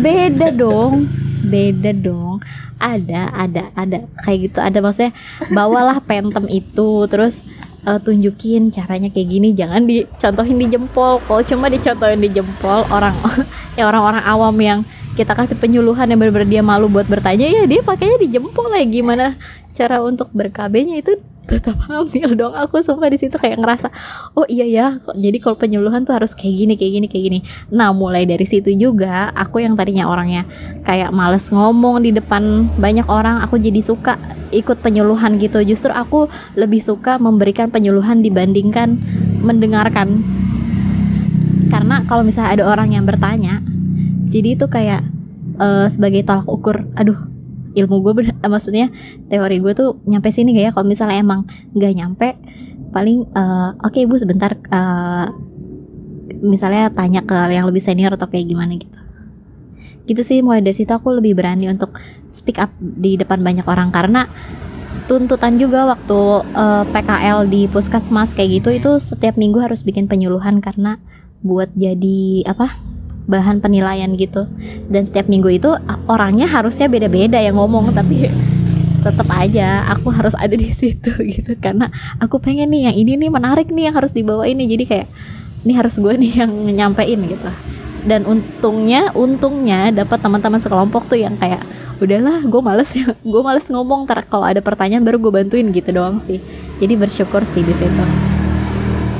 beda 0.03 0.47
dong. 0.51 1.07
Beda 1.47 1.91
dong. 1.95 2.43
Ada 2.77 3.31
ada 3.31 3.63
ada. 3.73 4.03
Kayak 4.27 4.51
gitu 4.51 4.59
ada. 4.59 4.77
Maksudnya 4.83 5.15
bawalah 5.47 6.03
pentem 6.03 6.43
itu. 6.51 7.07
Terus 7.07 7.39
eh, 7.87 7.99
tunjukin 8.03 8.75
caranya 8.75 9.07
kayak 9.07 9.27
gini. 9.31 9.55
Jangan 9.55 9.87
dicontohin 9.87 10.59
di 10.59 10.67
jempol. 10.67 11.23
Kalau 11.23 11.41
cuma 11.47 11.71
dicontohin 11.71 12.19
di 12.19 12.29
jempol 12.35 12.83
orang 12.91 13.15
ya 13.79 13.87
orang-orang 13.87 14.23
awam 14.27 14.55
yang 14.59 14.79
kita 15.15 15.31
kasih 15.37 15.55
penyuluhan 15.55 16.09
yang 16.09 16.17
benar-benar 16.17 16.49
dia 16.49 16.63
malu 16.65 16.89
buat 16.89 17.05
bertanya 17.05 17.45
ya 17.45 17.63
dia 17.63 17.79
pakainya 17.79 18.19
di 18.19 18.27
jempol. 18.27 18.67
Kayak 18.67 18.91
gimana 18.91 19.25
cara 19.73 20.03
untuk 20.03 20.29
berkabenya 20.35 20.99
itu 20.99 21.17
tetap 21.43 21.75
hamil 21.87 22.33
dong. 22.39 22.55
Aku 22.55 22.79
sumpah 22.79 23.11
di 23.11 23.19
situ 23.19 23.35
kayak 23.35 23.59
ngerasa 23.59 23.91
oh 24.35 24.47
iya 24.47 24.63
ya 24.63 24.87
jadi 25.11 25.37
kalau 25.43 25.59
penyuluhan 25.59 26.07
tuh 26.07 26.15
harus 26.15 26.31
kayak 26.31 26.55
gini 26.55 26.73
kayak 26.79 26.91
gini 26.99 27.07
kayak 27.11 27.23
gini. 27.27 27.39
Nah 27.73 27.91
mulai 27.91 28.23
dari 28.23 28.45
situ 28.47 28.71
juga 28.75 29.31
aku 29.35 29.59
yang 29.59 29.75
tadinya 29.75 30.07
orangnya 30.07 30.47
kayak 30.87 31.11
males 31.11 31.47
ngomong 31.51 32.03
di 32.03 32.15
depan 32.15 32.71
banyak 32.79 33.07
orang 33.07 33.43
aku 33.43 33.59
jadi 33.59 33.81
suka 33.83 34.15
ikut 34.55 34.79
penyuluhan 34.79 35.41
gitu. 35.41 35.59
Justru 35.65 35.91
aku 35.91 36.31
lebih 36.55 36.79
suka 36.79 37.19
memberikan 37.19 37.67
penyuluhan 37.67 38.23
dibandingkan 38.23 38.95
mendengarkan. 39.43 40.23
Karena 41.67 42.05
kalau 42.05 42.21
misalnya 42.21 42.61
ada 42.61 42.63
orang 42.69 42.93
yang 42.93 43.03
bertanya 43.03 43.65
jadi 44.29 44.55
itu 44.55 44.65
kayak 44.69 45.01
eh, 45.57 45.87
sebagai 45.89 46.23
tolak 46.23 46.47
ukur 46.47 46.85
aduh 46.93 47.32
ilmu 47.73 47.95
gue 48.05 48.13
bener 48.13 48.33
eh, 48.37 48.49
maksudnya 48.49 48.87
teori 49.27 49.57
gue 49.59 49.73
tuh 49.73 49.99
nyampe 50.05 50.29
sini 50.29 50.53
gak 50.55 50.65
ya? 50.65 50.71
Kalau 50.71 50.85
misalnya 50.87 51.17
emang 51.19 51.49
nggak 51.73 51.93
nyampe 51.93 52.29
paling 52.93 53.25
eh, 53.27 53.69
oke 53.81 53.97
ibu 53.97 54.15
sebentar 54.17 54.53
eh, 54.55 55.25
misalnya 56.43 56.91
tanya 56.93 57.21
ke 57.25 57.35
yang 57.51 57.65
lebih 57.67 57.81
senior 57.83 58.13
atau 58.15 58.29
kayak 58.29 58.47
gimana 58.47 58.77
gitu. 58.77 58.97
Gitu 60.03 60.21
sih 60.21 60.39
mulai 60.43 60.59
dari 60.59 60.75
situ 60.75 60.91
aku 60.91 61.15
lebih 61.17 61.33
berani 61.35 61.71
untuk 61.71 61.95
speak 62.27 62.59
up 62.59 62.71
di 62.79 63.15
depan 63.15 63.39
banyak 63.39 63.63
orang. 63.65 63.89
Karena 63.89 64.27
tuntutan 65.09 65.59
juga 65.59 65.89
waktu 65.89 66.21
eh, 66.53 66.83
PKL 66.93 67.49
di 67.49 67.67
puskesmas 67.67 68.31
kayak 68.31 68.63
gitu 68.63 68.69
itu 68.71 68.91
setiap 69.01 69.35
minggu 69.35 69.59
harus 69.59 69.83
bikin 69.83 70.07
penyuluhan 70.07 70.61
karena 70.63 71.01
buat 71.43 71.67
jadi 71.75 72.47
apa 72.47 72.92
bahan 73.25 73.63
penilaian 73.63 74.11
gitu. 74.19 74.47
Dan 74.91 75.07
setiap 75.07 75.31
minggu 75.31 75.49
itu 75.51 75.69
orangnya 76.07 76.47
harusnya 76.47 76.91
beda-beda 76.91 77.39
yang 77.39 77.55
ngomong 77.55 77.95
tapi 77.95 78.27
tetap 79.03 79.27
aja 79.35 79.83
aku 79.91 80.07
harus 80.15 80.31
ada 80.39 80.55
di 80.55 80.71
situ 80.79 81.11
gitu. 81.23 81.55
Karena 81.59 81.91
aku 82.19 82.39
pengen 82.39 82.71
nih 82.71 82.91
yang 82.91 82.95
ini 82.95 83.11
nih 83.19 83.31
menarik 83.31 83.67
nih 83.71 83.91
yang 83.91 83.95
harus 83.95 84.11
dibawa 84.15 84.47
ini. 84.47 84.67
Jadi 84.67 84.83
kayak 84.87 85.07
ini 85.63 85.73
harus 85.75 85.95
gue 85.95 86.13
nih 86.15 86.31
yang 86.43 86.51
nyampein 86.51 87.19
gitu. 87.27 87.49
Dan 88.03 88.27
untungnya 88.27 89.15
untungnya 89.15 89.91
dapat 89.91 90.19
teman-teman 90.19 90.59
sekelompok 90.59 91.07
tuh 91.07 91.19
yang 91.19 91.39
kayak 91.39 91.63
udahlah 92.03 92.43
gue 92.43 92.61
males 92.63 92.89
ya 92.91 93.15
gue 93.31 93.41
males 93.45 93.63
ngomong 93.69 94.03
ntar 94.09 94.27
kalau 94.27 94.43
ada 94.43 94.59
pertanyaan 94.59 95.07
baru 95.07 95.23
gue 95.23 95.31
bantuin 95.31 95.67
gitu 95.71 95.89
doang 95.95 96.19
sih. 96.19 96.43
Jadi 96.83 96.93
bersyukur 96.99 97.47
sih 97.47 97.63
di 97.63 97.71
situ. 97.75 98.03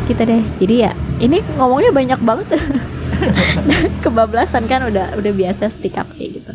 Kita 0.03 0.27
deh. 0.27 0.43
Jadi 0.59 0.75
ya 0.83 0.91
ini 1.23 1.39
ngomongnya 1.55 1.95
banyak 1.95 2.19
banget 2.19 2.47
kebablasan 4.03 4.66
kan 4.68 4.88
udah 4.88 5.18
udah 5.18 5.34
biasa 5.34 5.70
speak 5.72 5.95
up 5.97 6.07
kayak 6.16 6.41
gitu. 6.41 6.53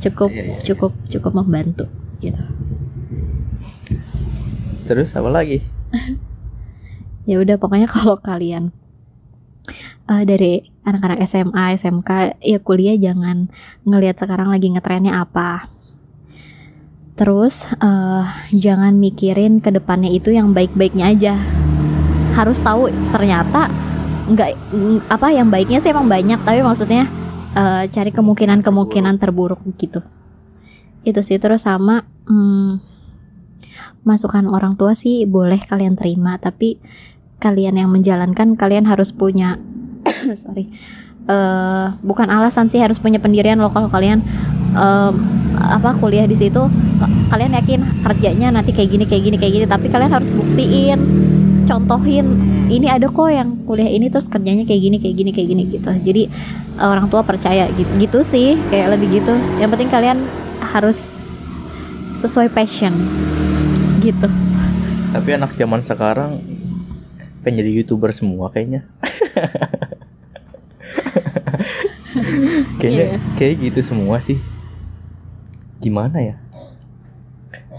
Cukup 0.00 0.30
Iya, 0.32 0.42
iya, 0.42 0.54
iya. 0.56 0.64
cukup 0.64 0.92
cukup 1.12 1.32
membantu 1.36 1.86
gitu. 2.20 2.44
Terus 4.88 5.14
apa 5.14 5.30
lagi? 5.30 5.62
Ya 7.28 7.38
udah 7.38 7.60
pokoknya 7.60 7.86
kalau 7.86 8.18
kalian 8.18 8.74
eh, 10.08 10.24
dari 10.26 10.66
anak-anak 10.82 11.22
SMA 11.30 11.78
SMK 11.78 12.40
ya 12.42 12.58
kuliah 12.58 12.96
jangan 12.98 13.52
ngelihat 13.86 14.18
sekarang 14.18 14.50
lagi 14.50 14.72
ngetrennya 14.72 15.14
apa. 15.14 15.70
Terus 17.14 17.68
eh, 17.78 18.24
jangan 18.56 18.98
mikirin 18.98 19.60
ke 19.62 19.70
depannya 19.70 20.10
itu 20.10 20.34
yang 20.34 20.56
baik-baiknya 20.56 21.12
aja. 21.12 21.34
Harus 22.34 22.58
tahu 22.58 22.88
ternyata 23.12 23.68
nggak 24.30 24.50
mm, 24.70 24.98
apa 25.10 25.26
yang 25.34 25.50
baiknya 25.50 25.82
sih 25.82 25.90
emang 25.90 26.06
banyak 26.06 26.38
tapi 26.46 26.62
maksudnya 26.62 27.10
eh, 27.58 27.84
cari 27.90 28.10
kemungkinan-kemungkinan 28.14 29.18
terburuk 29.18 29.60
gitu. 29.76 30.00
Itu 31.02 31.20
sih 31.24 31.40
terus 31.40 31.66
sama 31.66 32.06
hmm, 32.28 32.78
masukan 34.04 34.48
orang 34.48 34.80
tua 34.80 34.96
sih 34.96 35.28
boleh 35.28 35.60
kalian 35.60 35.96
terima 35.96 36.40
tapi 36.40 36.80
kalian 37.40 37.76
yang 37.76 37.90
menjalankan 37.92 38.56
kalian 38.56 38.88
harus 38.88 39.12
punya 39.12 39.60
sorry 40.42 40.72
eh 41.30 41.86
bukan 42.00 42.32
alasan 42.32 42.72
sih 42.72 42.80
harus 42.80 42.96
punya 42.96 43.20
pendirian 43.20 43.60
loh 43.60 43.68
kalau 43.68 43.92
kalian 43.92 44.24
em, 44.72 45.14
apa 45.52 45.94
kuliah 46.00 46.24
di 46.24 46.32
situ 46.34 46.64
ka- 46.96 47.12
kalian 47.36 47.52
yakin 47.54 47.80
kerjanya 48.02 48.48
nanti 48.48 48.72
kayak 48.72 48.88
gini 48.88 49.04
kayak 49.04 49.22
gini 49.28 49.36
kayak 49.36 49.52
gini 49.52 49.66
tapi 49.68 49.86
kalian 49.92 50.10
harus 50.10 50.32
buktiin 50.32 50.98
contohin 51.68 52.26
ini 52.70 52.86
ada 52.86 53.10
kok 53.10 53.26
yang 53.26 53.66
kuliah 53.66 53.86
ini 53.86 54.06
terus 54.08 54.26
kerjanya 54.26 54.62
kayak 54.62 54.80
gini 54.80 54.96
kayak 54.96 55.14
gini 55.16 55.30
kayak 55.34 55.48
gini 55.48 55.62
gitu 55.68 55.90
jadi 56.06 56.22
orang 56.78 57.10
tua 57.10 57.20
percaya 57.20 57.66
gitu 57.74 57.90
gitu 57.98 58.18
sih 58.22 58.56
kayak 58.70 58.96
lebih 58.96 59.20
gitu 59.20 59.34
yang 59.58 59.68
penting 59.68 59.90
kalian 59.90 60.18
harus 60.62 60.98
sesuai 62.16 62.48
passion 62.48 62.94
gitu 64.00 64.28
Tapi 65.10 65.28
anak 65.34 65.58
zaman 65.58 65.82
sekarang 65.82 66.38
pengen 67.42 67.66
jadi 67.66 67.82
youtuber 67.82 68.14
semua 68.14 68.46
kayaknya. 68.46 68.86
kayaknya 72.78 73.04
Iya. 73.04 73.18
kayak 73.34 73.54
gitu 73.58 73.80
semua 73.82 74.22
sih. 74.22 74.38
Gimana 75.82 76.22
ya? 76.22 76.36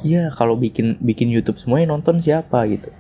Iya, 0.02 0.34
kalau 0.34 0.58
bikin 0.58 0.98
bikin 1.00 1.32
YouTube 1.32 1.56
semuanya 1.56 1.94
nonton 1.94 2.20
siapa 2.20 2.68
gitu. 2.68 2.92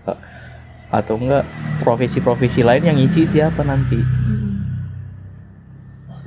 Atau 0.91 1.15
enggak 1.17 1.47
profesi-profesi 1.81 2.61
lain 2.61 2.83
yang 2.83 2.97
ngisi 2.99 3.23
siapa 3.25 3.63
nanti? 3.63 3.97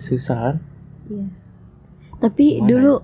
Susah 0.01 0.37
kan? 0.37 0.57
Iya. 1.09 1.27
Tapi 2.21 2.45
Gimana 2.61 2.69
dulu 2.69 2.95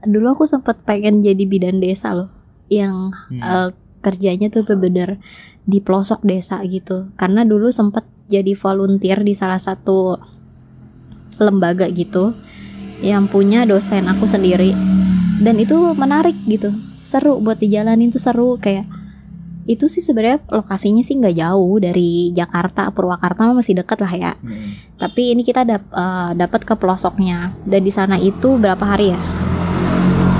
dulu 0.00 0.26
aku 0.32 0.44
sempat 0.48 0.82
pengen 0.82 1.20
jadi 1.22 1.44
bidan 1.44 1.78
desa 1.78 2.14
loh 2.14 2.30
yang 2.70 3.14
Hmm. 3.30 3.40
eh, 3.42 3.68
kerjanya 4.00 4.48
tuh 4.48 4.64
bener 4.64 5.20
di 5.66 5.78
pelosok 5.78 6.24
desa 6.24 6.62
gitu. 6.66 7.10
Karena 7.14 7.44
dulu 7.46 7.70
sempat 7.70 8.06
jadi 8.30 8.54
volunteer 8.54 9.20
di 9.26 9.34
salah 9.34 9.58
satu 9.58 10.16
lembaga 11.40 11.88
gitu 11.90 12.36
yang 13.00 13.26
punya 13.26 13.64
dosen 13.64 14.06
aku 14.06 14.28
sendiri 14.28 14.76
dan 15.40 15.56
itu 15.56 15.74
menarik 15.96 16.36
gitu. 16.46 16.70
Seru 17.00 17.40
buat 17.40 17.56
dijalanin 17.58 18.12
tuh 18.12 18.20
seru 18.20 18.60
kayak 18.60 18.84
itu 19.68 19.92
sih 19.92 20.00
sebenarnya 20.00 20.40
lokasinya 20.48 21.04
sih 21.04 21.20
nggak 21.20 21.36
jauh 21.36 21.76
dari 21.76 22.32
Jakarta. 22.32 22.88
Purwakarta 22.92 23.52
masih 23.52 23.76
deket 23.80 23.98
lah 24.00 24.14
ya. 24.14 24.32
Hmm. 24.40 24.88
tapi 25.00 25.32
ini 25.32 25.40
kita 25.40 25.64
dap, 25.64 25.84
eh, 25.92 26.30
dapat 26.36 26.60
ke 26.64 26.74
pelosoknya. 26.76 27.56
Dan 27.64 27.80
di 27.84 27.92
sana 27.92 28.20
itu 28.20 28.56
berapa 28.60 28.80
hari 28.84 29.16
ya? 29.16 29.20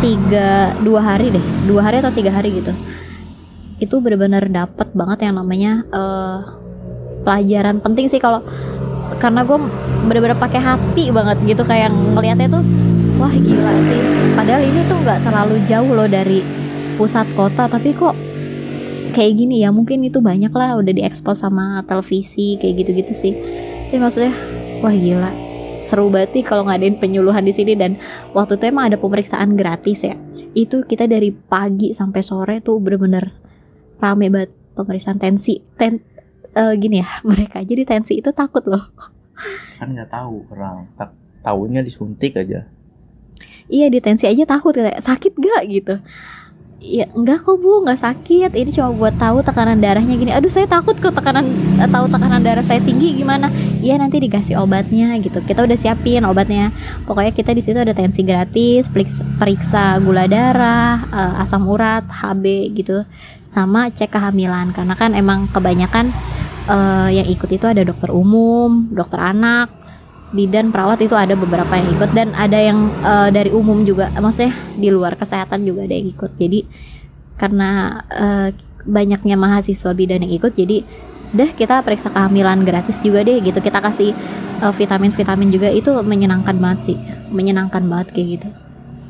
Tiga 0.00 0.76
dua 0.80 1.00
hari 1.00 1.32
deh. 1.32 1.44
Dua 1.68 1.80
hari 1.84 2.00
atau 2.00 2.12
tiga 2.12 2.32
hari 2.32 2.60
gitu. 2.60 2.72
Itu 3.80 4.04
benar-benar 4.04 4.48
dapat 4.48 4.92
banget 4.92 5.28
yang 5.28 5.40
namanya 5.40 5.84
eh, 5.88 6.38
pelajaran 7.24 7.80
penting 7.80 8.08
sih 8.08 8.20
kalau 8.20 8.40
karena 9.20 9.44
gue 9.44 9.58
bener-bener 10.08 10.36
pakai 10.36 10.60
hati 10.60 11.12
banget 11.12 11.40
gitu. 11.44 11.62
Kayak 11.64 11.92
ngelihatnya 11.92 12.48
tuh 12.60 12.64
wah 13.16 13.32
gila 13.32 13.74
sih. 13.84 14.00
Padahal 14.36 14.62
ini 14.64 14.80
tuh 14.88 14.96
nggak 15.00 15.20
terlalu 15.24 15.56
jauh 15.68 15.92
loh 15.92 16.08
dari 16.08 16.44
pusat 17.00 17.28
kota. 17.32 17.68
Tapi 17.68 17.96
kok 17.96 18.29
kayak 19.12 19.32
gini 19.38 19.62
ya 19.62 19.70
mungkin 19.70 20.02
itu 20.02 20.18
banyak 20.18 20.50
lah 20.50 20.78
udah 20.80 20.92
diekspos 20.94 21.42
sama 21.44 21.82
televisi 21.86 22.58
kayak 22.58 22.84
gitu-gitu 22.84 23.12
sih. 23.14 23.32
Tapi 23.90 23.98
maksudnya 23.98 24.34
wah 24.80 24.94
gila 24.94 25.32
seru 25.80 26.12
banget 26.12 26.36
nih 26.36 26.44
kalau 26.44 26.68
ngadain 26.68 26.96
penyuluhan 27.00 27.44
di 27.44 27.52
sini. 27.54 27.74
Dan 27.78 27.98
waktu 28.32 28.56
itu 28.56 28.64
emang 28.70 28.92
ada 28.92 28.98
pemeriksaan 28.98 29.54
gratis 29.54 30.06
ya. 30.06 30.16
Itu 30.54 30.82
kita 30.86 31.06
dari 31.06 31.30
pagi 31.30 31.92
sampai 31.94 32.20
sore 32.22 32.56
tuh 32.62 32.78
bener-bener 32.78 33.34
rame 34.02 34.26
banget 34.32 34.50
pemeriksaan 34.74 35.18
tensi. 35.18 35.62
Ten 35.78 36.00
eh, 36.54 36.74
gini 36.78 37.02
ya 37.02 37.08
mereka 37.28 37.62
jadi 37.62 37.82
tensi 37.86 38.18
itu 38.18 38.30
takut 38.34 38.64
loh. 38.66 38.90
Kan 39.78 39.94
nggak 39.96 40.10
tahu 40.12 40.44
orang. 40.52 40.90
Tak 40.98 41.16
tahunya 41.40 41.80
disuntik 41.80 42.36
aja. 42.36 42.68
iya 43.70 43.86
di 43.86 44.02
tensi 44.02 44.26
aja 44.26 44.44
takut 44.44 44.74
kayak 44.74 44.98
sakit 44.98 45.32
gak 45.38 45.62
gitu 45.70 45.94
Iya 46.80 47.12
enggak 47.12 47.44
kok 47.44 47.60
bu 47.60 47.84
nggak 47.84 48.00
sakit. 48.00 48.56
Ini 48.56 48.72
cuma 48.72 48.88
buat 48.96 49.14
tahu 49.20 49.44
tekanan 49.44 49.84
darahnya 49.84 50.16
gini. 50.16 50.32
Aduh 50.32 50.48
saya 50.48 50.64
takut 50.64 50.96
kok 50.96 51.12
tekanan 51.12 51.44
eh, 51.76 51.84
tahu 51.84 52.08
tekanan 52.08 52.40
darah 52.40 52.64
saya 52.64 52.80
tinggi 52.80 53.20
gimana? 53.20 53.52
Iya 53.84 54.00
nanti 54.00 54.16
dikasih 54.16 54.56
obatnya 54.56 55.12
gitu. 55.20 55.44
Kita 55.44 55.68
udah 55.68 55.76
siapin 55.76 56.24
obatnya. 56.24 56.72
Pokoknya 57.04 57.36
kita 57.36 57.52
di 57.52 57.60
situ 57.60 57.76
ada 57.76 57.92
tensi 57.92 58.24
gratis 58.24 58.88
periksa, 59.36 60.00
gula 60.00 60.24
darah 60.24 61.04
eh, 61.12 61.42
asam 61.44 61.68
urat 61.68 62.08
HB 62.08 62.72
gitu. 62.72 63.04
Sama 63.44 63.92
cek 63.92 64.16
kehamilan 64.16 64.72
karena 64.72 64.96
kan 64.96 65.12
emang 65.12 65.52
kebanyakan 65.52 66.16
eh, 66.64 67.08
yang 67.12 67.28
ikut 67.28 67.52
itu 67.52 67.68
ada 67.68 67.84
dokter 67.84 68.08
umum 68.08 68.88
dokter 68.88 69.20
anak 69.20 69.79
bidan 70.30 70.70
perawat 70.70 71.02
itu 71.02 71.14
ada 71.18 71.34
beberapa 71.34 71.74
yang 71.74 71.90
ikut 71.98 72.10
dan 72.14 72.30
ada 72.38 72.58
yang 72.58 72.90
eh, 73.02 73.28
dari 73.34 73.50
umum 73.50 73.82
juga. 73.82 74.10
Maksudnya 74.14 74.54
di 74.78 74.88
luar 74.90 75.18
kesehatan 75.18 75.66
juga 75.66 75.86
ada 75.86 75.94
yang 75.94 76.08
ikut. 76.14 76.30
Jadi 76.38 76.60
karena 77.36 78.00
eh, 78.10 78.48
banyaknya 78.86 79.36
mahasiswa 79.36 79.90
bidan 79.92 80.24
yang 80.24 80.34
ikut 80.34 80.56
jadi 80.56 80.86
deh 81.30 81.50
kita 81.54 81.86
periksa 81.86 82.10
kehamilan 82.10 82.62
gratis 82.62 82.98
juga 83.02 83.26
deh 83.26 83.42
gitu. 83.42 83.58
Kita 83.58 83.82
kasih 83.82 84.14
eh, 84.62 84.72
vitamin-vitamin 84.74 85.50
juga. 85.50 85.68
Itu 85.74 85.98
menyenangkan 86.02 86.56
banget 86.62 86.94
sih. 86.94 86.98
Menyenangkan 87.34 87.82
banget 87.90 88.14
kayak 88.14 88.28
gitu. 88.38 88.48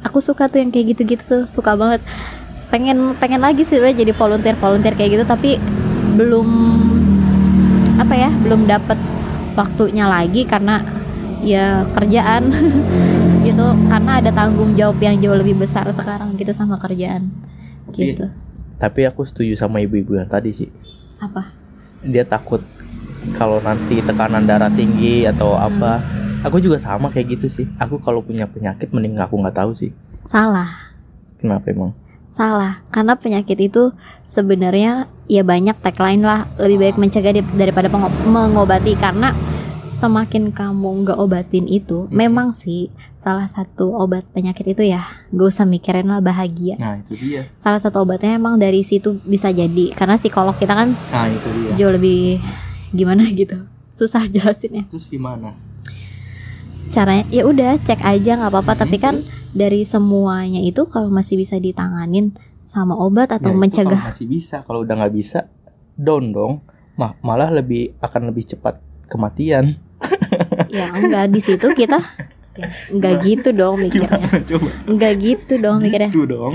Aku 0.00 0.24
suka 0.24 0.48
tuh 0.48 0.64
yang 0.64 0.72
kayak 0.72 0.96
gitu-gitu 0.96 1.24
tuh. 1.24 1.42
Suka 1.44 1.76
banget. 1.76 2.00
Pengen 2.72 3.18
pengen 3.20 3.44
lagi 3.44 3.66
sih 3.66 3.76
sebenarnya 3.76 4.06
jadi 4.06 4.12
volunteer 4.14 4.56
volunteer 4.56 4.94
kayak 4.94 5.20
gitu 5.20 5.24
tapi 5.26 5.58
belum 6.14 6.48
apa 7.98 8.14
ya 8.14 8.30
belum 8.46 8.64
dapet 8.70 8.94
waktunya 9.58 10.06
lagi 10.06 10.46
karena 10.46 10.99
ya 11.40 11.88
kerjaan 11.90 12.52
gitu 13.46 13.64
karena 13.86 14.12
ada 14.18 14.30
tanggung 14.30 14.72
jawab 14.74 14.98
yang 14.98 15.16
jauh 15.18 15.34
lebih 15.34 15.56
besar 15.56 15.88
sekarang 15.90 16.36
gitu 16.36 16.52
sama 16.52 16.76
kerjaan 16.76 17.32
gitu 17.90 18.28
Tapi 18.76 19.04
aku 19.04 19.24
setuju 19.24 19.52
sama 19.54 19.76
ibu-ibu 19.78 20.14
yang 20.14 20.24
tadi 20.24 20.52
sih. 20.52 20.70
apa 21.18 21.52
Dia 22.00 22.24
takut 22.24 22.64
kalau 23.30 23.60
nanti 23.60 24.00
tekanan 24.00 24.48
darah 24.48 24.70
tinggi 24.70 25.28
atau 25.28 25.52
Hmm. 25.52 25.68
apa. 25.68 25.92
Aku 26.40 26.56
juga 26.56 26.80
sama 26.80 27.12
kayak 27.12 27.36
gitu 27.36 27.46
sih. 27.50 27.68
Aku 27.76 28.00
kalau 28.00 28.24
punya 28.24 28.48
penyakit 28.48 28.88
mending 28.88 29.20
aku 29.20 29.36
nggak 29.36 29.52
tahu 29.54 29.76
sih. 29.76 29.92
salah 30.22 30.72
Kenapa 31.36 31.68
emang? 31.68 31.92
salah 32.30 32.80
karena 32.88 33.12
penyakit 33.14 33.58
itu 33.60 33.90
sebenarnya 34.24 35.04
ya 35.26 35.42
banyak 35.42 35.76
tagline 35.76 36.22
lah 36.22 36.46
lebih 36.56 36.78
baik 36.80 36.96
mencegah 36.96 37.34
di- 37.34 37.52
daripada 37.52 37.90
mengobati 38.22 38.94
karena 38.94 39.34
semakin 40.00 40.48
kamu 40.50 41.04
nggak 41.04 41.18
obatin 41.18 41.66
itu 41.66 41.98
Hmm. 42.02 42.16
memang 42.16 42.48
sih 42.52 42.88
salah 43.14 43.44
satu 43.46 43.92
obat 43.94 44.24
penyakit 44.26 44.64
itu 44.66 44.82
ya 44.82 45.04
gak 45.28 45.48
usah 45.50 45.64
mikirin 45.64 46.08
lah 46.08 46.18
bahagia 46.18 46.74
Nah 46.74 46.96
itu 46.98 47.14
dia. 47.14 47.52
salah 47.54 47.76
satu 47.76 48.00
obatnya 48.00 48.32
emang 48.32 48.56
dari 48.56 48.80
situ 48.80 49.20
bisa 49.22 49.48
jadi 49.50 49.92
karena 49.92 50.16
psikolog 50.16 50.56
kita 50.56 50.72
kan 50.72 50.96
Nah 51.06 51.28
itu 51.28 51.48
dia. 51.54 51.72
jauh 51.76 51.92
lebih 51.92 52.40
gimana 52.90 53.28
gitu 53.30 53.60
susah 53.92 54.24
jelasinnya 54.26 54.88
Terus 54.88 55.06
gimana? 55.06 55.52
caranya 56.88 57.28
ya 57.28 57.44
udah 57.44 57.78
cek 57.78 58.00
aja 58.00 58.34
nggak 58.34 58.50
apa-apa 58.50 58.72
tapi 58.78 58.96
Hmm, 58.96 59.04
kan 59.04 59.14
terus? 59.16 59.30
dari 59.52 59.84
semuanya 59.84 60.58
itu 60.58 60.82
kalau 60.86 61.06
masih 61.08 61.36
bisa 61.36 61.54
ditanganin 61.56 62.34
sama 62.62 62.96
obat 62.96 63.30
atau 63.30 63.50
Ya, 63.50 63.54
itu 63.54 63.60
mencegah 63.60 63.94
kalau 63.94 64.08
masih 64.08 64.26
bisa. 64.26 64.56
Kalau 64.62 64.80
udah 64.80 64.94
nggak 64.96 65.12
bisa, 65.12 65.38
down 65.94 66.30
dong. 66.30 66.52
Ma- 66.94 67.14
malah 67.20 67.50
lebih 67.50 67.94
akan 67.98 68.30
lebih 68.30 68.46
cepat 68.48 68.78
kematian. 69.06 69.78
Ya 70.70 70.94
enggak 70.94 71.34
di 71.34 71.40
situ 71.42 71.66
kita 71.74 71.98
enggak 72.90 73.14
gitu 73.24 73.48
dong 73.54 73.80
mikirnya. 73.80 74.30
Coba. 74.48 74.70
enggak 74.86 75.12
gitu 75.22 75.52
dong 75.58 75.78
mikirnya. 75.82 76.10
Gitu 76.10 76.26
dong. 76.26 76.54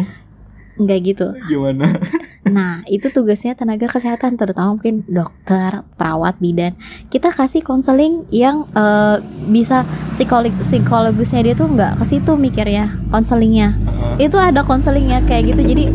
enggak 0.75 0.99
gitu. 1.07 1.27
Gimana? 1.47 1.99
nah 2.45 2.85
itu 2.85 3.09
tugasnya 3.09 3.57
tenaga 3.57 3.89
kesehatan 3.89 4.37
terutama 4.37 4.77
mungkin 4.77 5.01
dokter 5.07 5.81
perawat 5.97 6.37
bidan. 6.37 6.75
Kita 7.09 7.31
kasih 7.31 7.63
konseling 7.63 8.27
yang 8.29 8.67
eh, 8.75 9.17
bisa 9.49 9.87
psikolog 10.13 10.51
psikologisnya 10.61 11.41
dia 11.41 11.55
tuh 11.55 11.71
nggak 11.71 11.99
ke 11.99 12.05
situ 12.05 12.35
mikirnya 12.35 13.01
konselingnya. 13.09 13.73
Itu 14.19 14.35
ada 14.35 14.61
konselingnya 14.67 15.23
kayak 15.25 15.55
gitu 15.55 15.61
jadi 15.63 15.85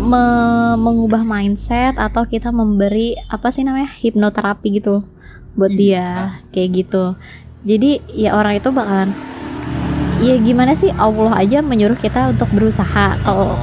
me- 0.00 0.78
mengubah 0.80 1.22
mindset 1.24 1.96
atau 1.96 2.24
kita 2.24 2.48
memberi 2.50 3.16
apa 3.28 3.52
sih 3.52 3.62
namanya 3.62 3.88
hipnoterapi 3.88 4.80
gitu 4.80 5.04
buat 5.58 5.72
dia 5.74 6.38
kayak 6.54 6.86
gitu 6.86 7.18
jadi 7.62 7.90
ya 8.08 8.30
orang 8.32 8.56
itu 8.56 8.68
bakalan 8.68 9.10
ya 10.18 10.36
gimana 10.36 10.72
sih 10.72 10.92
Allah 10.94 11.32
aja 11.34 11.60
menyuruh 11.60 11.96
kita 11.96 12.30
untuk 12.30 12.48
berusaha 12.50 13.16
kalau 13.18 13.56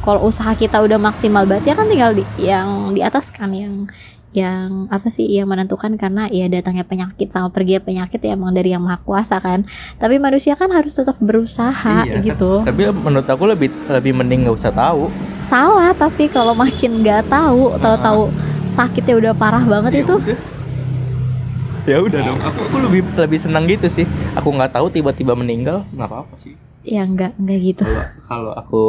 kalau 0.00 0.20
usaha 0.24 0.50
kita 0.52 0.78
udah 0.78 0.98
maksimal 0.98 1.42
berarti 1.42 1.68
ya 1.68 1.76
kan 1.76 1.86
tinggal 1.86 2.10
di, 2.12 2.24
yang 2.38 2.68
di 2.90 3.00
atas 3.00 3.30
kan 3.30 3.50
yang 3.50 3.86
yang 4.32 4.88
apa 4.88 5.06
sih 5.06 5.28
yang 5.28 5.44
menentukan 5.44 5.92
karena 5.94 6.24
ya 6.26 6.48
datangnya 6.48 6.82
penyakit 6.82 7.28
sama 7.28 7.52
pergi 7.52 7.76
penyakit 7.78 8.16
ya 8.18 8.32
emang 8.32 8.50
dari 8.50 8.72
yang 8.72 8.80
maha 8.80 8.96
kuasa 8.98 9.36
kan 9.38 9.68
tapi 9.96 10.16
manusia 10.16 10.56
kan 10.56 10.72
harus 10.72 10.96
tetap 10.96 11.20
berusaha 11.20 12.02
Iya, 12.02 12.16
kan. 12.16 12.24
gitu 12.24 12.52
Tapi 12.64 12.82
menurut 12.90 13.28
aku 13.28 13.44
lebih 13.44 13.68
lebih 13.86 14.12
mending 14.12 14.48
nggak 14.48 14.56
usah 14.56 14.72
tahu. 14.72 15.12
salah 15.46 15.92
tapi 15.92 16.26
kalau 16.26 16.56
makin 16.56 17.04
nggak 17.04 17.28
tahu 17.28 17.76
tahu-tahu 17.76 18.32
sakitnya 18.70 19.14
udah 19.20 19.32
parah 19.36 19.60
banget 19.60 19.92
Ya 19.92 20.02
itu 20.02 20.16
udah. 20.16 20.38
Ya 21.82 21.98
udah 21.98 22.20
dong. 22.22 22.38
Aku 22.38 22.58
aku 22.70 22.76
lebih 22.78 23.00
lebih 23.18 23.38
senang 23.42 23.66
gitu 23.66 23.90
sih. 23.90 24.06
Aku 24.38 24.54
nggak 24.54 24.78
tahu 24.78 24.86
tiba-tiba 24.90 25.34
meninggal 25.34 25.82
nggak 25.94 26.08
apa-apa 26.08 26.34
sih. 26.38 26.54
ya 26.82 27.06
nggak 27.06 27.38
nggak 27.38 27.58
gitu 27.62 27.86
Kalau 27.86 28.02
kalau 28.26 28.52
aku 28.58 28.82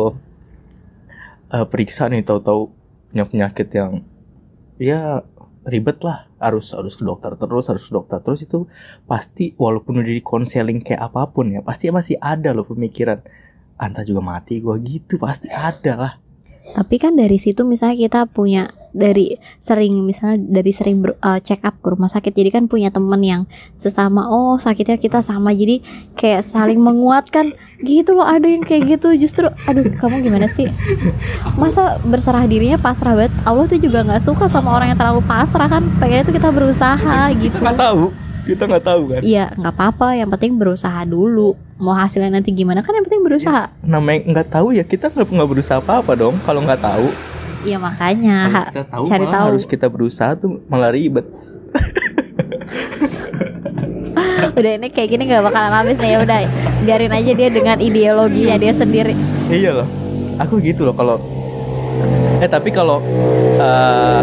eh, 1.54 1.66
periksa 1.70 2.10
nih 2.10 2.26
tahu-tahu 2.26 2.74
punya 3.14 3.26
penyakit 3.30 3.70
yang 3.70 4.02
ya 4.82 5.22
ribet 5.62 6.02
lah 6.02 6.26
harus 6.42 6.74
harus 6.74 6.98
ke 6.98 7.06
dokter 7.06 7.38
terus 7.38 7.70
harus 7.70 7.86
ke 7.86 7.94
dokter 7.94 8.18
terus 8.18 8.42
itu 8.42 8.66
pasti 9.06 9.54
walaupun 9.62 10.02
udah 10.02 10.10
di 10.10 10.26
konseling 10.26 10.82
kayak 10.82 11.06
apa 11.14 11.30
pun 11.30 11.54
ya 11.54 11.62
pasti 11.62 11.94
masih 11.94 12.18
ada 12.18 12.50
loh 12.50 12.66
pemikiran 12.66 13.22
anta 13.78 14.02
juga 14.02 14.26
mati 14.26 14.58
gua 14.58 14.82
gitu 14.82 15.22
pasti 15.22 15.54
ada 15.54 15.94
lah 15.94 16.14
Tapi 16.74 16.96
kan 16.96 17.20
dari 17.20 17.36
situ 17.36 17.68
misalnya 17.68 18.00
kita 18.00 18.20
punya 18.28 18.72
dari 18.94 19.42
sering 19.58 20.06
misalnya 20.06 20.38
dari 20.62 20.70
sering 20.70 21.02
ber- 21.02 21.18
uh, 21.20 21.42
check 21.42 21.60
up 21.66 21.76
ke 21.82 21.88
rumah 21.90 22.08
sakit. 22.08 22.30
Jadi 22.30 22.50
kan 22.54 22.64
punya 22.70 22.94
temen 22.94 23.20
yang 23.26 23.42
sesama 23.76 24.30
oh 24.30 24.62
sakitnya 24.62 25.02
kita 25.02 25.20
sama. 25.20 25.52
Jadi 25.52 25.82
kayak 26.16 26.46
saling 26.48 26.80
menguatkan. 26.80 27.56
Gitu 27.84 28.16
loh 28.16 28.24
ada 28.24 28.48
yang 28.48 28.64
kayak 28.64 28.96
gitu. 29.00 29.12
Justru 29.20 29.50
aduh 29.68 29.84
kamu 30.00 30.24
gimana 30.24 30.48
sih? 30.48 30.72
Masa 31.60 32.00
berserah 32.06 32.48
dirinya 32.48 32.80
pasrah 32.80 33.12
banget? 33.18 33.34
Allah 33.44 33.66
tuh 33.68 33.80
juga 33.82 34.08
nggak 34.08 34.24
suka 34.24 34.48
sama 34.48 34.72
orang 34.72 34.96
yang 34.96 35.00
terlalu 35.00 35.22
pasrah 35.28 35.68
kan? 35.68 35.84
Pengennya 36.00 36.24
tuh 36.24 36.36
kita 36.36 36.50
berusaha 36.54 37.32
gitu 37.40 37.54
kita 37.54 37.60
nggak 37.60 37.78
tahu 37.78 38.23
kita 38.44 38.68
nggak 38.68 38.84
tahu 38.84 39.08
kan? 39.10 39.22
Iya 39.24 39.56
nggak 39.56 39.74
apa-apa. 39.74 40.20
Yang 40.20 40.30
penting 40.38 40.60
berusaha 40.60 41.08
dulu. 41.08 41.56
Mau 41.80 41.96
hasilnya 41.96 42.30
nanti 42.40 42.52
gimana 42.52 42.84
kan 42.84 42.96
yang 42.96 43.06
penting 43.08 43.24
berusaha. 43.24 43.72
Namanya 43.84 44.20
nggak 44.30 44.48
tahu 44.52 44.76
ya. 44.76 44.84
Kita 44.84 45.10
nggak 45.12 45.28
nggak 45.32 45.50
berusaha 45.50 45.80
apa 45.80 46.04
apa 46.04 46.16
dong 46.16 46.40
kalau 46.44 46.62
nggak 46.64 46.82
tahu. 46.84 47.08
Iya 47.64 47.80
makanya. 47.80 48.52
Kalau 48.52 48.68
kita 48.68 48.84
tahu 48.92 49.08
cari 49.08 49.32
tahu. 49.32 49.48
harus 49.48 49.64
kita 49.64 49.88
berusaha 49.88 50.36
tuh 50.36 50.60
malah 50.68 50.92
ribet. 50.92 51.24
Udah 54.54 54.78
ini 54.78 54.94
kayak 54.94 55.10
gini 55.10 55.26
nggak 55.26 55.42
bakalan 55.48 55.74
habis 55.74 55.98
nih. 55.98 56.14
Ya 56.14 56.22
udah 56.22 56.46
biarin 56.86 57.10
aja 57.16 57.32
dia 57.34 57.50
dengan 57.50 57.80
ideologinya 57.80 58.60
dia 58.60 58.74
sendiri. 58.76 59.16
Iya 59.50 59.72
loh. 59.82 59.88
Aku 60.38 60.60
gitu 60.60 60.86
loh 60.86 60.94
kalau 60.94 61.18
eh 62.44 62.50
tapi 62.52 62.76
kalau 62.76 63.00
eh, 63.56 64.20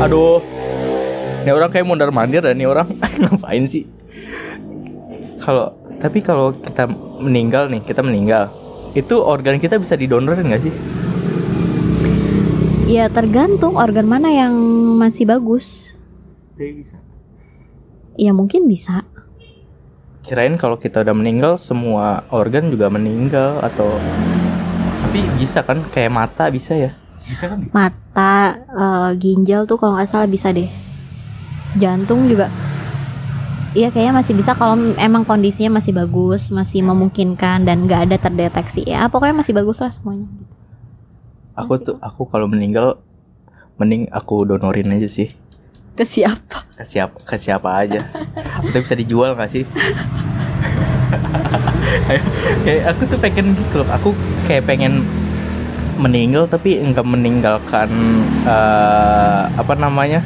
aduh 0.00 0.40
ini 1.48 1.56
orang 1.56 1.72
kayak 1.72 1.88
mondar 1.88 2.12
mandir 2.12 2.44
dan 2.44 2.60
ini 2.60 2.68
orang. 2.68 2.92
Ngapain 3.24 3.64
sih? 3.64 3.88
Kalau 5.40 5.72
tapi 5.96 6.20
kalau 6.20 6.52
kita 6.52 6.84
meninggal 7.24 7.72
nih 7.72 7.80
kita 7.88 8.04
meninggal 8.04 8.52
itu 8.92 9.16
organ 9.16 9.56
kita 9.56 9.80
bisa 9.80 9.96
didonorin 9.96 10.44
nggak 10.44 10.60
sih? 10.68 10.74
Ya 12.84 13.08
tergantung 13.08 13.80
organ 13.80 14.04
mana 14.04 14.28
yang 14.28 14.52
masih 15.00 15.24
bagus. 15.24 15.88
Bisa. 16.52 17.00
Ya 18.20 18.36
mungkin 18.36 18.68
bisa. 18.68 19.08
Kirain 20.28 20.60
kalau 20.60 20.76
kita 20.76 21.00
udah 21.00 21.16
meninggal 21.16 21.56
semua 21.56 22.28
organ 22.28 22.68
juga 22.68 22.92
meninggal 22.92 23.64
atau 23.64 23.88
tapi 25.00 25.24
bisa 25.40 25.64
kan? 25.64 25.80
Kayak 25.96 26.12
mata 26.12 26.52
bisa 26.52 26.76
ya? 26.76 26.92
Bisa 27.24 27.48
kan? 27.48 27.72
Mata 27.72 28.60
eh, 28.68 29.10
ginjal 29.16 29.64
tuh 29.64 29.80
kalau 29.80 29.96
nggak 29.96 30.12
salah 30.12 30.28
bisa 30.28 30.52
deh 30.52 30.87
jantung 31.76 32.24
juga 32.30 32.48
Iya 33.76 33.92
kayaknya 33.92 34.24
masih 34.24 34.32
bisa 34.32 34.56
kalau 34.56 34.80
emang 34.96 35.28
kondisinya 35.28 35.76
masih 35.76 35.92
bagus, 35.92 36.48
masih 36.48 36.80
memungkinkan 36.80 37.68
dan 37.68 37.84
nggak 37.84 38.08
ada 38.08 38.16
terdeteksi. 38.16 38.88
Ya 38.88 39.12
pokoknya 39.12 39.44
masih 39.44 39.52
bagus 39.52 39.84
lah 39.84 39.92
semuanya. 39.92 40.24
aku 41.52 41.76
Masih 41.76 41.84
tuh 41.84 41.96
aku 42.00 42.22
kalau 42.32 42.48
meninggal 42.48 42.96
mending 43.76 44.08
aku 44.08 44.48
donorin 44.48 44.88
aja 44.96 45.06
sih. 45.12 45.36
Ke 45.92 46.08
siapa? 46.08 46.64
ke 46.80 46.84
siapa 46.88 47.16
ke 47.20 47.36
siapa 47.36 47.68
aja. 47.68 48.08
Atau 48.64 48.80
bisa 48.80 48.96
dijual 48.96 49.36
nggak 49.36 49.50
sih? 49.52 49.68
Kayak 52.64 52.82
aku 52.96 53.02
tuh 53.04 53.18
pengen 53.20 53.52
gitu 53.52 53.84
loh. 53.84 53.88
Aku 54.00 54.16
kayak 54.48 54.64
pengen 54.64 55.04
meninggal 56.00 56.48
tapi 56.48 56.80
enggak 56.80 57.04
meninggalkan 57.04 57.90
eh, 58.48 59.42
apa 59.54 59.74
namanya 59.76 60.24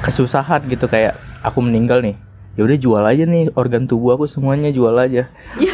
kesusahan 0.00 0.64
gitu 0.68 0.88
kayak 0.88 1.16
aku 1.44 1.60
meninggal 1.60 2.00
nih 2.00 2.16
ya 2.58 2.66
udah 2.66 2.76
jual 2.76 3.04
aja 3.06 3.24
nih 3.24 3.48
organ 3.54 3.86
tubuh 3.86 4.18
aku 4.18 4.26
semuanya 4.26 4.74
jual 4.74 4.92
aja. 4.98 5.30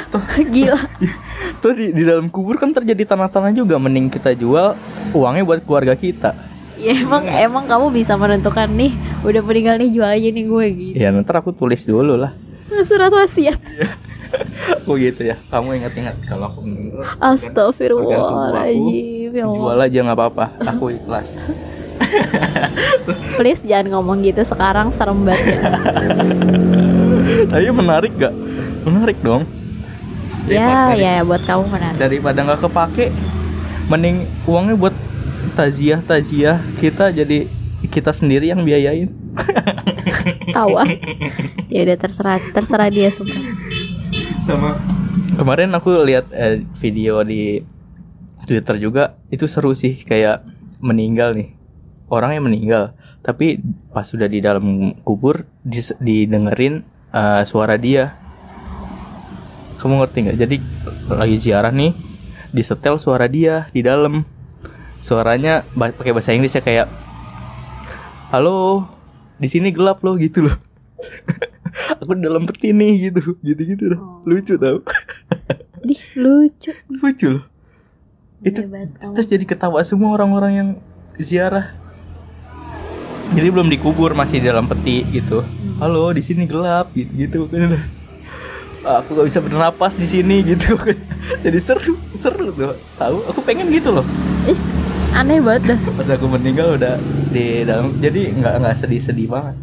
Gila. 0.54 0.76
tuh 1.64 1.72
di, 1.72 1.88
di 1.90 2.04
dalam 2.04 2.28
kubur 2.28 2.60
kan 2.60 2.70
terjadi 2.70 3.16
tanah-tanah 3.16 3.56
juga 3.56 3.80
mending 3.80 4.12
kita 4.12 4.36
jual 4.36 4.76
uangnya 5.16 5.42
buat 5.42 5.64
keluarga 5.64 5.96
kita. 5.96 6.36
Ya 6.76 6.92
emang 6.92 7.24
emang 7.24 7.64
kamu 7.64 7.88
bisa 7.88 8.20
menentukan 8.20 8.68
nih 8.68 8.92
udah 9.24 9.40
meninggal 9.40 9.80
nih 9.80 9.90
jual 9.96 10.10
aja 10.12 10.28
nih 10.28 10.44
gue 10.44 10.66
gitu. 10.76 11.00
ya 11.00 11.08
nanti 11.08 11.32
aku 11.32 11.56
tulis 11.56 11.80
dulu 11.88 12.20
lah. 12.20 12.36
Surat 12.84 13.08
wasiat. 13.08 13.56
aku 14.84 14.92
gitu 15.02 15.32
ya. 15.32 15.40
Kamu 15.48 15.80
ingat-ingat 15.80 16.20
kalau 16.28 16.52
aku 16.52 16.60
meninggal 16.60 17.08
Astagfirullahaladzim 17.18 19.32
ya 19.32 19.48
jual 19.48 19.78
aja 19.80 19.98
nggak 20.04 20.18
apa-apa. 20.20 20.60
Aku 20.76 20.92
ikhlas 20.92 21.40
Please 23.38 23.62
jangan 23.62 23.92
ngomong 23.92 24.22
gitu 24.22 24.42
sekarang 24.42 24.90
serem 24.92 25.22
banget 25.22 25.56
ya. 25.56 25.60
tapi 27.50 27.68
menarik 27.70 28.12
gak 28.14 28.34
menarik 28.82 29.18
dong 29.20 29.44
ya 30.46 30.62
Daripada- 30.62 30.96
ya 30.96 31.14
buat 31.22 31.42
kamu 31.42 31.64
menarik. 31.68 31.96
daripada 31.98 32.38
nggak 32.40 32.60
kepake 32.62 33.06
mending 33.86 34.16
uangnya 34.44 34.74
buat 34.74 34.94
taziah 35.52 36.00
taziah 36.00 36.58
kita 36.76 37.10
jadi 37.10 37.50
kita 37.84 38.10
sendiri 38.10 38.46
yang 38.46 38.62
biayain 38.62 39.10
Tawa. 40.56 40.86
ya 41.68 41.80
udah 41.82 41.96
terserah 41.96 42.38
terserah 42.50 42.88
dia 42.88 43.10
sumpah. 43.10 43.36
sama 44.40 44.78
kemarin 45.34 45.70
aku 45.70 45.92
lihat 46.00 46.30
eh, 46.30 46.62
video 46.76 47.20
di 47.20 47.62
Twitter 48.44 48.78
juga 48.78 49.02
itu 49.28 49.44
seru 49.44 49.72
sih 49.72 49.98
kayak 50.00 50.46
meninggal 50.78 51.34
nih 51.34 51.55
orang 52.08 52.38
yang 52.38 52.44
meninggal. 52.46 52.92
Tapi 53.20 53.58
pas 53.90 54.06
sudah 54.06 54.30
di 54.30 54.38
dalam 54.38 54.94
kubur 55.02 55.42
dis- 55.62 55.96
didengerin 55.98 56.86
eh, 57.10 57.42
suara 57.44 57.74
dia. 57.74 58.14
Kamu 59.76 60.00
ngerti 60.00 60.18
nggak? 60.24 60.38
Jadi 60.40 60.56
lagi 61.10 61.36
ziarah 61.38 61.70
nih 61.70 61.92
disetel 62.50 62.96
suara 62.96 63.26
dia 63.26 63.68
di 63.70 63.82
dalam. 63.82 64.24
Suaranya 64.96 65.62
pakai 65.76 66.10
bahasa 66.10 66.32
Inggris 66.32 66.56
ya 66.56 66.64
kayak 66.64 66.88
halo 68.32 68.88
di 69.36 69.46
sini 69.46 69.70
gelap 69.70 70.00
loh 70.02 70.16
gitu 70.16 70.48
loh. 70.48 70.56
Aku 72.00 72.16
di 72.16 72.24
dalam 72.24 72.48
peti 72.48 72.72
nih 72.72 73.12
gitu. 73.12 73.36
Gitu 73.44 73.76
gitu 73.76 73.84
loh 73.92 74.24
lucu 74.24 74.56
tau. 74.56 74.80
Dih 75.84 76.02
lucu. 76.16 76.72
lucu 76.98 77.26
loh. 77.38 77.44
Itu 78.40 78.64
Hebat 78.64 78.90
kamu. 78.96 79.12
terus 79.14 79.28
jadi 79.28 79.44
ketawa 79.44 79.80
semua 79.84 80.16
orang-orang 80.16 80.52
yang 80.52 80.68
ziarah 81.16 81.72
jadi 83.34 83.48
belum 83.50 83.68
dikubur 83.68 84.14
masih 84.14 84.38
di 84.38 84.46
dalam 84.46 84.68
peti 84.68 85.02
gitu 85.10 85.42
halo 85.78 86.12
di 86.14 86.22
sini 86.22 86.46
gelap 86.46 86.92
gitu 86.94 87.48
gitu 87.50 87.76
aku 88.86 89.18
gak 89.18 89.26
bisa 89.26 89.40
bernapas 89.42 89.98
di 89.98 90.06
sini 90.06 90.46
gitu 90.46 90.78
jadi 91.44 91.58
seru 91.58 91.98
seru 92.14 92.54
tuh 92.54 92.78
tahu 92.94 93.26
aku 93.26 93.40
pengen 93.42 93.66
gitu 93.74 93.90
loh 93.90 94.06
Ih, 94.46 94.54
aneh 95.10 95.42
banget 95.42 95.74
dah. 95.74 95.78
pas 95.98 96.08
aku 96.14 96.26
meninggal 96.30 96.78
udah 96.78 96.94
di 97.34 97.66
dalam 97.66 97.90
jadi 97.98 98.30
nggak 98.30 98.54
nggak 98.62 98.74
sedih-sedih 98.78 99.26
banget 99.26 99.56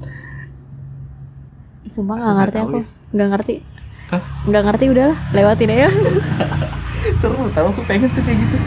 Ih, 1.83 1.91
Sumpah 1.91 2.15
nggak 2.15 2.35
ngerti 2.39 2.57
aku. 2.63 2.77
ya. 2.79 2.85
Nggak 3.13 3.27
ngerti. 3.35 3.55
Nggak 4.47 4.63
ngerti 4.65 4.85
udahlah, 4.87 5.17
lewatin 5.35 5.69
aja. 5.71 5.87
seru 7.19 7.35
tahu 7.51 7.67
aku 7.75 7.81
pengen 7.83 8.07
tuh 8.11 8.23
kayak 8.23 8.39
gitu 8.39 8.57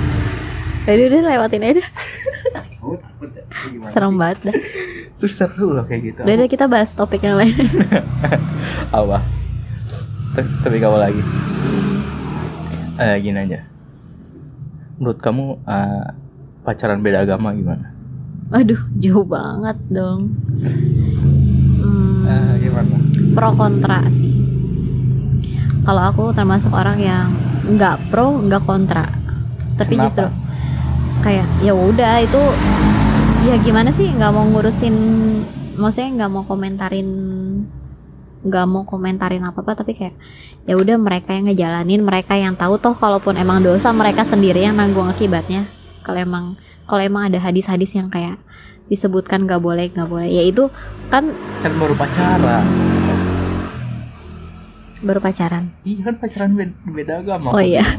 Udah 0.86 1.04
udah 1.08 1.20
lewatin 1.24 1.62
aja 1.64 1.84
aku 2.86 2.94
takut 2.96 3.30
ya. 3.32 3.42
Serem 3.88 4.14
banget 4.14 4.38
dah. 4.42 4.54
terus 5.18 5.32
seru 5.32 5.72
loh 5.72 5.82
kayak 5.82 6.02
gitu 6.06 6.20
Udah 6.22 6.46
kita 6.46 6.64
bahas 6.66 6.90
topik 6.90 7.20
yang 7.20 7.36
lain. 7.36 7.56
apa 8.92 9.18
Tapi- 10.36 10.76
kamu 10.76 10.98
lagi 10.98 11.22
eh 12.96 13.16
gini 13.18 13.38
aja 13.38 13.60
menurut 14.94 15.16
kamu 15.16 15.44
eh, 15.62 16.06
pacaran 16.62 17.00
beda 17.00 17.22
agama 17.22 17.52
gimana 17.52 17.92
Aduh, 18.48 18.78
jauh 18.96 19.26
banget 19.26 19.74
dong. 19.88 20.30
Hmm, 21.76 22.22
Eh, 22.22 22.52
gimana 22.60 22.94
pro 23.32 23.50
kontra 23.52 24.06
sih. 24.06 24.30
kalau 25.82 26.02
aku 26.04 26.24
termasuk 26.30 26.70
orang 26.70 26.94
yang 26.96 27.26
nggak 27.66 28.06
pro 28.06 28.38
nggak 28.38 28.62
kontra 28.62 29.10
tapi 29.74 29.92
Kenapa? 29.92 30.06
justru 30.08 30.26
kayak 31.26 31.46
ya 31.58 31.74
udah 31.74 32.22
itu 32.22 32.38
ya 33.44 33.54
gimana 33.58 33.90
sih 33.90 34.06
nggak 34.08 34.30
mau 34.30 34.46
ngurusin 34.46 34.94
maksudnya 35.74 36.08
nggak 36.16 36.30
mau 36.30 36.42
komentarin 36.42 37.08
nggak 38.40 38.64
mau 38.64 38.82
komentarin 38.82 39.42
apa 39.42 39.58
apa 39.58 39.74
tapi 39.74 39.92
kayak 39.92 40.14
ya 40.64 40.74
udah 40.74 40.96
mereka 40.96 41.34
yang 41.34 41.46
ngejalanin 41.46 42.00
mereka 42.00 42.32
yang 42.34 42.54
tahu 42.54 42.78
toh 42.78 42.94
kalaupun 42.94 43.34
emang 43.34 43.58
dosa 43.58 43.90
mereka 43.90 44.22
sendiri 44.22 44.62
yang 44.62 44.78
nanggung 44.78 45.06
akibatnya 45.06 45.66
kalau 46.00 46.16
emang 46.16 46.44
kalau 46.86 47.02
emang 47.02 47.26
ada 47.26 47.42
hadis-hadis 47.42 47.90
yang 47.90 48.06
kayak 48.06 48.38
disebutkan 48.86 49.44
nggak 49.44 49.58
boleh 49.58 49.90
nggak 49.90 50.06
boleh 50.06 50.30
ya 50.30 50.46
itu 50.46 50.70
kan 51.10 51.34
Kan 51.58 51.74
baru 51.74 51.94
pacaran. 51.98 52.64
baru 54.96 55.18
pacaran 55.18 55.74
Iya 55.82 56.00
kan 56.02 56.14
pacaran 56.16 56.50
beda, 56.54 56.72
beda 56.86 57.12
agama. 57.20 57.50
Oh, 57.50 57.58
iya. 57.58 57.82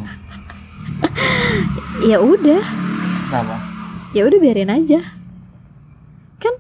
ya 2.10 2.18
udah 2.18 2.64
Nama? 3.28 3.56
ya 4.16 4.24
udah 4.24 4.40
biarin 4.40 4.72
aja 4.72 5.04
kan 6.40 6.56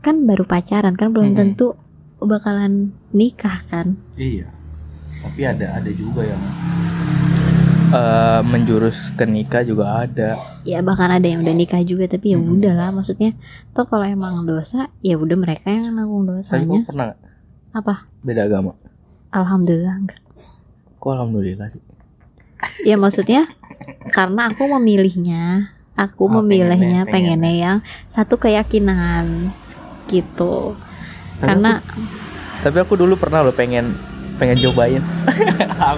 kan 0.00 0.16
baru 0.22 0.46
pacaran 0.46 0.94
kan 0.94 1.10
belum 1.10 1.34
Mm-mm. 1.34 1.38
tentu 1.38 1.74
bakalan 2.18 2.94
nikah 3.10 3.66
kan 3.66 3.98
Iya. 4.14 4.46
Tapi 5.22 5.40
ada 5.42 5.78
ada 5.78 5.90
juga 5.90 6.22
yang 6.22 6.42
eh, 7.92 8.40
menjurus 8.46 9.10
ke 9.12 9.26
nikah 9.26 9.62
juga 9.62 10.06
ada. 10.06 10.38
ya 10.62 10.78
bahkan 10.80 11.10
ada 11.10 11.26
yang 11.26 11.42
udah 11.42 11.52
nikah 11.52 11.82
juga 11.82 12.06
tapi 12.06 12.32
ya 12.32 12.38
Mm-mm. 12.38 12.62
udahlah 12.62 12.94
maksudnya 12.94 13.34
toh 13.70 13.84
kalau 13.84 14.06
emang 14.06 14.46
dosa 14.46 14.86
ya 15.00 15.18
udah 15.18 15.34
mereka 15.34 15.66
yang 15.66 15.90
nanggung 15.92 16.24
Tapi 16.24 16.38
dosanya 16.38 16.78
kok 16.78 16.86
pernah 16.86 17.08
apa 17.72 17.94
beda 18.22 18.46
agama? 18.46 18.72
alhamdulillah 19.30 19.94
enggak 19.98 20.20
Kok 20.96 21.10
alhamdulillah 21.10 21.66
sih. 21.74 21.82
Ya 22.82 22.96
maksudnya 22.96 23.46
karena 24.10 24.48
aku 24.48 24.66
memilihnya 24.70 25.68
aku 25.92 26.24
Oh, 26.24 26.40
memilihnya 26.40 27.04
pengennya- 27.04 27.10
pengennya 27.10 27.52
yang 27.54 27.78
satu 28.06 28.36
keyakinan 28.36 29.52
gitu 30.06 30.76
Tapi 31.36 31.42
karena 31.42 31.70
Tapi 32.62 32.76
aku 32.78 32.94
dulu 32.94 33.14
pernah 33.16 33.42
loh 33.42 33.50
pengen 33.50 33.90
pengen 34.38 34.54
cobain. 34.60 35.02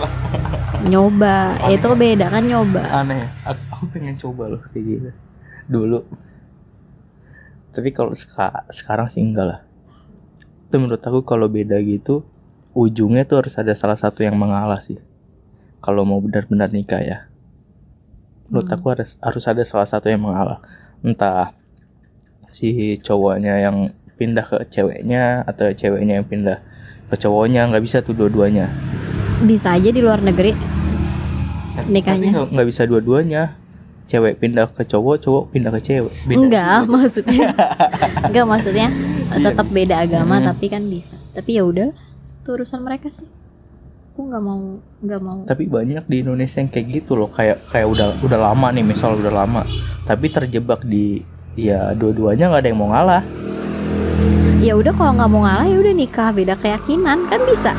Nyoba 0.84 1.56
Aneh. 1.58 1.76
itu 1.76 1.88
beda 1.90 2.26
kan 2.28 2.40
nyoba 2.42 2.82
Aneh. 2.94 3.28
Aku, 3.42 3.60
aku 3.70 3.84
pengen 3.90 4.16
coba 4.16 4.48
loh 4.48 4.62
kayak 4.70 4.84
gitu. 4.86 5.10
Dulu. 5.66 6.00
Tapi 7.70 7.88
kalau 7.90 8.12
seka- 8.12 8.64
sekarang 8.70 9.08
sih 9.08 9.20
enggak 9.20 9.46
lah. 9.46 9.60
Itu 10.64 10.76
menurut 10.76 11.00
aku 11.00 11.20
kalau 11.20 11.46
beda 11.46 11.76
gitu 11.80 12.24
ujungnya 12.72 13.22
tuh 13.22 13.44
harus 13.44 13.54
ada 13.54 13.72
salah 13.72 13.96
satu 13.96 14.20
yang 14.20 14.34
mengalah 14.34 14.80
sih. 14.80 14.96
Kalau 15.84 16.02
mau 16.02 16.16
benar-benar 16.16 16.68
nikah 16.70 16.98
ya. 16.98 17.18
Menurut 18.46 18.64
Hmm. 18.64 18.74
aku 18.74 18.86
harus 18.88 19.20
harus 19.20 19.44
ada 19.44 19.60
salah 19.62 19.84
satu 19.84 20.08
yang 20.08 20.22
mengalah. 20.22 20.64
Entah 20.98 21.52
si 22.48 22.72
cowoknya 22.98 23.60
yang 23.60 23.76
pindah 24.14 24.42
ke 24.42 24.64
ceweknya 24.66 25.44
atau 25.44 25.68
ceweknya 25.70 26.14
yang 26.16 26.24
pindah 26.24 26.58
ke 27.06 27.16
cowoknya 27.18 27.66
nggak 27.66 27.82
bisa 27.82 28.00
tuh 28.00 28.14
dua-duanya. 28.14 28.72
bisa 29.42 29.74
aja 29.74 29.90
di 29.90 29.98
luar 29.98 30.22
negeri 30.22 30.54
Nikahnya. 31.84 32.30
tapi 32.32 32.54
nggak- 32.54 32.66
bisa 32.66 32.82
dua-duanya. 32.84 33.42
Cewek 34.04 34.36
pindah 34.36 34.68
ke 34.68 34.84
cowok, 34.84 35.16
cowok 35.18 35.44
pindah 35.50 35.72
ke 35.72 35.80
cewek. 35.82 36.12
Beda 36.22 36.36
enggak 36.38 36.80
maksudnya 36.92 37.48
enggak 38.22 38.46
maksudnya 38.46 38.88
Iya. 39.34 39.42
tetap 39.42 39.66
beda 39.66 39.96
agama 39.98 40.38
Hmm. 40.38 40.46
tapi 40.46 40.66
kan 40.68 40.82
bisa 40.86 41.16
tapi 41.34 41.50
ya 41.54 41.64
udah 41.64 41.88
itu 42.38 42.48
urusan 42.50 42.80
mereka 42.80 43.08
sih 43.08 43.26
aku 44.14 44.30
nggak 44.30 44.44
mau 44.46 44.78
nggak 45.02 45.20
mau. 45.26 45.38
Tapi 45.42 45.66
banyak 45.66 46.06
di 46.06 46.22
Indonesia 46.22 46.62
yang 46.62 46.70
kayak 46.70 46.86
gitu 46.94 47.18
loh, 47.18 47.34
kayak 47.34 47.66
kayak 47.66 47.90
udah 47.90 48.14
udah 48.22 48.38
lama 48.38 48.70
nih, 48.70 48.86
misal 48.86 49.18
udah 49.18 49.34
lama, 49.34 49.66
tapi 50.06 50.30
terjebak 50.30 50.86
di 50.86 51.18
ya 51.58 51.90
dua-duanya 51.90 52.46
nggak 52.46 52.62
ada 52.62 52.70
yang 52.70 52.78
mau 52.78 52.94
ngalah. 52.94 53.22
ya 54.62 54.72
udah 54.72 54.94
kalau 54.94 55.12
nggak 55.12 55.28
mau 55.28 55.42
ngalah 55.42 55.66
ya 55.66 55.76
udah 55.76 55.92
nikah. 55.92 56.30
Beda 56.30 56.54
keyakinan 56.54 57.26
kan 57.26 57.42
bisa. 57.42 57.74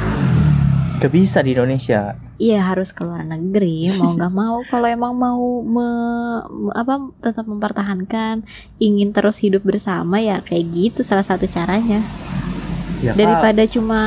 Gak 0.95 1.11
bisa 1.11 1.39
di 1.39 1.55
Indonesia. 1.55 2.19
Iya 2.35 2.67
harus 2.67 2.91
keluar 2.91 3.23
negeri 3.23 3.95
mau 3.95 4.11
nggak 4.11 4.33
mau. 4.43 4.59
Kalau 4.67 4.87
emang 4.87 5.15
mau 5.15 5.39
me- 5.63 6.43
apa 6.75 6.99
tetap 7.23 7.47
mempertahankan 7.47 8.43
ingin 8.77 9.15
terus 9.15 9.39
hidup 9.39 9.63
bersama 9.63 10.19
ya 10.19 10.43
kayak 10.43 10.67
gitu 10.69 10.99
salah 10.99 11.23
satu 11.23 11.47
caranya. 11.47 12.03
Ya, 12.99 13.11
Kak, 13.11 13.23
daripada 13.23 13.63
cuma 13.67 14.01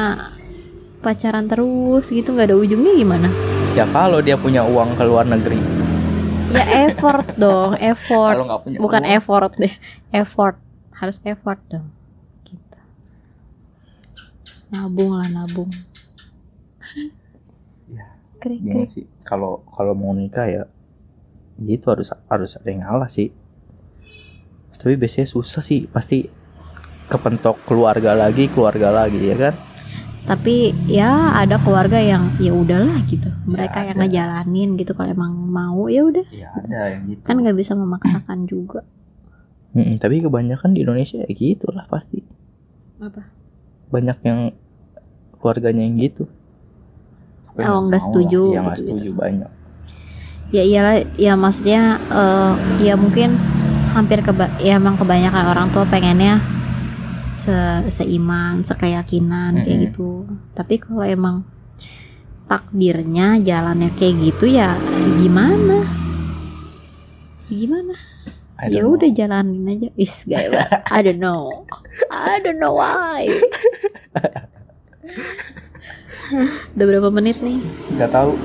pacaran 0.98 1.46
terus 1.46 2.10
gitu 2.10 2.34
nggak 2.34 2.50
ada 2.50 2.56
ujungnya 2.58 2.92
gimana 2.96 3.28
ya 3.72 3.86
kalau 3.88 4.18
dia 4.18 4.34
punya 4.34 4.66
uang 4.66 4.98
ke 4.98 5.04
luar 5.06 5.24
negeri. 5.24 5.58
ya 6.50 6.64
effort 6.88 7.26
dong 7.42 7.78
effort 7.78 8.34
Kalau 8.34 8.44
nggak 8.48 8.60
punya 8.64 8.76
bukan 8.80 9.02
uang, 9.04 9.16
effort 9.16 9.52
deh 9.56 9.74
effort 10.10 10.56
harus 10.98 11.18
effort 11.22 11.60
dong 11.70 11.86
gitu 12.44 12.78
nabung 14.68 15.12
lah 15.14 15.28
nabung 15.28 15.70
Ya, 17.88 18.04
krik 18.40 18.60
krik 18.60 18.88
sih? 18.88 19.06
Kalau 19.24 19.64
kalau 19.72 19.92
mau 19.96 20.12
nikah 20.12 20.46
ya 20.48 20.62
gitu 21.58 21.90
harus 21.90 22.12
harus 22.28 22.54
ada 22.54 22.68
yang 22.68 22.82
ngalah 22.84 23.10
sih. 23.10 23.28
Tapi 24.78 24.94
biasanya 24.94 25.26
susah 25.26 25.58
sih, 25.60 25.90
pasti 25.90 26.30
kepentok 27.10 27.66
keluarga 27.66 28.14
lagi, 28.14 28.46
keluarga 28.46 28.94
lagi 28.94 29.18
ya 29.18 29.36
kan? 29.36 29.54
Tapi 30.28 30.54
ya 30.84 31.08
ada 31.34 31.56
keluarga 31.56 31.96
yang 31.96 32.28
ya 32.36 32.52
udahlah 32.52 33.00
gitu 33.08 33.32
mereka 33.42 33.80
yang 33.80 33.96
ada. 33.96 34.04
ngejalanin 34.04 34.76
gitu 34.76 34.92
kalau 34.92 35.08
emang 35.08 35.32
mau 35.32 35.88
ya 35.88 36.04
udah 36.04 36.26
Ya 36.28 36.52
ada 36.52 36.92
yang 36.92 37.08
gitu. 37.08 37.24
kan 37.24 37.40
nggak 37.40 37.56
bisa 37.56 37.72
memaksakan 37.72 38.44
juga 38.44 38.84
Mm-mm, 39.68 39.96
tapi 39.96 40.20
kebanyakan 40.20 40.72
di 40.72 40.80
Indonesia 40.80 41.16
ya 41.18 41.28
gitu 41.28 41.68
lah 41.68 41.84
pasti. 41.86 42.24
apa 42.98 43.20
Banyak 43.88 44.18
yang 44.20 44.40
keluarganya 45.34 45.80
yang 45.82 45.96
gitu. 45.98 46.24
Oh, 47.58 47.80
nggak 47.82 48.00
setuju. 48.00 48.42
Iya 48.48 48.60
nggak 48.62 48.76
gitu, 48.76 48.84
setuju 48.86 49.10
banyak. 49.12 49.50
ya 50.48 50.62
iyalah 50.62 50.96
ya 51.14 51.32
maksudnya 51.34 51.80
eh, 52.00 52.52
ya 52.80 52.94
mungkin 52.96 53.36
hampir 53.92 54.20
keba 54.20 54.48
ya 54.58 54.76
emang 54.76 54.96
kebanyakan 54.96 55.44
orang 55.46 55.68
tua 55.68 55.84
pengennya 55.84 56.40
se 57.48 57.88
seiman 57.88 58.60
sekeyakinan 58.60 59.64
kayak 59.64 59.72
Mm-mm. 59.72 59.84
gitu 59.88 60.10
tapi 60.52 60.76
kalau 60.76 61.00
emang 61.08 61.48
takdirnya 62.44 63.40
jalannya 63.40 63.88
kayak 63.96 64.20
gitu 64.20 64.52
ya 64.52 64.76
gimana 65.16 65.80
gimana 67.48 67.96
ya 68.68 68.84
know. 68.84 68.92
udah 68.92 69.08
jalanin 69.16 69.64
aja 69.64 69.88
is. 69.96 70.28
I 70.92 71.00
don't 71.00 71.16
know 71.16 71.64
I 72.12 72.36
don't 72.44 72.60
know 72.60 72.76
why 72.76 73.32
udah 76.76 76.84
berapa 76.84 77.08
menit 77.08 77.40
nih 77.40 77.64
Nggak 77.96 78.12
tahu. 78.12 78.36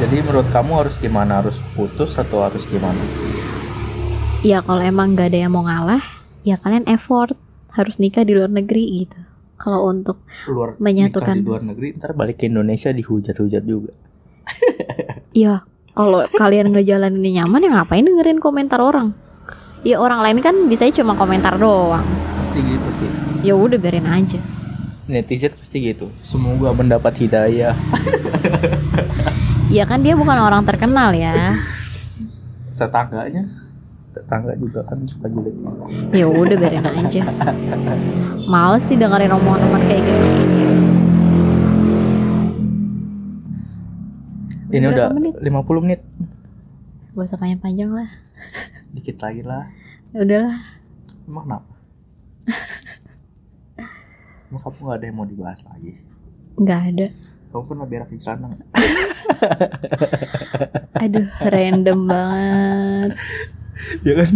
Jadi 0.00 0.16
menurut 0.24 0.48
kamu 0.48 0.80
harus 0.80 0.96
gimana? 0.96 1.44
Harus 1.44 1.60
putus 1.76 2.16
atau 2.16 2.40
harus 2.40 2.64
gimana? 2.64 3.02
ya 4.40 4.64
kalau 4.64 4.80
emang 4.80 5.12
gak 5.12 5.32
ada 5.32 5.44
yang 5.44 5.52
mau 5.52 5.68
ngalah 5.68 6.00
ya 6.42 6.56
kalian 6.56 6.84
effort 6.86 7.36
harus 7.70 7.96
nikah 7.96 8.22
di 8.22 8.32
luar 8.32 8.48
negeri 8.48 9.04
gitu 9.04 9.18
kalau 9.54 9.86
untuk 9.86 10.24
Luar 10.48 10.72
Menyatukan. 10.76 11.36
nikah 11.36 11.44
di 11.44 11.46
luar 11.46 11.62
negeri, 11.62 11.88
ntar 11.94 12.16
balik 12.16 12.40
ke 12.40 12.48
Indonesia 12.48 12.88
dihujat-hujat 12.90 13.60
juga. 13.62 13.92
ya 15.36 15.62
kalau 15.92 16.24
kalian 16.32 16.72
ngejalaninnya 16.72 17.44
nyaman 17.44 17.60
ya 17.60 17.70
ngapain 17.72 18.02
dengerin 18.02 18.40
komentar 18.40 18.80
orang 18.80 19.12
ya 19.82 19.96
orang 19.96 20.20
lain 20.20 20.38
kan 20.40 20.54
bisa 20.64 20.88
cuma 20.90 21.12
komentar 21.12 21.56
doang 21.56 22.04
Pasti 22.40 22.60
gitu 22.60 22.88
sih. 22.94 23.08
ya 23.42 23.54
udah 23.54 23.76
biarin 23.76 24.06
aja 24.06 24.40
Netizen 25.04 25.50
pasti 25.52 25.82
gitu. 25.82 26.06
Semoga 26.22 26.70
mendapat 26.70 27.10
hidayah. 27.18 27.74
ya 29.68 29.82
kan 29.82 30.00
dia 30.00 30.14
bukan 30.14 30.38
orang 30.38 30.62
terkenal 30.62 31.10
ya 31.10 31.58
Tetangganya, 32.78 33.44
tetangga 34.30 34.54
juga 34.54 34.86
kan 34.86 35.02
suka 35.10 35.26
jelek. 35.26 35.54
ya 36.14 36.22
udah 36.22 36.54
biarin 36.54 36.86
aja 36.86 37.22
males 38.46 38.86
sih 38.86 38.94
dengerin 38.94 39.34
omongan-omongan 39.34 39.82
kayak 39.84 40.02
gitu 40.06 40.24
Ini 44.70 44.86
udah 44.86 45.10
menit? 45.10 45.34
50 45.34 45.82
menit. 45.82 45.98
gak 47.10 47.26
usah 47.26 47.42
panjang-panjang 47.42 47.90
lah 47.90 48.06
Dikit 48.94 49.18
lagi 49.18 49.42
lah. 49.42 49.66
ya 50.14 50.22
udahlah 50.22 50.56
Emang 51.26 51.42
kenapa? 51.42 51.72
Emang 54.46 54.60
kamu 54.62 54.78
gak 54.80 54.94
ada 54.94 55.04
yang 55.04 55.16
mau 55.16 55.26
dibahas 55.26 55.58
lagi? 55.66 55.98
nggak 56.54 56.80
ada 56.88 57.06
Kamu 57.50 57.62
pernah 57.66 57.82
berak 57.84 58.10
di 58.10 58.22
sana 58.22 58.46
aduh 60.94 61.26
random 61.42 61.98
banget 62.06 63.10
Ya 64.04 64.12
kan? 64.24 64.30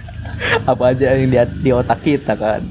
Apa 0.70 0.92
aja 0.92 1.16
yang 1.16 1.30
di, 1.32 1.38
di 1.64 1.70
otak 1.72 2.04
kita 2.04 2.36
kan? 2.36 2.62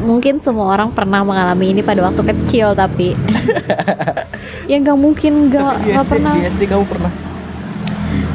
Mungkin 0.00 0.40
semua 0.40 0.72
orang 0.72 0.88
pernah 0.96 1.20
mengalami 1.20 1.76
ini 1.76 1.84
pada 1.84 2.00
waktu 2.00 2.24
kecil 2.32 2.72
tapi 2.72 3.12
ya 4.70 4.80
nggak 4.80 4.96
mungkin 4.96 5.52
nggak 5.52 5.74
nggak 5.84 6.06
pernah. 6.08 6.32
di 6.32 6.48
SD 6.48 6.62
kamu 6.64 6.84
pernah? 6.88 7.12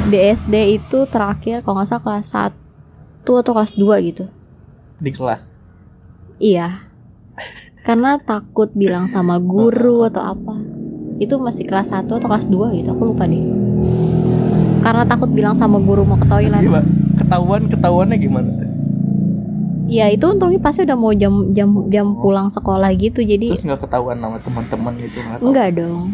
Di 0.06 0.18
SD 0.38 0.54
itu 0.78 0.98
terakhir 1.10 1.66
kalau 1.66 1.82
nggak 1.82 1.88
salah 1.90 2.04
kelas 2.06 2.30
1 2.30 3.26
atau 3.26 3.52
kelas 3.58 3.72
2 3.74 4.06
gitu. 4.06 4.24
Di 5.02 5.10
kelas? 5.10 5.58
Iya. 6.38 6.86
Karena 7.82 8.22
takut 8.22 8.70
bilang 8.70 9.10
sama 9.10 9.42
guru 9.42 10.04
atau 10.14 10.22
apa. 10.22 10.54
Itu 11.18 11.42
masih 11.42 11.66
kelas 11.66 11.90
1 11.90 12.06
atau 12.06 12.22
kelas 12.22 12.46
2 12.46 12.78
gitu 12.78 12.94
aku 12.94 13.02
lupa 13.10 13.26
deh 13.26 13.63
karena 14.84 15.02
takut 15.08 15.30
bilang 15.32 15.56
sama 15.56 15.80
guru 15.80 16.04
mau 16.04 16.14
ke 16.14 16.28
Terus 16.28 16.52
toilet 16.52 16.60
gimana? 16.60 16.86
ketahuan 17.16 17.62
ketahuannya 17.66 18.18
gimana? 18.20 18.50
Ya 19.84 20.08
itu 20.08 20.24
untungnya 20.24 20.56
pasti 20.58 20.80
udah 20.80 20.96
mau 20.96 21.12
jam 21.12 21.52
jam 21.52 21.68
jam 21.92 22.16
pulang 22.16 22.48
sekolah 22.48 22.88
gitu 22.96 23.20
jadi 23.20 23.52
terus 23.52 23.68
nggak 23.68 23.84
ketahuan 23.84 24.16
sama 24.16 24.40
teman-teman 24.40 24.92
gitu 24.96 25.18
nggak 25.20 25.38
enggak 25.44 25.68
dong. 25.76 26.04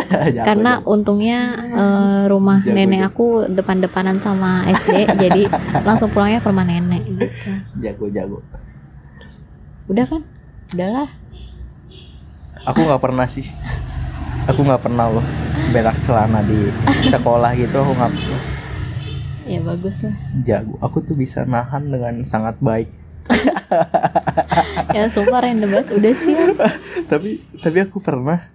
Karena 0.50 0.72
jago. 0.82 0.90
untungnya 0.90 1.38
eh, 1.62 2.22
rumah 2.26 2.58
Jago, 2.62 2.74
nenek 2.74 3.00
jago. 3.00 3.10
aku 3.10 3.26
depan-depanan 3.54 4.18
sama 4.18 4.66
SD 4.66 5.14
jadi 5.14 5.42
langsung 5.88 6.10
pulangnya 6.10 6.42
ke 6.42 6.48
rumah 6.50 6.66
nenek 6.66 7.02
gitu. 7.06 7.26
Jago 7.78 8.06
jago. 8.10 8.38
Udah 9.86 10.06
kan? 10.06 10.22
Udahlah. 10.74 11.08
Aku 12.66 12.78
nggak 12.82 13.00
pernah 13.00 13.24
sih 13.24 13.46
aku 14.50 14.66
nggak 14.66 14.82
pernah 14.82 15.06
loh 15.06 15.26
berak 15.70 15.96
celana 16.02 16.42
di 16.42 16.74
sekolah 17.06 17.54
gitu 17.54 17.76
aku 17.78 17.92
nggak 17.94 18.12
pernah. 18.12 18.42
ya 19.46 19.58
bagus 19.62 19.96
lah. 20.06 20.16
Jago. 20.46 20.74
Aku 20.82 21.02
tuh 21.02 21.14
bisa 21.18 21.42
nahan 21.46 21.90
dengan 21.90 22.22
sangat 22.26 22.58
baik. 22.58 22.90
Ya 24.90 25.06
sumpah 25.06 25.46
random 25.46 25.70
banget. 25.70 25.88
Udah 25.94 26.12
sih. 26.18 26.34
Tapi 27.10 27.30
tapi 27.62 27.78
aku 27.78 28.02
pernah 28.02 28.50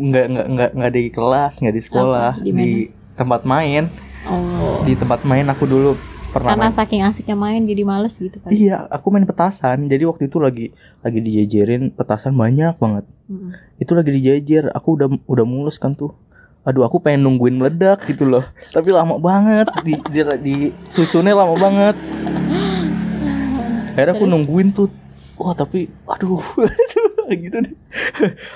nggak 0.00 0.26
nggak 0.30 0.46
nggak 0.46 0.70
nggak 0.78 0.92
di 0.96 1.04
kelas 1.12 1.60
nggak 1.60 1.76
di 1.76 1.82
sekolah 1.84 2.32
Apa? 2.38 2.44
Di 2.46 2.50
di, 2.54 2.70
tempat 3.18 3.42
main. 3.42 3.90
Oh. 4.30 4.80
Di 4.86 4.94
tempat 4.94 5.26
main 5.26 5.46
aku 5.50 5.66
dulu 5.66 5.98
pernah 6.30 6.54
karena 6.54 6.68
main. 6.70 6.76
saking 6.78 7.02
asiknya 7.02 7.36
main 7.36 7.62
jadi 7.66 7.82
males 7.82 8.14
gitu 8.16 8.38
kan. 8.38 8.50
Iya 8.50 8.86
aku 8.88 9.06
main 9.10 9.26
petasan. 9.26 9.90
Jadi 9.90 10.04
waktu 10.06 10.30
itu 10.30 10.38
lagi 10.38 10.66
lagi 11.02 11.18
dijajarin 11.18 11.90
petasan 11.94 12.34
banyak 12.34 12.74
banget. 12.78 13.06
Mm. 13.30 13.54
itu 13.78 13.94
lagi 13.94 14.10
dijajar 14.10 14.74
aku 14.74 14.98
udah 14.98 15.06
udah 15.30 15.46
mulus 15.46 15.78
kan 15.78 15.94
tuh. 15.94 16.14
Aduh 16.66 16.82
aku 16.82 16.98
pengen 16.98 17.26
nungguin 17.26 17.56
meledak 17.58 18.02
gitu 18.10 18.26
loh. 18.26 18.42
Tapi 18.74 18.90
lama 18.90 19.18
banget 19.22 19.70
di 19.86 19.94
di, 20.10 20.20
di 20.42 20.56
susunnya 20.90 21.34
lama 21.34 21.54
banget. 21.54 21.94
Akhirnya 23.94 24.14
aku 24.18 24.26
nungguin 24.26 24.74
tuh. 24.74 24.90
Wah 25.38 25.54
tapi 25.54 25.90
aduh. 26.06 26.42
Gitu 27.30 27.62
deh. 27.62 27.74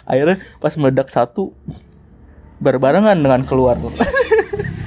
Akhirnya 0.03 0.43
pas 0.59 0.75
meledak 0.75 1.07
satu 1.07 1.55
berbarengan 2.59 3.14
dengan 3.14 3.43
keluar 3.47 3.79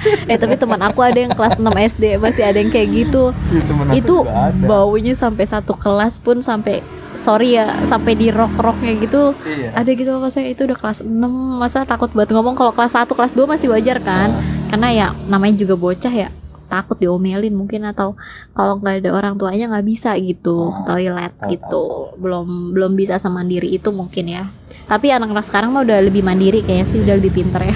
eh 0.31 0.37
tapi 0.37 0.55
teman 0.55 0.79
aku 0.79 0.99
ada 1.01 1.17
yang 1.17 1.33
kelas 1.33 1.57
6 1.57 1.65
SD 1.97 2.03
masih 2.17 2.43
ada 2.45 2.57
yang 2.57 2.71
kayak 2.71 2.89
gitu. 2.93 3.33
Ya, 3.51 3.61
itu 3.97 4.15
baunya 4.63 5.13
sampai 5.13 5.45
satu 5.45 5.73
kelas 5.73 6.21
pun 6.21 6.39
sampai 6.41 6.81
sorry 7.17 7.57
ya 7.57 7.73
sampai 7.89 8.13
di 8.13 8.29
rok 8.29 8.53
roknya 8.55 8.93
gitu. 9.01 9.33
Iya. 9.43 9.73
ada 9.73 9.89
gitu 9.89 10.11
apa 10.13 10.29
saya 10.29 10.53
itu 10.53 10.63
udah 10.63 10.77
kelas 10.77 10.99
6 11.01 11.09
masa 11.57 11.83
takut 11.83 12.13
buat 12.13 12.29
ngomong 12.29 12.53
kalau 12.53 12.71
kelas 12.71 12.93
1 12.93 13.09
kelas 13.09 13.33
2 13.33 13.43
masih 13.49 13.67
wajar 13.73 13.97
kan? 13.99 14.31
Karena 14.69 14.87
ya 14.93 15.07
namanya 15.25 15.57
juga 15.57 15.73
bocah 15.75 16.13
ya 16.13 16.29
takut 16.67 16.99
diomelin 16.99 17.55
mungkin 17.55 17.87
atau 17.87 18.19
kalau 18.51 18.75
nggak 18.75 18.99
ada 18.99 19.09
orang 19.15 19.39
tuanya 19.39 19.71
nggak 19.71 19.87
bisa 19.87 20.19
gitu 20.19 20.67
Oh, 20.67 20.83
toilet 20.83 21.31
tahu, 21.39 21.51
gitu. 21.55 21.83
belum 22.19 22.75
belum 22.75 22.91
bisa 22.99 23.15
semandiri 23.15 23.71
itu 23.71 23.87
mungkin 23.95 24.27
ya. 24.27 24.43
Tapi 24.87 25.11
anak-anak 25.11 25.47
sekarang 25.47 25.71
mah 25.71 25.83
udah 25.83 25.99
lebih 26.03 26.23
mandiri 26.23 26.63
kayaknya 26.63 26.85
sih 26.87 26.99
udah 27.03 27.15
lebih 27.19 27.31
pinter 27.39 27.59
ya 27.59 27.75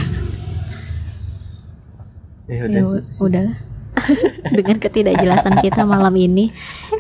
ya 2.46 2.56
ya 2.56 2.64
udah 2.64 2.82
gitu 2.82 2.98
sih. 3.10 3.22
udah 3.24 3.48
dengan 4.56 4.78
ketidakjelasan 4.78 5.56
kita 5.60 5.84
malam 5.84 6.16
ini 6.16 6.50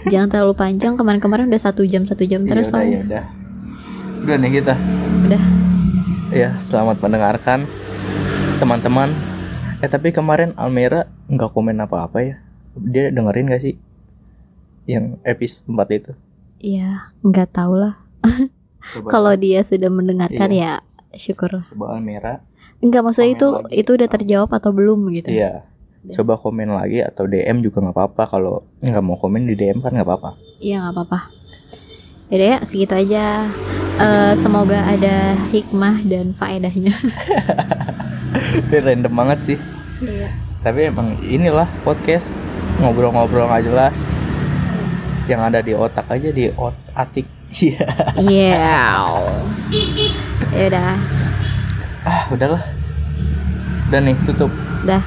jangan 0.06 0.28
terlalu 0.30 0.54
panjang 0.54 0.94
kemarin-kemarin 0.94 1.48
udah 1.48 1.62
satu 1.62 1.82
jam 1.84 2.04
satu 2.04 2.24
jam 2.24 2.44
terus 2.44 2.68
udah 2.68 2.84
ya 2.84 3.00
udah 3.02 3.24
udah 4.22 4.36
nih 4.38 4.52
kita 4.54 4.74
Udah. 5.24 5.44
ya 6.30 6.50
selamat 6.62 7.00
mendengarkan 7.00 7.66
teman-teman 8.58 9.10
eh 9.80 9.90
tapi 9.90 10.12
kemarin 10.12 10.54
Almera 10.54 11.10
nggak 11.26 11.50
komen 11.50 11.80
apa-apa 11.80 12.18
ya 12.22 12.36
dia 12.78 13.10
dengerin 13.10 13.50
gak 13.50 13.64
sih 13.64 13.76
yang 14.86 15.18
episode 15.24 15.66
4 15.66 15.98
itu 15.98 16.12
Iya, 16.62 17.10
nggak 17.26 17.58
tahu 17.58 17.74
lah. 17.74 17.98
Kalau 19.10 19.34
dia 19.34 19.66
sudah 19.66 19.90
mendengarkan 19.90 20.50
Iya. 20.54 20.78
ya 21.10 21.18
syukur. 21.18 21.50
coba 21.66 21.98
Almera 21.98 22.46
Enggak 22.82 23.02
maksudnya 23.02 23.32
itu 23.32 23.48
lagi. 23.48 23.74
itu 23.78 23.90
udah 23.94 24.10
terjawab 24.10 24.50
atau 24.52 24.72
belum 24.72 25.00
gitu. 25.14 25.30
iya 25.30 25.64
coba 26.02 26.34
komen 26.34 26.66
lagi 26.68 26.98
atau 27.00 27.24
DM 27.24 27.62
juga 27.62 27.78
nggak 27.80 27.94
apa-apa 27.94 28.24
kalau 28.28 28.54
nggak 28.80 29.00
mau 29.00 29.16
komen 29.16 29.46
di 29.46 29.54
DM 29.54 29.80
kan 29.80 29.94
nggak 29.94 30.02
apa-apa 30.04 30.34
Iya 30.58 30.82
nggak 30.82 30.94
apa-apa. 30.96 31.20
Yaudah 32.28 32.48
ya 32.48 32.58
segitu 32.64 32.94
aja. 32.96 33.46
Eh, 33.94 34.34
semoga 34.36 34.82
ada 34.84 35.16
hikmah 35.48 36.02
dan 36.04 36.34
faedahnya. 36.34 36.96
ini 38.66 38.78
random 38.80 39.14
banget 39.14 39.40
sih 39.46 39.58
Iya. 40.00 40.30
tapi 40.60 40.88
emang 40.88 41.20
inilah 41.22 41.68
podcast 41.82 42.26
ngobrol-ngobrol 42.78 43.46
nggak 43.46 43.64
jelas 43.64 43.98
yang 45.24 45.44
ada 45.44 45.60
di 45.60 45.74
otak 45.74 46.08
aja 46.08 46.30
di 46.30 46.50
ot 46.52 46.74
atik 46.94 47.28
iya 47.62 47.86
Iya. 48.18 48.66
Ya 50.50 50.64
udah, 50.68 50.92
ah 52.02 52.26
udahlah. 52.34 52.64
Udah 53.92 54.00
nih 54.02 54.18
tutup. 54.26 54.50
Dah, 54.88 55.04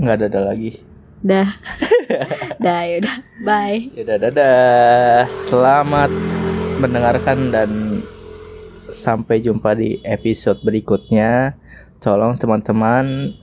nggak 0.00 0.14
ada, 0.18 0.26
ada 0.26 0.40
lagi. 0.50 0.82
Dah, 1.22 1.48
dah, 2.64 2.80
yaudah, 2.86 3.16
bye. 3.46 3.78
ya 3.94 4.18
dadah. 4.18 5.26
Selamat 5.46 6.10
mendengarkan 6.82 7.50
dan 7.54 7.70
sampai 8.90 9.38
jumpa 9.38 9.78
di 9.78 10.02
episode 10.02 10.58
berikutnya. 10.66 11.54
Tolong 11.98 12.38
teman-teman 12.38 13.34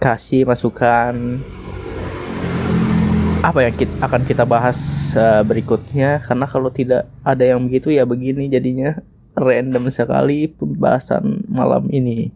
kasih 0.00 0.44
masukan 0.48 1.40
apa 3.44 3.58
yang 3.64 3.74
kita, 3.76 3.92
akan 4.04 4.22
kita 4.28 4.44
bahas 4.44 4.76
eh, 5.16 5.40
berikutnya. 5.40 6.20
Karena 6.20 6.44
kalau 6.44 6.68
tidak 6.68 7.08
ada 7.24 7.44
yang 7.44 7.64
begitu 7.64 7.92
ya 7.92 8.04
begini 8.04 8.48
jadinya 8.52 8.96
random 9.36 9.92
sekali 9.92 10.48
pembahasan 10.48 11.44
malam 11.46 11.86
ini. 11.92 12.32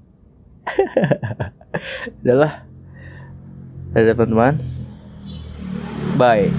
Udahlah. 2.23 2.69
Dadah 3.91 4.15
teman-teman? 4.15 4.55
Bye 6.15 6.53